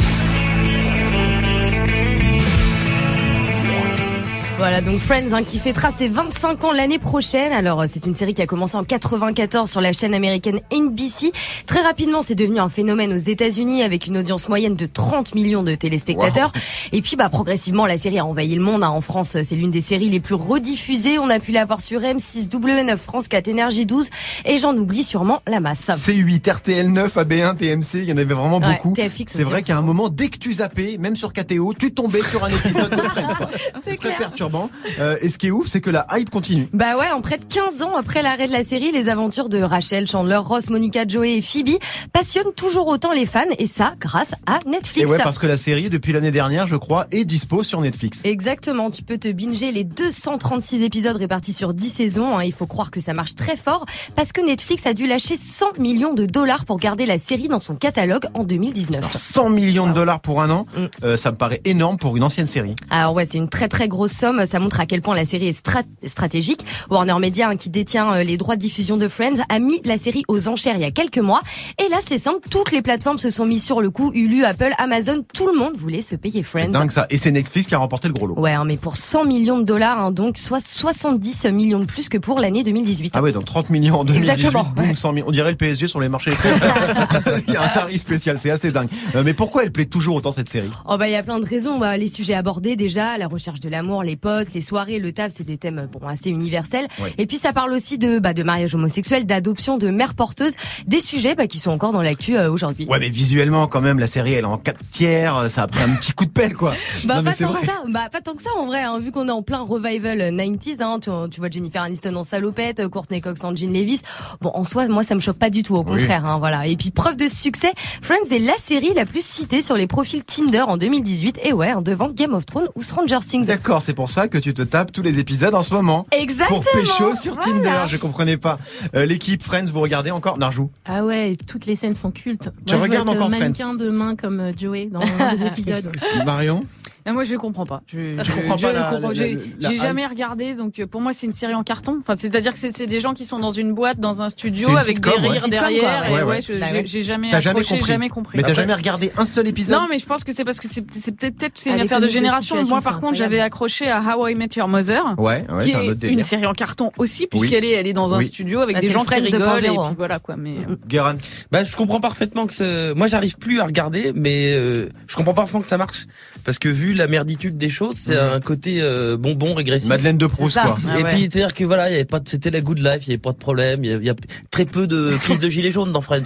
Voilà, 4.58 4.80
donc 4.80 5.00
Friends 5.00 5.32
hein, 5.34 5.42
qui 5.42 5.58
fêtera 5.58 5.90
ses 5.90 6.08
25 6.08 6.64
ans 6.64 6.72
l'année 6.72 6.98
prochaine. 6.98 7.52
Alors, 7.52 7.82
euh, 7.82 7.84
c'est 7.88 8.06
une 8.06 8.14
série 8.14 8.32
qui 8.32 8.40
a 8.40 8.46
commencé 8.46 8.74
en 8.76 8.84
94 8.84 9.70
sur 9.70 9.82
la 9.82 9.92
chaîne 9.92 10.14
américaine 10.14 10.60
NBC. 10.72 11.30
Très 11.66 11.82
rapidement, 11.82 12.22
c'est 12.22 12.34
devenu 12.34 12.58
un 12.58 12.70
phénomène 12.70 13.12
aux 13.12 13.16
États-Unis 13.16 13.82
avec 13.82 14.06
une 14.06 14.16
audience 14.16 14.48
moyenne 14.48 14.74
de 14.74 14.86
30 14.86 15.34
millions 15.34 15.62
de 15.62 15.74
téléspectateurs. 15.74 16.52
Et 16.92 17.02
puis, 17.02 17.16
bah, 17.16 17.28
progressivement, 17.28 17.84
la 17.84 17.98
série 17.98 18.18
a 18.18 18.24
envahi 18.24 18.54
le 18.54 18.62
monde. 18.62 18.82
hein. 18.82 18.88
En 18.88 19.02
France, 19.02 19.36
c'est 19.42 19.56
l'une 19.56 19.70
des 19.70 19.82
séries 19.82 20.08
les 20.08 20.20
plus 20.20 20.34
rediffusées. 20.34 21.18
On 21.18 21.28
a 21.28 21.38
pu 21.38 21.52
la 21.52 21.66
voir 21.66 21.82
sur 21.82 22.00
M6, 22.00 22.48
W9, 22.48 22.96
France 22.96 23.28
4, 23.28 23.48
Énergie 23.48 23.84
12. 23.84 24.08
Et 24.46 24.56
j'en 24.56 24.74
oublie 24.74 25.04
sûrement 25.04 25.42
la 25.46 25.60
masse. 25.60 25.88
C8, 25.90 26.50
RTL 26.50 26.90
9, 26.90 27.14
AB1, 27.14 27.56
TMC, 27.56 27.98
il 28.02 28.04
y 28.04 28.12
en 28.12 28.16
avait 28.16 28.32
vraiment 28.32 28.56
Ouais, 28.58 28.76
beaucoup. 28.82 28.94
C'est 29.28 29.42
vrai 29.44 29.60
en 29.60 29.64
qu'à 29.64 29.76
un 29.76 29.82
moment, 29.82 30.08
dès 30.08 30.28
que 30.28 30.38
tu 30.38 30.54
zappais, 30.54 30.96
même 30.98 31.14
sur 31.14 31.34
KTO, 31.34 31.74
tu 31.78 31.92
tombais 31.92 32.22
sur 32.22 32.42
un 32.42 32.48
épisode 32.48 32.90
de 32.90 33.02
Friends. 33.02 33.48
C'est 33.82 33.96
très 33.96 34.14
clair. 34.14 34.32
Perturbant. 34.50 34.70
Euh, 35.00 35.16
et 35.20 35.28
ce 35.28 35.38
qui 35.38 35.48
est 35.48 35.50
ouf, 35.50 35.66
c'est 35.66 35.80
que 35.80 35.90
la 35.90 36.06
hype 36.12 36.30
continue. 36.30 36.68
Bah 36.72 36.96
ouais, 36.96 37.10
en 37.10 37.20
près 37.20 37.38
de 37.38 37.44
15 37.44 37.82
ans 37.82 37.96
après 37.96 38.22
l'arrêt 38.22 38.46
de 38.46 38.52
la 38.52 38.62
série, 38.62 38.92
les 38.92 39.08
aventures 39.08 39.48
de 39.48 39.60
Rachel, 39.62 40.06
Chandler, 40.06 40.36
Ross, 40.36 40.70
Monica, 40.70 41.06
Joey 41.06 41.36
et 41.36 41.42
Phoebe 41.42 41.78
passionnent 42.12 42.52
toujours 42.56 42.86
autant 42.88 43.12
les 43.12 43.26
fans 43.26 43.42
et 43.58 43.66
ça 43.66 43.94
grâce 44.00 44.34
à 44.46 44.58
Netflix. 44.66 45.08
Et 45.10 45.12
ouais, 45.12 45.18
parce 45.22 45.38
que 45.38 45.46
la 45.46 45.56
série, 45.56 45.90
depuis 45.90 46.12
l'année 46.12 46.30
dernière, 46.30 46.66
je 46.66 46.76
crois, 46.76 47.06
est 47.10 47.24
dispo 47.24 47.62
sur 47.62 47.80
Netflix. 47.80 48.20
Exactement, 48.24 48.90
tu 48.90 49.02
peux 49.02 49.18
te 49.18 49.28
binger 49.28 49.72
les 49.72 49.84
236 49.84 50.82
épisodes 50.82 51.16
répartis 51.16 51.52
sur 51.52 51.74
10 51.74 51.88
saisons. 51.90 52.38
hein. 52.38 52.44
Il 52.44 52.52
faut 52.52 52.66
croire 52.66 52.90
que 52.90 53.00
ça 53.00 53.12
marche 53.14 53.34
très 53.34 53.56
fort 53.56 53.84
parce 54.14 54.32
que 54.32 54.40
Netflix 54.40 54.86
a 54.86 54.94
dû 54.94 55.06
lâcher 55.06 55.36
100 55.36 55.78
millions 55.78 56.14
de 56.14 56.26
dollars 56.26 56.64
pour 56.64 56.78
garder 56.78 57.06
la 57.06 57.18
série 57.18 57.48
dans 57.48 57.60
son 57.60 57.74
catalogue 57.76 58.24
en 58.34 58.44
2019. 58.44 59.12
100 59.12 59.50
millions 59.50 59.86
de 59.88 59.92
dollars 59.92 60.20
pour 60.20 60.42
un 60.42 60.50
an, 60.50 60.66
Mm. 60.76 60.86
euh, 61.04 61.16
ça 61.16 61.30
me 61.30 61.36
paraît 61.36 61.60
énorme 61.64 61.96
pour 61.96 62.16
une 62.16 62.22
ancienne 62.24 62.46
série. 62.46 62.74
Alors 62.90 63.14
ouais, 63.14 63.24
c'est 63.24 63.38
une 63.38 63.48
très 63.48 63.68
très 63.68 63.88
grosse 63.88 64.12
somme. 64.12 64.35
Ça 64.44 64.58
montre 64.58 64.80
à 64.80 64.86
quel 64.86 65.00
point 65.00 65.14
la 65.16 65.24
série 65.24 65.48
est 65.48 65.58
strat- 65.66 65.84
stratégique. 66.04 66.60
Warner 66.90 67.14
Media, 67.20 67.48
hein, 67.48 67.56
qui 67.56 67.70
détient 67.70 68.12
euh, 68.12 68.24
les 68.24 68.36
droits 68.36 68.56
de 68.56 68.60
diffusion 68.60 68.96
de 68.96 69.08
Friends, 69.08 69.42
a 69.48 69.58
mis 69.58 69.80
la 69.84 69.96
série 69.96 70.24
aux 70.28 70.48
enchères 70.48 70.74
il 70.74 70.80
y 70.82 70.84
a 70.84 70.90
quelques 70.90 71.18
mois. 71.18 71.40
Et 71.84 71.88
là, 71.88 71.98
c'est 72.06 72.18
simple, 72.18 72.40
toutes 72.50 72.72
les 72.72 72.82
plateformes 72.82 73.18
se 73.18 73.30
sont 73.30 73.46
mises 73.46 73.64
sur 73.64 73.80
le 73.80 73.90
coup. 73.90 74.10
Hulu, 74.14 74.44
Apple, 74.44 74.72
Amazon, 74.78 75.24
tout 75.32 75.46
le 75.46 75.56
monde 75.58 75.76
voulait 75.76 76.00
se 76.02 76.14
payer 76.16 76.42
Friends. 76.42 76.68
dingue 76.70 76.90
ça. 76.90 77.06
Et 77.10 77.16
c'est 77.16 77.30
Netflix 77.30 77.66
qui 77.68 77.74
a 77.74 77.78
remporté 77.78 78.08
le 78.08 78.14
gros 78.14 78.26
lot. 78.26 78.34
Ouais, 78.38 78.52
hein, 78.52 78.64
mais 78.64 78.76
pour 78.76 78.96
100 78.96 79.24
millions 79.24 79.58
de 79.58 79.64
dollars, 79.64 80.00
hein, 80.00 80.10
donc 80.10 80.36
soit 80.38 80.60
70 80.60 81.46
millions 81.52 81.78
de 81.80 81.84
plus 81.86 82.08
que 82.08 82.18
pour 82.18 82.40
l'année 82.40 82.64
2018. 82.64 83.12
Ah 83.16 83.22
ouais, 83.22 83.32
donc 83.32 83.44
30 83.44 83.70
millions 83.70 84.00
en 84.00 84.04
2018, 84.04 84.32
Exactement, 84.32 84.64
boum, 84.74 84.94
100 84.94 85.12
millions. 85.12 85.26
On 85.28 85.32
dirait 85.32 85.50
le 85.50 85.56
PSG 85.56 85.86
sur 85.86 86.00
les 86.00 86.08
marchés. 86.08 86.30
Il 87.48 87.52
y 87.54 87.56
a 87.56 87.62
un 87.62 87.68
tarif 87.68 88.00
spécial, 88.00 88.38
c'est 88.38 88.50
assez 88.50 88.70
dingue. 88.72 88.88
Euh, 89.14 89.22
mais 89.24 89.34
pourquoi 89.34 89.62
elle 89.64 89.72
plaît 89.72 89.84
toujours 89.86 90.16
autant 90.16 90.32
cette 90.32 90.48
série? 90.48 90.70
Oh 90.86 90.96
bah 90.96 91.08
il 91.08 91.12
y 91.12 91.16
a 91.16 91.22
plein 91.22 91.38
de 91.40 91.44
raisons. 91.46 91.78
Bah, 91.78 91.96
les 91.96 92.08
sujets 92.08 92.34
abordés 92.34 92.76
déjà, 92.76 93.16
la 93.18 93.26
recherche 93.28 93.60
de 93.60 93.68
l'amour, 93.68 94.02
les 94.02 94.16
potes, 94.26 94.54
les 94.54 94.60
soirées, 94.60 94.98
le 94.98 95.12
taf, 95.12 95.30
c'est 95.32 95.46
des 95.46 95.56
thèmes 95.56 95.88
bon 95.92 96.04
assez 96.08 96.30
universels. 96.30 96.88
Et 97.16 97.26
puis 97.26 97.36
ça 97.36 97.52
parle 97.52 97.72
aussi 97.72 97.96
de 97.96 98.18
bah, 98.18 98.32
de 98.34 98.42
mariage 98.42 98.74
homosexuel, 98.74 99.24
d'adoption, 99.24 99.78
de 99.78 99.86
mère 99.88 100.14
porteuse, 100.14 100.54
des 100.88 100.98
sujets 100.98 101.36
bah, 101.36 101.46
qui 101.46 101.60
sont 101.60 101.70
encore 101.70 101.92
dans 101.92 102.02
l'actu 102.02 102.36
euh, 102.36 102.50
aujourd'hui. 102.50 102.86
Ouais, 102.86 102.98
mais 102.98 103.08
visuellement, 103.08 103.68
quand 103.68 103.80
même, 103.80 104.00
la 104.00 104.08
série, 104.08 104.32
elle 104.32 104.40
est 104.42 104.48
en 104.48 104.58
4 104.58 104.80
tiers, 104.90 105.36
euh, 105.36 105.48
ça 105.48 105.62
a 105.62 105.66
pris 105.68 105.84
un 105.84 105.94
petit 105.94 106.10
coup 106.12 106.24
de 106.24 106.30
pelle, 106.30 106.54
quoi. 106.54 106.74
Bah 107.04 107.18
non, 107.18 107.22
pas 107.22 107.34
tant 107.34 107.52
vrai. 107.52 107.60
que 107.60 107.66
ça, 107.66 107.82
bah 107.88 108.08
pas 108.10 108.20
tant 108.20 108.34
que 108.34 108.42
ça 108.42 108.50
en 108.58 108.66
vrai, 108.66 108.82
hein, 108.82 108.98
vu 108.98 109.12
qu'on 109.12 109.28
est 109.28 109.32
en 109.32 109.42
plein 109.42 109.60
revival 109.60 110.20
euh, 110.20 110.30
90s, 110.32 110.82
hein, 110.82 110.98
tu, 111.00 111.10
tu 111.30 111.38
vois 111.40 111.48
Jennifer 111.48 111.82
Aniston 111.82 112.16
en 112.16 112.24
salopette, 112.24 112.80
euh, 112.80 112.88
Courtney 112.88 113.20
Cox 113.20 113.44
en 113.44 113.54
jean 113.54 113.72
Levis. 113.72 114.00
Bon 114.40 114.50
en 114.54 114.64
soi, 114.64 114.88
moi 114.88 115.04
ça 115.04 115.14
me 115.14 115.20
choque 115.20 115.38
pas 115.38 115.50
du 115.50 115.62
tout, 115.62 115.76
au 115.76 115.84
Oui. 115.84 115.98
contraire, 115.98 116.26
hein, 116.26 116.38
voilà. 116.38 116.66
Et 116.66 116.76
puis 116.76 116.90
preuve 116.90 117.16
de 117.16 117.28
succès, 117.28 117.72
Friends 118.02 118.30
est 118.32 118.40
la 118.40 118.56
série 118.56 118.92
la 118.96 119.06
plus 119.06 119.24
citée 119.24 119.60
sur 119.60 119.76
les 119.76 119.86
profils 119.86 120.24
Tinder 120.24 120.62
en 120.66 120.76
2018, 120.76 121.38
et 121.44 121.52
ouais, 121.52 121.68
hein, 121.70 121.82
devant 121.82 122.08
Game 122.10 122.34
of 122.34 122.44
Thrones 122.46 122.68
ou 122.74 122.82
Stranger 122.82 123.20
Things. 123.20 123.44
D'accord, 123.46 123.82
c'est 123.82 123.94
pour 123.94 124.10
ça 124.10 124.15
que 124.26 124.38
tu 124.38 124.54
te 124.54 124.62
tapes 124.62 124.90
tous 124.92 125.02
les 125.02 125.18
épisodes 125.18 125.54
en 125.54 125.62
ce 125.62 125.74
moment. 125.74 126.06
Exactement. 126.10 126.60
Pour 126.60 126.70
pécho 126.72 127.14
sur 127.14 127.34
Voilà. 127.34 127.52
Tinder, 127.52 127.88
je 127.88 127.96
comprenais 127.98 128.36
pas. 128.38 128.58
Euh, 128.94 129.04
L'équipe 129.04 129.42
Friends, 129.42 129.66
vous 129.66 129.80
regardez 129.80 130.10
encore 130.10 130.38
Narjou 130.38 130.70
Ah 130.86 131.04
ouais, 131.04 131.36
toutes 131.46 131.66
les 131.66 131.76
scènes 131.76 131.94
sont 131.94 132.10
cultes. 132.10 132.44
Tu 132.44 132.48
Moi, 132.48 132.54
je 132.68 132.74
veux 132.76 132.82
regardes 132.82 133.08
être 133.08 133.14
encore 133.16 133.30
mannequin 133.30 133.74
de 133.74 133.90
main 133.90 134.16
comme 134.16 134.40
euh, 134.40 134.52
Joey 134.56 134.86
dans 134.86 135.00
les 135.32 135.44
épisodes. 135.44 135.90
Marion 136.24 136.64
Ah, 137.06 137.12
moi, 137.12 137.24
je 137.24 137.36
comprends 137.36 137.66
pas. 137.66 137.82
Je, 137.86 138.16
Je 138.22 138.32
comprends 138.32 138.56
pas 138.56 139.12
J'ai 139.14 139.78
jamais 139.78 140.04
regardé, 140.06 140.54
donc 140.54 140.78
euh, 140.80 140.86
pour 140.86 141.00
moi, 141.00 141.12
c'est 141.12 141.26
une 141.26 141.32
série 141.32 141.54
en 141.54 141.62
carton. 141.62 141.98
Enfin, 142.00 142.14
c'est-à-dire 142.16 142.52
que 142.52 142.58
c'est 142.58 142.76
c'est 142.76 142.86
des 142.86 143.00
gens 143.00 143.14
qui 143.14 143.24
sont 143.24 143.38
dans 143.38 143.52
une 143.52 143.72
boîte, 143.72 143.98
dans 144.00 144.22
un 144.22 144.28
studio, 144.28 144.70
avec 144.76 144.96
sitcom, 144.96 145.22
des 145.22 145.28
rires 145.28 145.48
derrière. 145.48 146.02
ouais, 146.10 146.16
ouais, 146.18 146.22
ouais. 146.24 146.42
je- 146.42 146.52
Bah 146.54 146.66
j'ai- 146.70 146.76
ouais. 146.78 146.86
j'ai 146.86 147.02
jamais 147.02 147.30
T'as 147.30 147.40
jamais 147.40 147.62
compris. 147.62 147.82
jamais 147.84 148.08
compris. 148.08 148.36
Mais 148.38 148.42
t'as 148.42 148.54
jamais 148.54 148.74
regardé 148.74 149.12
un 149.16 149.24
seul 149.26 149.46
épisode? 149.48 149.78
Non, 149.80 149.86
mais 149.88 149.98
je 149.98 150.06
pense 150.06 150.24
que 150.24 150.32
c'est 150.32 150.44
parce 150.44 150.58
que 150.60 150.68
c'est 150.68 150.84
c'est 150.92 151.12
peut-être 151.12 151.52
Ah, 151.66 151.70
une 151.70 151.80
affaire 151.80 152.00
de 152.00 152.06
génération. 152.06 152.62
Moi, 152.64 152.80
par 152.80 153.00
contre, 153.00 153.14
j'avais 153.14 153.40
accroché 153.40 153.88
à 153.88 154.00
How 154.16 154.28
I 154.28 154.34
Met 154.34 154.48
Your 154.56 154.68
Mother. 154.68 155.14
Ouais, 155.18 155.44
ouais, 155.50 155.64
qui 155.64 155.70
c'est 155.70 155.76
un 155.76 155.88
autre 155.88 156.04
est 156.04 156.08
une 156.08 156.22
série 156.22 156.46
en 156.46 156.52
carton 156.54 156.90
aussi, 156.98 157.26
puisqu'elle 157.26 157.64
est, 157.64 157.70
elle 157.72 157.86
est 157.86 157.92
dans 157.92 158.14
un 158.14 158.20
studio 158.22 158.60
avec 158.60 158.76
Bah, 158.76 158.80
des 158.80 158.90
gens 158.90 159.04
qui 159.04 159.14
rigolent 159.14 159.64
et 159.64 159.68
2.0. 159.68 159.86
puis 159.88 159.94
voilà 159.96 160.18
quoi. 160.18 160.36
Mais 160.36 160.56
Guérin? 160.88 161.16
Bah, 161.52 161.62
je 161.64 161.76
comprends 161.76 162.00
parfaitement 162.00 162.46
que 162.46 162.92
moi 162.94 163.06
j'arrive 163.06 163.36
plus 163.38 163.60
à 163.60 163.64
regarder, 163.64 164.12
mais 164.14 164.52
euh, 164.54 164.88
je 165.06 165.14
comprends 165.16 165.34
parfaitement 165.34 165.60
que 165.60 165.66
ça 165.66 165.78
marche 165.78 166.06
parce 166.44 166.58
que 166.58 166.68
vu 166.68 166.94
la 166.96 167.06
merditude 167.06 167.56
des 167.58 167.68
choses, 167.68 167.96
c'est 167.96 168.18
un 168.18 168.40
côté 168.40 168.78
euh, 168.80 169.16
bonbon 169.16 169.54
régressif. 169.54 169.88
Madeleine 169.88 170.18
de 170.18 170.26
Proust, 170.26 170.58
quoi. 170.60 170.78
Ah 170.88 170.98
Et 170.98 171.02
ouais. 171.02 171.12
puis 171.12 171.20
c'est-à-dire 171.30 171.54
que 171.54 171.64
voilà, 171.64 171.88
il 171.88 171.92
y 171.92 171.96
avait 171.96 172.04
pas, 172.04 172.18
de- 172.20 172.28
c'était 172.28 172.50
la 172.50 172.60
good 172.60 172.78
life, 172.78 173.06
il 173.06 173.08
y 173.08 173.12
avait 173.12 173.18
pas 173.18 173.32
de 173.32 173.36
problème, 173.38 173.84
il 173.84 173.90
y 173.90 173.94
a, 173.94 173.96
il 173.96 174.04
y 174.04 174.10
a 174.10 174.14
très 174.50 174.64
peu 174.64 174.86
de 174.86 175.16
crises 175.20 175.40
de 175.40 175.48
gilets 175.48 175.70
jaunes 175.70 175.92
dans 175.92 176.00
Friends. 176.00 176.22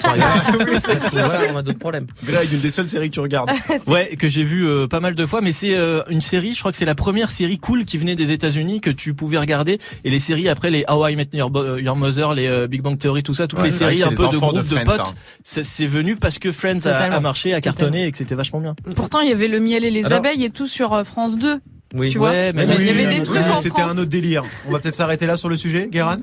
oui, 0.58 0.66
c'est 0.78 1.00
Donc, 1.00 1.24
voilà, 1.24 1.40
on 1.52 1.56
a 1.56 1.62
d'autres 1.62 1.78
problèmes. 1.78 2.06
Greg, 2.24 2.52
une 2.52 2.60
des 2.60 2.70
seules 2.70 2.88
séries 2.88 3.08
que 3.10 3.14
tu 3.14 3.20
regardes. 3.20 3.50
Ouais, 3.86 4.16
que 4.16 4.28
j'ai 4.28 4.44
vu 4.44 4.66
euh, 4.66 4.86
pas 4.86 5.00
mal 5.00 5.14
de 5.14 5.26
fois, 5.26 5.40
mais 5.40 5.52
c'est 5.52 5.76
euh, 5.76 6.02
une 6.10 6.20
série. 6.20 6.54
Je 6.54 6.58
crois 6.60 6.70
que 6.70 6.78
c'est 6.78 6.84
la 6.84 6.94
première 6.94 7.30
série 7.30 7.58
cool 7.58 7.84
qui 7.84 7.98
venait 7.98 8.14
des 8.14 8.30
États-Unis 8.30 8.80
que 8.80 8.90
tu 8.90 9.14
pouvais 9.14 9.38
regarder. 9.38 9.78
Et 10.04 10.10
les 10.10 10.18
séries 10.18 10.48
après, 10.48 10.70
les 10.70 10.84
How 10.88 11.08
I 11.08 11.16
Met 11.16 11.28
Your, 11.32 11.50
Your 11.80 11.96
Mother, 11.96 12.34
les 12.34 12.46
euh, 12.46 12.66
Big 12.66 12.82
Bang 12.82 12.96
Theory, 12.98 13.22
tout 13.22 13.34
ça, 13.34 13.46
toutes 13.46 13.58
Ouais, 13.60 13.66
les 13.66 13.70
séries 13.72 14.02
un 14.02 14.08
peu 14.10 14.28
de 14.28 14.36
groupes 14.36 14.68
de 14.68 14.84
potes, 14.84 15.00
hein. 15.00 15.04
c'est 15.44 15.86
venu 15.86 16.16
parce 16.16 16.38
que 16.38 16.52
Friends 16.52 16.86
a, 16.86 17.20
marché, 17.20 17.52
a 17.54 17.60
cartonné 17.60 18.06
et 18.06 18.10
que 18.10 18.16
c'était 18.16 18.34
vachement 18.34 18.60
bien. 18.60 18.74
pourtant, 18.94 19.20
il 19.20 19.28
y 19.28 19.32
avait 19.32 19.48
le 19.48 19.60
miel 19.60 19.84
et 19.84 19.90
les 19.90 20.04
Alors- 20.06 20.18
abeilles 20.18 20.44
et 20.44 20.50
tout 20.50 20.59
sur 20.66 20.92
euh, 20.92 21.04
France 21.04 21.36
2. 21.36 21.60
Oui. 21.94 22.10
Tu 22.10 22.18
vois 22.18 22.30
Ouais, 22.30 22.52
mais 22.52 22.66
Mais 22.66 22.74
là, 22.74 22.80
il 22.80 22.86
y 22.86 22.90
avait 22.90 23.18
des 23.18 23.22
trucs 23.22 23.38
en 23.38 23.60
C'était 23.60 23.82
un 23.82 23.98
autre 23.98 24.04
délire. 24.04 24.44
On 24.68 24.72
va 24.72 24.78
peut-être 24.78 24.94
s'arrêter 24.94 25.26
là 25.26 25.36
sur 25.36 25.48
le 25.48 25.56
sujet, 25.56 25.88
Guérin 25.90 26.20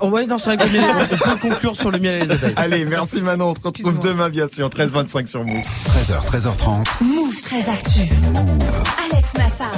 Oh 0.00 0.08
ouais, 0.08 0.26
non, 0.26 0.38
c'est 0.38 0.56
vrai 0.56 0.68
on 0.68 1.16
peut 1.16 1.48
conclure 1.48 1.74
sur 1.74 1.90
le 1.90 1.98
miel 1.98 2.22
et 2.22 2.26
les 2.26 2.32
abeilles. 2.32 2.52
Allez, 2.56 2.84
merci 2.84 3.20
Manon. 3.22 3.50
On 3.50 3.54
te 3.54 3.66
retrouve 3.66 3.98
demain, 3.98 4.28
bien 4.28 4.46
sûr, 4.46 4.68
13h25 4.68 5.26
sur 5.26 5.44
Move. 5.44 5.64
13h, 5.64 6.26
13h30. 6.26 7.04
Move 7.04 7.40
très 7.42 7.68
actu. 7.68 8.00
Alex 9.10 9.34
Nassar. 9.36 9.72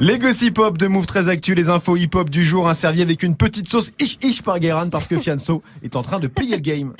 Les 0.00 0.18
gossip 0.18 0.58
hop 0.58 0.76
de 0.76 0.86
Move 0.86 1.06
très 1.06 1.28
actu, 1.28 1.54
les 1.54 1.68
infos 1.68 1.96
hip 1.96 2.10
hop 2.14 2.30
du 2.30 2.44
jour, 2.44 2.68
un 2.68 2.74
servi 2.74 3.00
avec 3.00 3.22
une 3.22 3.36
petite 3.36 3.68
sauce 3.68 3.92
ish 4.00 4.18
ish 4.22 4.42
par 4.42 4.58
Guérin 4.58 4.88
parce 4.88 5.06
que 5.06 5.16
Fianso 5.18 5.62
est 5.82 5.96
en 5.96 6.02
train 6.02 6.18
de 6.18 6.26
plier 6.26 6.56
le 6.56 6.62
game. 6.62 6.92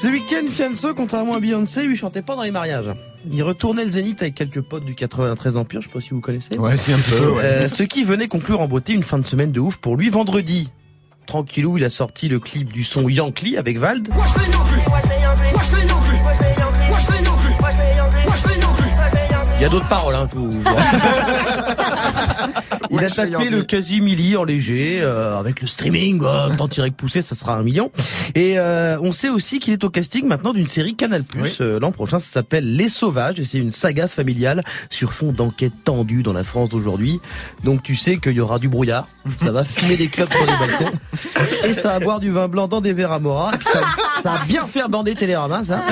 Ce 0.00 0.08
week-end, 0.08 0.46
Fianso, 0.50 0.94
contrairement 0.94 1.34
à 1.34 1.40
Beyoncé, 1.40 1.84
lui 1.84 1.94
chantait 1.94 2.22
pas 2.22 2.34
dans 2.34 2.42
les 2.42 2.50
mariages. 2.50 2.86
Il 3.30 3.42
retournait 3.42 3.84
le 3.84 3.90
Zénith 3.90 4.22
avec 4.22 4.34
quelques 4.34 4.62
potes 4.62 4.86
du 4.86 4.94
93 4.94 5.58
Empire, 5.58 5.82
je 5.82 5.88
sais 5.88 5.92
pas 5.92 6.00
si 6.00 6.14
vous 6.14 6.22
connaissez. 6.22 6.56
Ouais, 6.56 6.78
c'est 6.78 6.94
un 6.94 6.98
peu, 6.98 7.32
ouais. 7.32 7.42
Euh, 7.44 7.68
ce 7.68 7.82
qui 7.82 8.02
venait 8.02 8.26
conclure 8.26 8.62
en 8.62 8.66
beauté 8.66 8.94
une 8.94 9.02
fin 9.02 9.18
de 9.18 9.26
semaine 9.26 9.52
de 9.52 9.60
ouf 9.60 9.76
pour 9.76 9.98
lui 9.98 10.08
vendredi. 10.08 10.70
Tranquillou, 11.26 11.76
il 11.76 11.84
a 11.84 11.90
sorti 11.90 12.30
le 12.30 12.40
clip 12.40 12.72
du 12.72 12.82
son 12.82 13.10
Yankee 13.10 13.58
avec 13.58 13.76
Vald. 13.76 14.08
Il 19.58 19.62
y 19.62 19.66
a 19.66 19.68
d'autres 19.68 19.88
paroles, 19.88 20.14
hein, 20.14 20.26
je 20.32 20.38
vous 20.38 20.62
vois. 20.62 20.76
Il 22.90 23.04
a 23.04 23.10
tapé 23.10 23.50
le 23.50 23.62
quasi 23.62 24.00
milli 24.00 24.36
en 24.36 24.44
léger, 24.44 24.98
euh, 25.00 25.38
avec 25.38 25.60
le 25.60 25.66
streaming, 25.66 26.20
euh, 26.24 26.48
tant 26.56 26.68
tiré 26.68 26.90
que 26.90 26.96
poussé, 26.96 27.22
ça 27.22 27.34
sera 27.34 27.56
un 27.56 27.62
million. 27.62 27.90
Et 28.34 28.58
euh, 28.58 28.98
on 29.00 29.12
sait 29.12 29.28
aussi 29.28 29.58
qu'il 29.58 29.72
est 29.72 29.84
au 29.84 29.90
casting 29.90 30.26
maintenant 30.26 30.52
d'une 30.52 30.66
série 30.66 30.94
Canal+. 30.94 31.24
Oui. 31.40 31.48
Euh, 31.60 31.78
L'an 31.80 31.92
prochain, 31.92 32.18
ça 32.18 32.30
s'appelle 32.30 32.76
Les 32.76 32.88
Sauvages, 32.88 33.38
et 33.38 33.44
c'est 33.44 33.58
une 33.58 33.72
saga 33.72 34.08
familiale 34.08 34.64
sur 34.90 35.12
fond 35.12 35.32
d'enquête 35.32 35.72
tendue 35.84 36.22
dans 36.22 36.32
la 36.32 36.44
France 36.44 36.68
d'aujourd'hui. 36.68 37.20
Donc 37.64 37.82
tu 37.82 37.96
sais 37.96 38.18
qu'il 38.18 38.32
y 38.32 38.40
aura 38.40 38.58
du 38.58 38.68
brouillard, 38.68 39.08
ça 39.40 39.52
va 39.52 39.64
fumer 39.64 39.96
des 39.96 40.08
clubs 40.08 40.30
sur 40.30 40.40
les 40.40 40.46
balcons, 40.46 40.98
et 41.64 41.74
ça 41.74 41.90
va 41.90 42.00
boire 42.00 42.20
du 42.20 42.30
vin 42.30 42.48
blanc 42.48 42.66
dans 42.68 42.80
des 42.80 42.92
verres 42.92 43.12
à 43.12 43.18
Mora, 43.18 43.52
ça 44.22 44.30
va 44.32 44.44
bien 44.46 44.66
faire 44.66 44.88
bander 44.88 45.14
Télérama, 45.14 45.62
ça. 45.64 45.84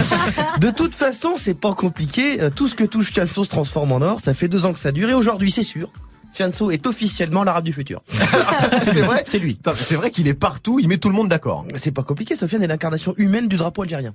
De 0.61 0.71
toute 0.71 0.95
façon, 0.95 1.35
c'est 1.37 1.55
pas 1.55 1.75
compliqué, 1.75 2.43
euh, 2.43 2.51
tout 2.51 2.69
ce 2.69 2.75
que 2.75 2.85
touche 2.85 3.13
Fianso 3.13 3.45
se 3.45 3.51
transforme 3.51 3.93
en 3.93 4.01
or, 4.01 4.21
ça 4.21 4.35
fait 4.35 4.49
deux 4.49 4.65
ans 4.65 4.73
que 4.73 4.79
ça 4.79 4.93
dure, 4.93 5.11
et 5.11 5.15
aujourd'hui, 5.15 5.51
c'est 5.51 5.63
sûr. 5.63 5.91
Fianso 6.33 6.71
est 6.71 6.87
officiellement 6.87 7.45
l'arabe 7.45 7.65
du 7.65 7.73
futur. 7.73 8.03
c'est 8.83 9.03
vrai 9.03 9.25
C'est 9.27 9.39
lui. 9.39 9.59
C'est 9.77 9.97
vrai 9.97 10.11
qu'il 10.11 10.29
est 10.29 10.35
partout, 10.35 10.79
il 10.79 10.89
met 10.89 10.99
tout 10.99 11.09
le 11.09 11.15
monde 11.15 11.29
d'accord. 11.29 11.65
C'est 11.75 11.91
pas 11.91 12.03
compliqué, 12.03 12.37
Sofiane 12.37 12.63
est 12.63 12.69
l'incarnation 12.69 13.15
humaine 13.17 13.49
du 13.49 13.57
drapeau 13.57 13.83
algérien. 13.83 14.15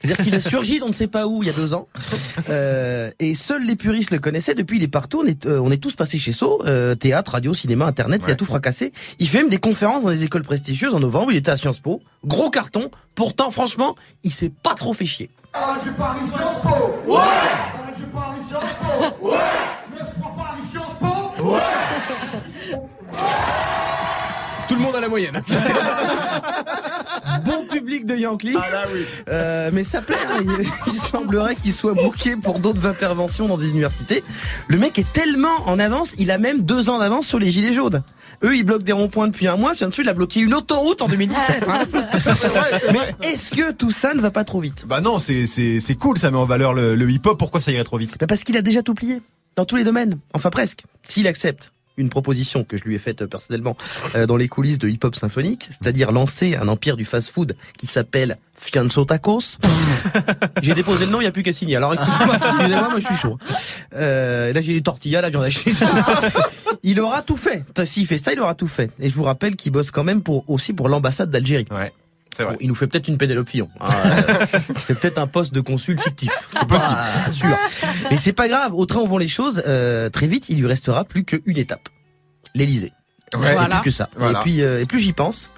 C'est-à-dire 0.00 0.22
qu'il 0.24 0.34
a 0.34 0.40
surgi 0.52 0.78
d'on 0.78 0.88
ne 0.88 0.92
sait 0.92 1.06
pas 1.06 1.26
où 1.26 1.42
il 1.42 1.46
y 1.46 1.50
a 1.50 1.54
deux 1.54 1.74
ans. 1.74 1.88
Euh, 2.50 3.10
et 3.18 3.34
seuls 3.34 3.64
les 3.64 3.76
puristes 3.76 4.10
le 4.10 4.18
connaissaient. 4.18 4.54
Depuis, 4.54 4.76
il 4.76 4.82
est 4.82 4.88
partout. 4.88 5.22
On 5.22 5.26
est, 5.26 5.46
euh, 5.46 5.60
on 5.60 5.70
est 5.70 5.78
tous 5.78 5.96
passés 5.96 6.18
chez 6.18 6.32
So. 6.32 6.62
Euh, 6.66 6.94
théâtre, 6.94 7.32
radio, 7.32 7.54
cinéma, 7.54 7.86
internet, 7.86 8.22
il 8.26 8.32
a 8.32 8.34
tout 8.34 8.44
fracassé. 8.44 8.92
Il 9.18 9.28
fait 9.28 9.38
même 9.38 9.48
des 9.48 9.58
conférences 9.58 10.02
dans 10.02 10.10
des 10.10 10.24
écoles 10.24 10.42
prestigieuses. 10.42 10.94
En 10.94 11.00
novembre, 11.00 11.32
il 11.32 11.36
était 11.36 11.50
à 11.50 11.56
Sciences 11.56 11.80
Po. 11.80 12.02
Gros 12.24 12.50
carton. 12.50 12.90
Pourtant, 13.14 13.50
franchement, 13.50 13.94
il 14.22 14.32
s'est 14.32 14.52
pas 14.62 14.74
trop 14.74 14.92
fait 14.94 15.06
chier. 15.06 15.30
Ah, 15.54 15.76
Paris 15.98 16.20
Sciences 16.26 16.62
Po 16.62 17.12
Ouais 17.12 17.18
Ah, 17.18 17.72
Paris 18.12 18.40
Sciences 18.46 19.12
Po 19.20 19.28
Ouais 19.28 19.61
Ouais 21.42 21.58
Tout 24.68 24.74
le 24.74 24.80
monde 24.80 24.96
à 24.96 25.00
la 25.00 25.08
moyenne. 25.08 25.40
bon 27.44 27.66
public 27.66 28.06
de 28.06 28.16
Yankee. 28.16 28.54
Ah 28.56 28.70
là 28.72 28.82
oui. 28.92 29.00
Euh, 29.28 29.70
mais 29.72 29.84
ça 29.84 30.00
plaît. 30.00 30.16
hein. 30.30 30.40
Il, 30.42 30.50
il 30.86 30.92
semblerait 31.00 31.56
qu'il 31.56 31.72
soit 31.72 31.94
booké 31.94 32.36
pour 32.36 32.58
d'autres 32.58 32.86
interventions 32.86 33.48
dans 33.48 33.58
des 33.58 33.68
universités. 33.68 34.22
Le 34.68 34.78
mec 34.78 34.98
est 34.98 35.12
tellement 35.12 35.54
en 35.66 35.78
avance, 35.78 36.14
il 36.18 36.30
a 36.30 36.38
même 36.38 36.60
deux 36.62 36.88
ans 36.88 36.98
d'avance 36.98 37.26
sur 37.26 37.38
les 37.38 37.50
gilets 37.50 37.74
jaunes. 37.74 38.02
Eux, 38.44 38.56
ils 38.56 38.62
bloquent 38.64 38.84
des 38.84 38.92
ronds-points 38.92 39.28
depuis 39.28 39.46
un 39.46 39.56
mois. 39.56 39.72
Puis 39.74 39.84
ensuite, 39.84 40.06
il 40.06 40.08
a 40.08 40.14
bloqué 40.14 40.40
une 40.40 40.54
autoroute 40.54 41.02
en 41.02 41.08
2017. 41.08 41.64
hein. 41.68 41.80
Vrai, 41.92 42.78
vrai. 42.78 42.92
Mais 42.92 43.28
est-ce 43.28 43.50
que 43.50 43.72
tout 43.72 43.90
ça 43.90 44.14
ne 44.14 44.20
va 44.20 44.30
pas 44.30 44.44
trop 44.44 44.60
vite? 44.60 44.84
Bah 44.86 45.00
non, 45.00 45.18
c'est 45.18 45.46
c'est 45.46 45.80
c'est 45.80 45.94
cool, 45.96 46.18
ça 46.18 46.30
met 46.30 46.36
en 46.38 46.44
valeur 46.46 46.72
le, 46.72 46.94
le 46.94 47.10
hip 47.10 47.20
hop. 47.26 47.38
Pourquoi 47.38 47.60
ça 47.60 47.72
irait 47.72 47.84
trop 47.84 47.98
vite? 47.98 48.16
Bah 48.18 48.26
Parce 48.26 48.42
qu'il 48.44 48.56
a 48.56 48.62
déjà 48.62 48.82
tout 48.82 48.94
plié 48.94 49.20
dans 49.56 49.64
tous 49.64 49.76
les 49.76 49.84
domaines. 49.84 50.18
Enfin 50.34 50.50
presque. 50.50 50.84
S'il 51.04 51.26
accepte 51.26 51.72
une 51.98 52.08
proposition 52.08 52.64
que 52.64 52.76
je 52.76 52.84
lui 52.84 52.94
ai 52.94 52.98
faite 52.98 53.22
euh, 53.22 53.26
personnellement 53.26 53.76
euh, 54.14 54.26
dans 54.26 54.36
les 54.36 54.48
coulisses 54.48 54.78
de 54.78 54.88
hip-hop 54.88 55.14
symphonique, 55.14 55.68
c'est-à-dire 55.70 56.12
lancer 56.12 56.56
un 56.56 56.68
empire 56.68 56.96
du 56.96 57.04
fast-food 57.04 57.54
qui 57.76 57.86
s'appelle 57.86 58.36
Fianso 58.54 59.04
Tacos. 59.04 59.58
j'ai 60.62 60.74
déposé 60.74 61.06
le 61.06 61.12
nom, 61.12 61.20
il 61.20 61.24
n'y 61.24 61.28
a 61.28 61.32
plus 61.32 61.42
qu'à 61.42 61.52
signer. 61.52 61.76
Alors 61.76 61.94
excusez-moi, 61.94 62.88
moi 62.88 63.00
je 63.00 63.06
suis 63.06 63.16
chaud. 63.16 63.38
Euh, 63.94 64.52
là 64.52 64.60
j'ai 64.60 64.72
les 64.72 64.82
tortillas, 64.82 65.20
la 65.20 65.30
viande 65.30 65.44
hachée. 65.44 65.72
il 66.82 67.00
aura 67.00 67.22
tout 67.22 67.36
fait. 67.36 67.62
S'il 67.84 68.06
fait 68.06 68.18
ça, 68.18 68.32
il 68.32 68.40
aura 68.40 68.54
tout 68.54 68.68
fait. 68.68 68.90
Et 68.98 69.10
je 69.10 69.14
vous 69.14 69.24
rappelle 69.24 69.56
qu'il 69.56 69.72
bosse 69.72 69.90
quand 69.90 70.04
même 70.04 70.22
pour 70.22 70.48
aussi 70.48 70.72
pour 70.72 70.88
l'ambassade 70.88 71.30
d'Algérie. 71.30 71.66
Ouais. 71.70 71.92
C'est 72.34 72.44
vrai. 72.44 72.52
Bon, 72.54 72.58
il 72.60 72.68
nous 72.68 72.74
fait 72.74 72.86
peut-être 72.86 73.08
une 73.08 73.18
Pénélope 73.18 73.48
Fillon. 73.48 73.68
Ah, 73.80 73.90
euh, 74.06 74.46
c'est 74.78 74.98
peut-être 74.98 75.18
un 75.18 75.26
poste 75.26 75.52
de 75.52 75.60
consul 75.60 76.00
fictif. 76.00 76.30
C'est 76.50 76.66
possible. 76.66 76.96
Pas 77.24 77.30
sûr. 77.30 77.56
Mais 78.10 78.16
c'est 78.16 78.32
pas 78.32 78.48
grave. 78.48 78.74
Au 78.74 78.86
train 78.86 79.00
où 79.00 79.06
vont 79.06 79.18
les 79.18 79.28
choses, 79.28 79.62
euh, 79.66 80.08
très 80.08 80.26
vite, 80.26 80.48
il 80.48 80.58
lui 80.58 80.66
restera 80.66 81.04
plus 81.04 81.24
qu'une 81.24 81.58
étape. 81.58 81.88
L'Elysée. 82.54 82.92
Ouais. 83.34 83.54
Et 83.54 83.68
plus 83.68 83.80
que 83.82 83.90
ça. 83.90 84.08
Voilà. 84.16 84.40
Et 84.40 84.42
puis, 84.42 84.62
euh, 84.62 84.80
et 84.80 84.86
plus 84.86 85.00
j'y 85.00 85.12
pense. 85.12 85.50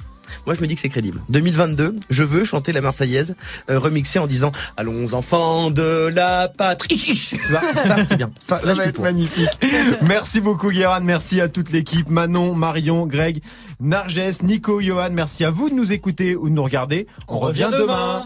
Moi, 0.47 0.55
je 0.55 0.61
me 0.61 0.67
dis 0.67 0.75
que 0.75 0.81
c'est 0.81 0.89
crédible. 0.89 1.21
2022, 1.29 1.97
je 2.11 2.25
veux 2.25 2.45
chanter 2.45 2.73
la 2.73 2.81
Marseillaise, 2.81 3.35
euh, 3.71 3.79
remixée 3.79 4.19
en 4.19 4.27
disant 4.27 4.53
Allons 4.77 5.15
enfants 5.15 5.71
de 5.71 6.11
la 6.15 6.49
patrie. 6.49 6.97
Tu 7.29 7.39
vois, 7.51 7.63
ça 7.85 8.05
c'est 8.05 8.17
bien. 8.17 8.31
Ça, 8.39 8.57
Ça 8.57 8.67
là, 8.67 8.75
je 8.75 8.79
va 8.79 8.87
être 8.87 8.97
pour. 8.97 9.05
magnifique. 9.05 9.51
merci 10.03 10.41
beaucoup 10.41 10.71
Guérin, 10.71 11.01
merci 11.01 11.41
à 11.41 11.49
toute 11.49 11.71
l'équipe, 11.71 12.09
Manon, 12.09 12.55
Marion, 12.55 13.07
Greg, 13.07 13.43
Narges, 13.81 14.43
Nico, 14.43 14.81
Johan, 14.81 15.11
merci 15.13 15.45
à 15.45 15.51
vous 15.51 15.71
de 15.71 15.75
nous 15.75 15.93
écouter 15.93 16.37
ou 16.37 16.49
de 16.49 16.55
nous 16.55 16.63
regarder. 16.63 17.07
On, 17.29 17.39
revient 17.39 17.71
demain. 17.73 18.25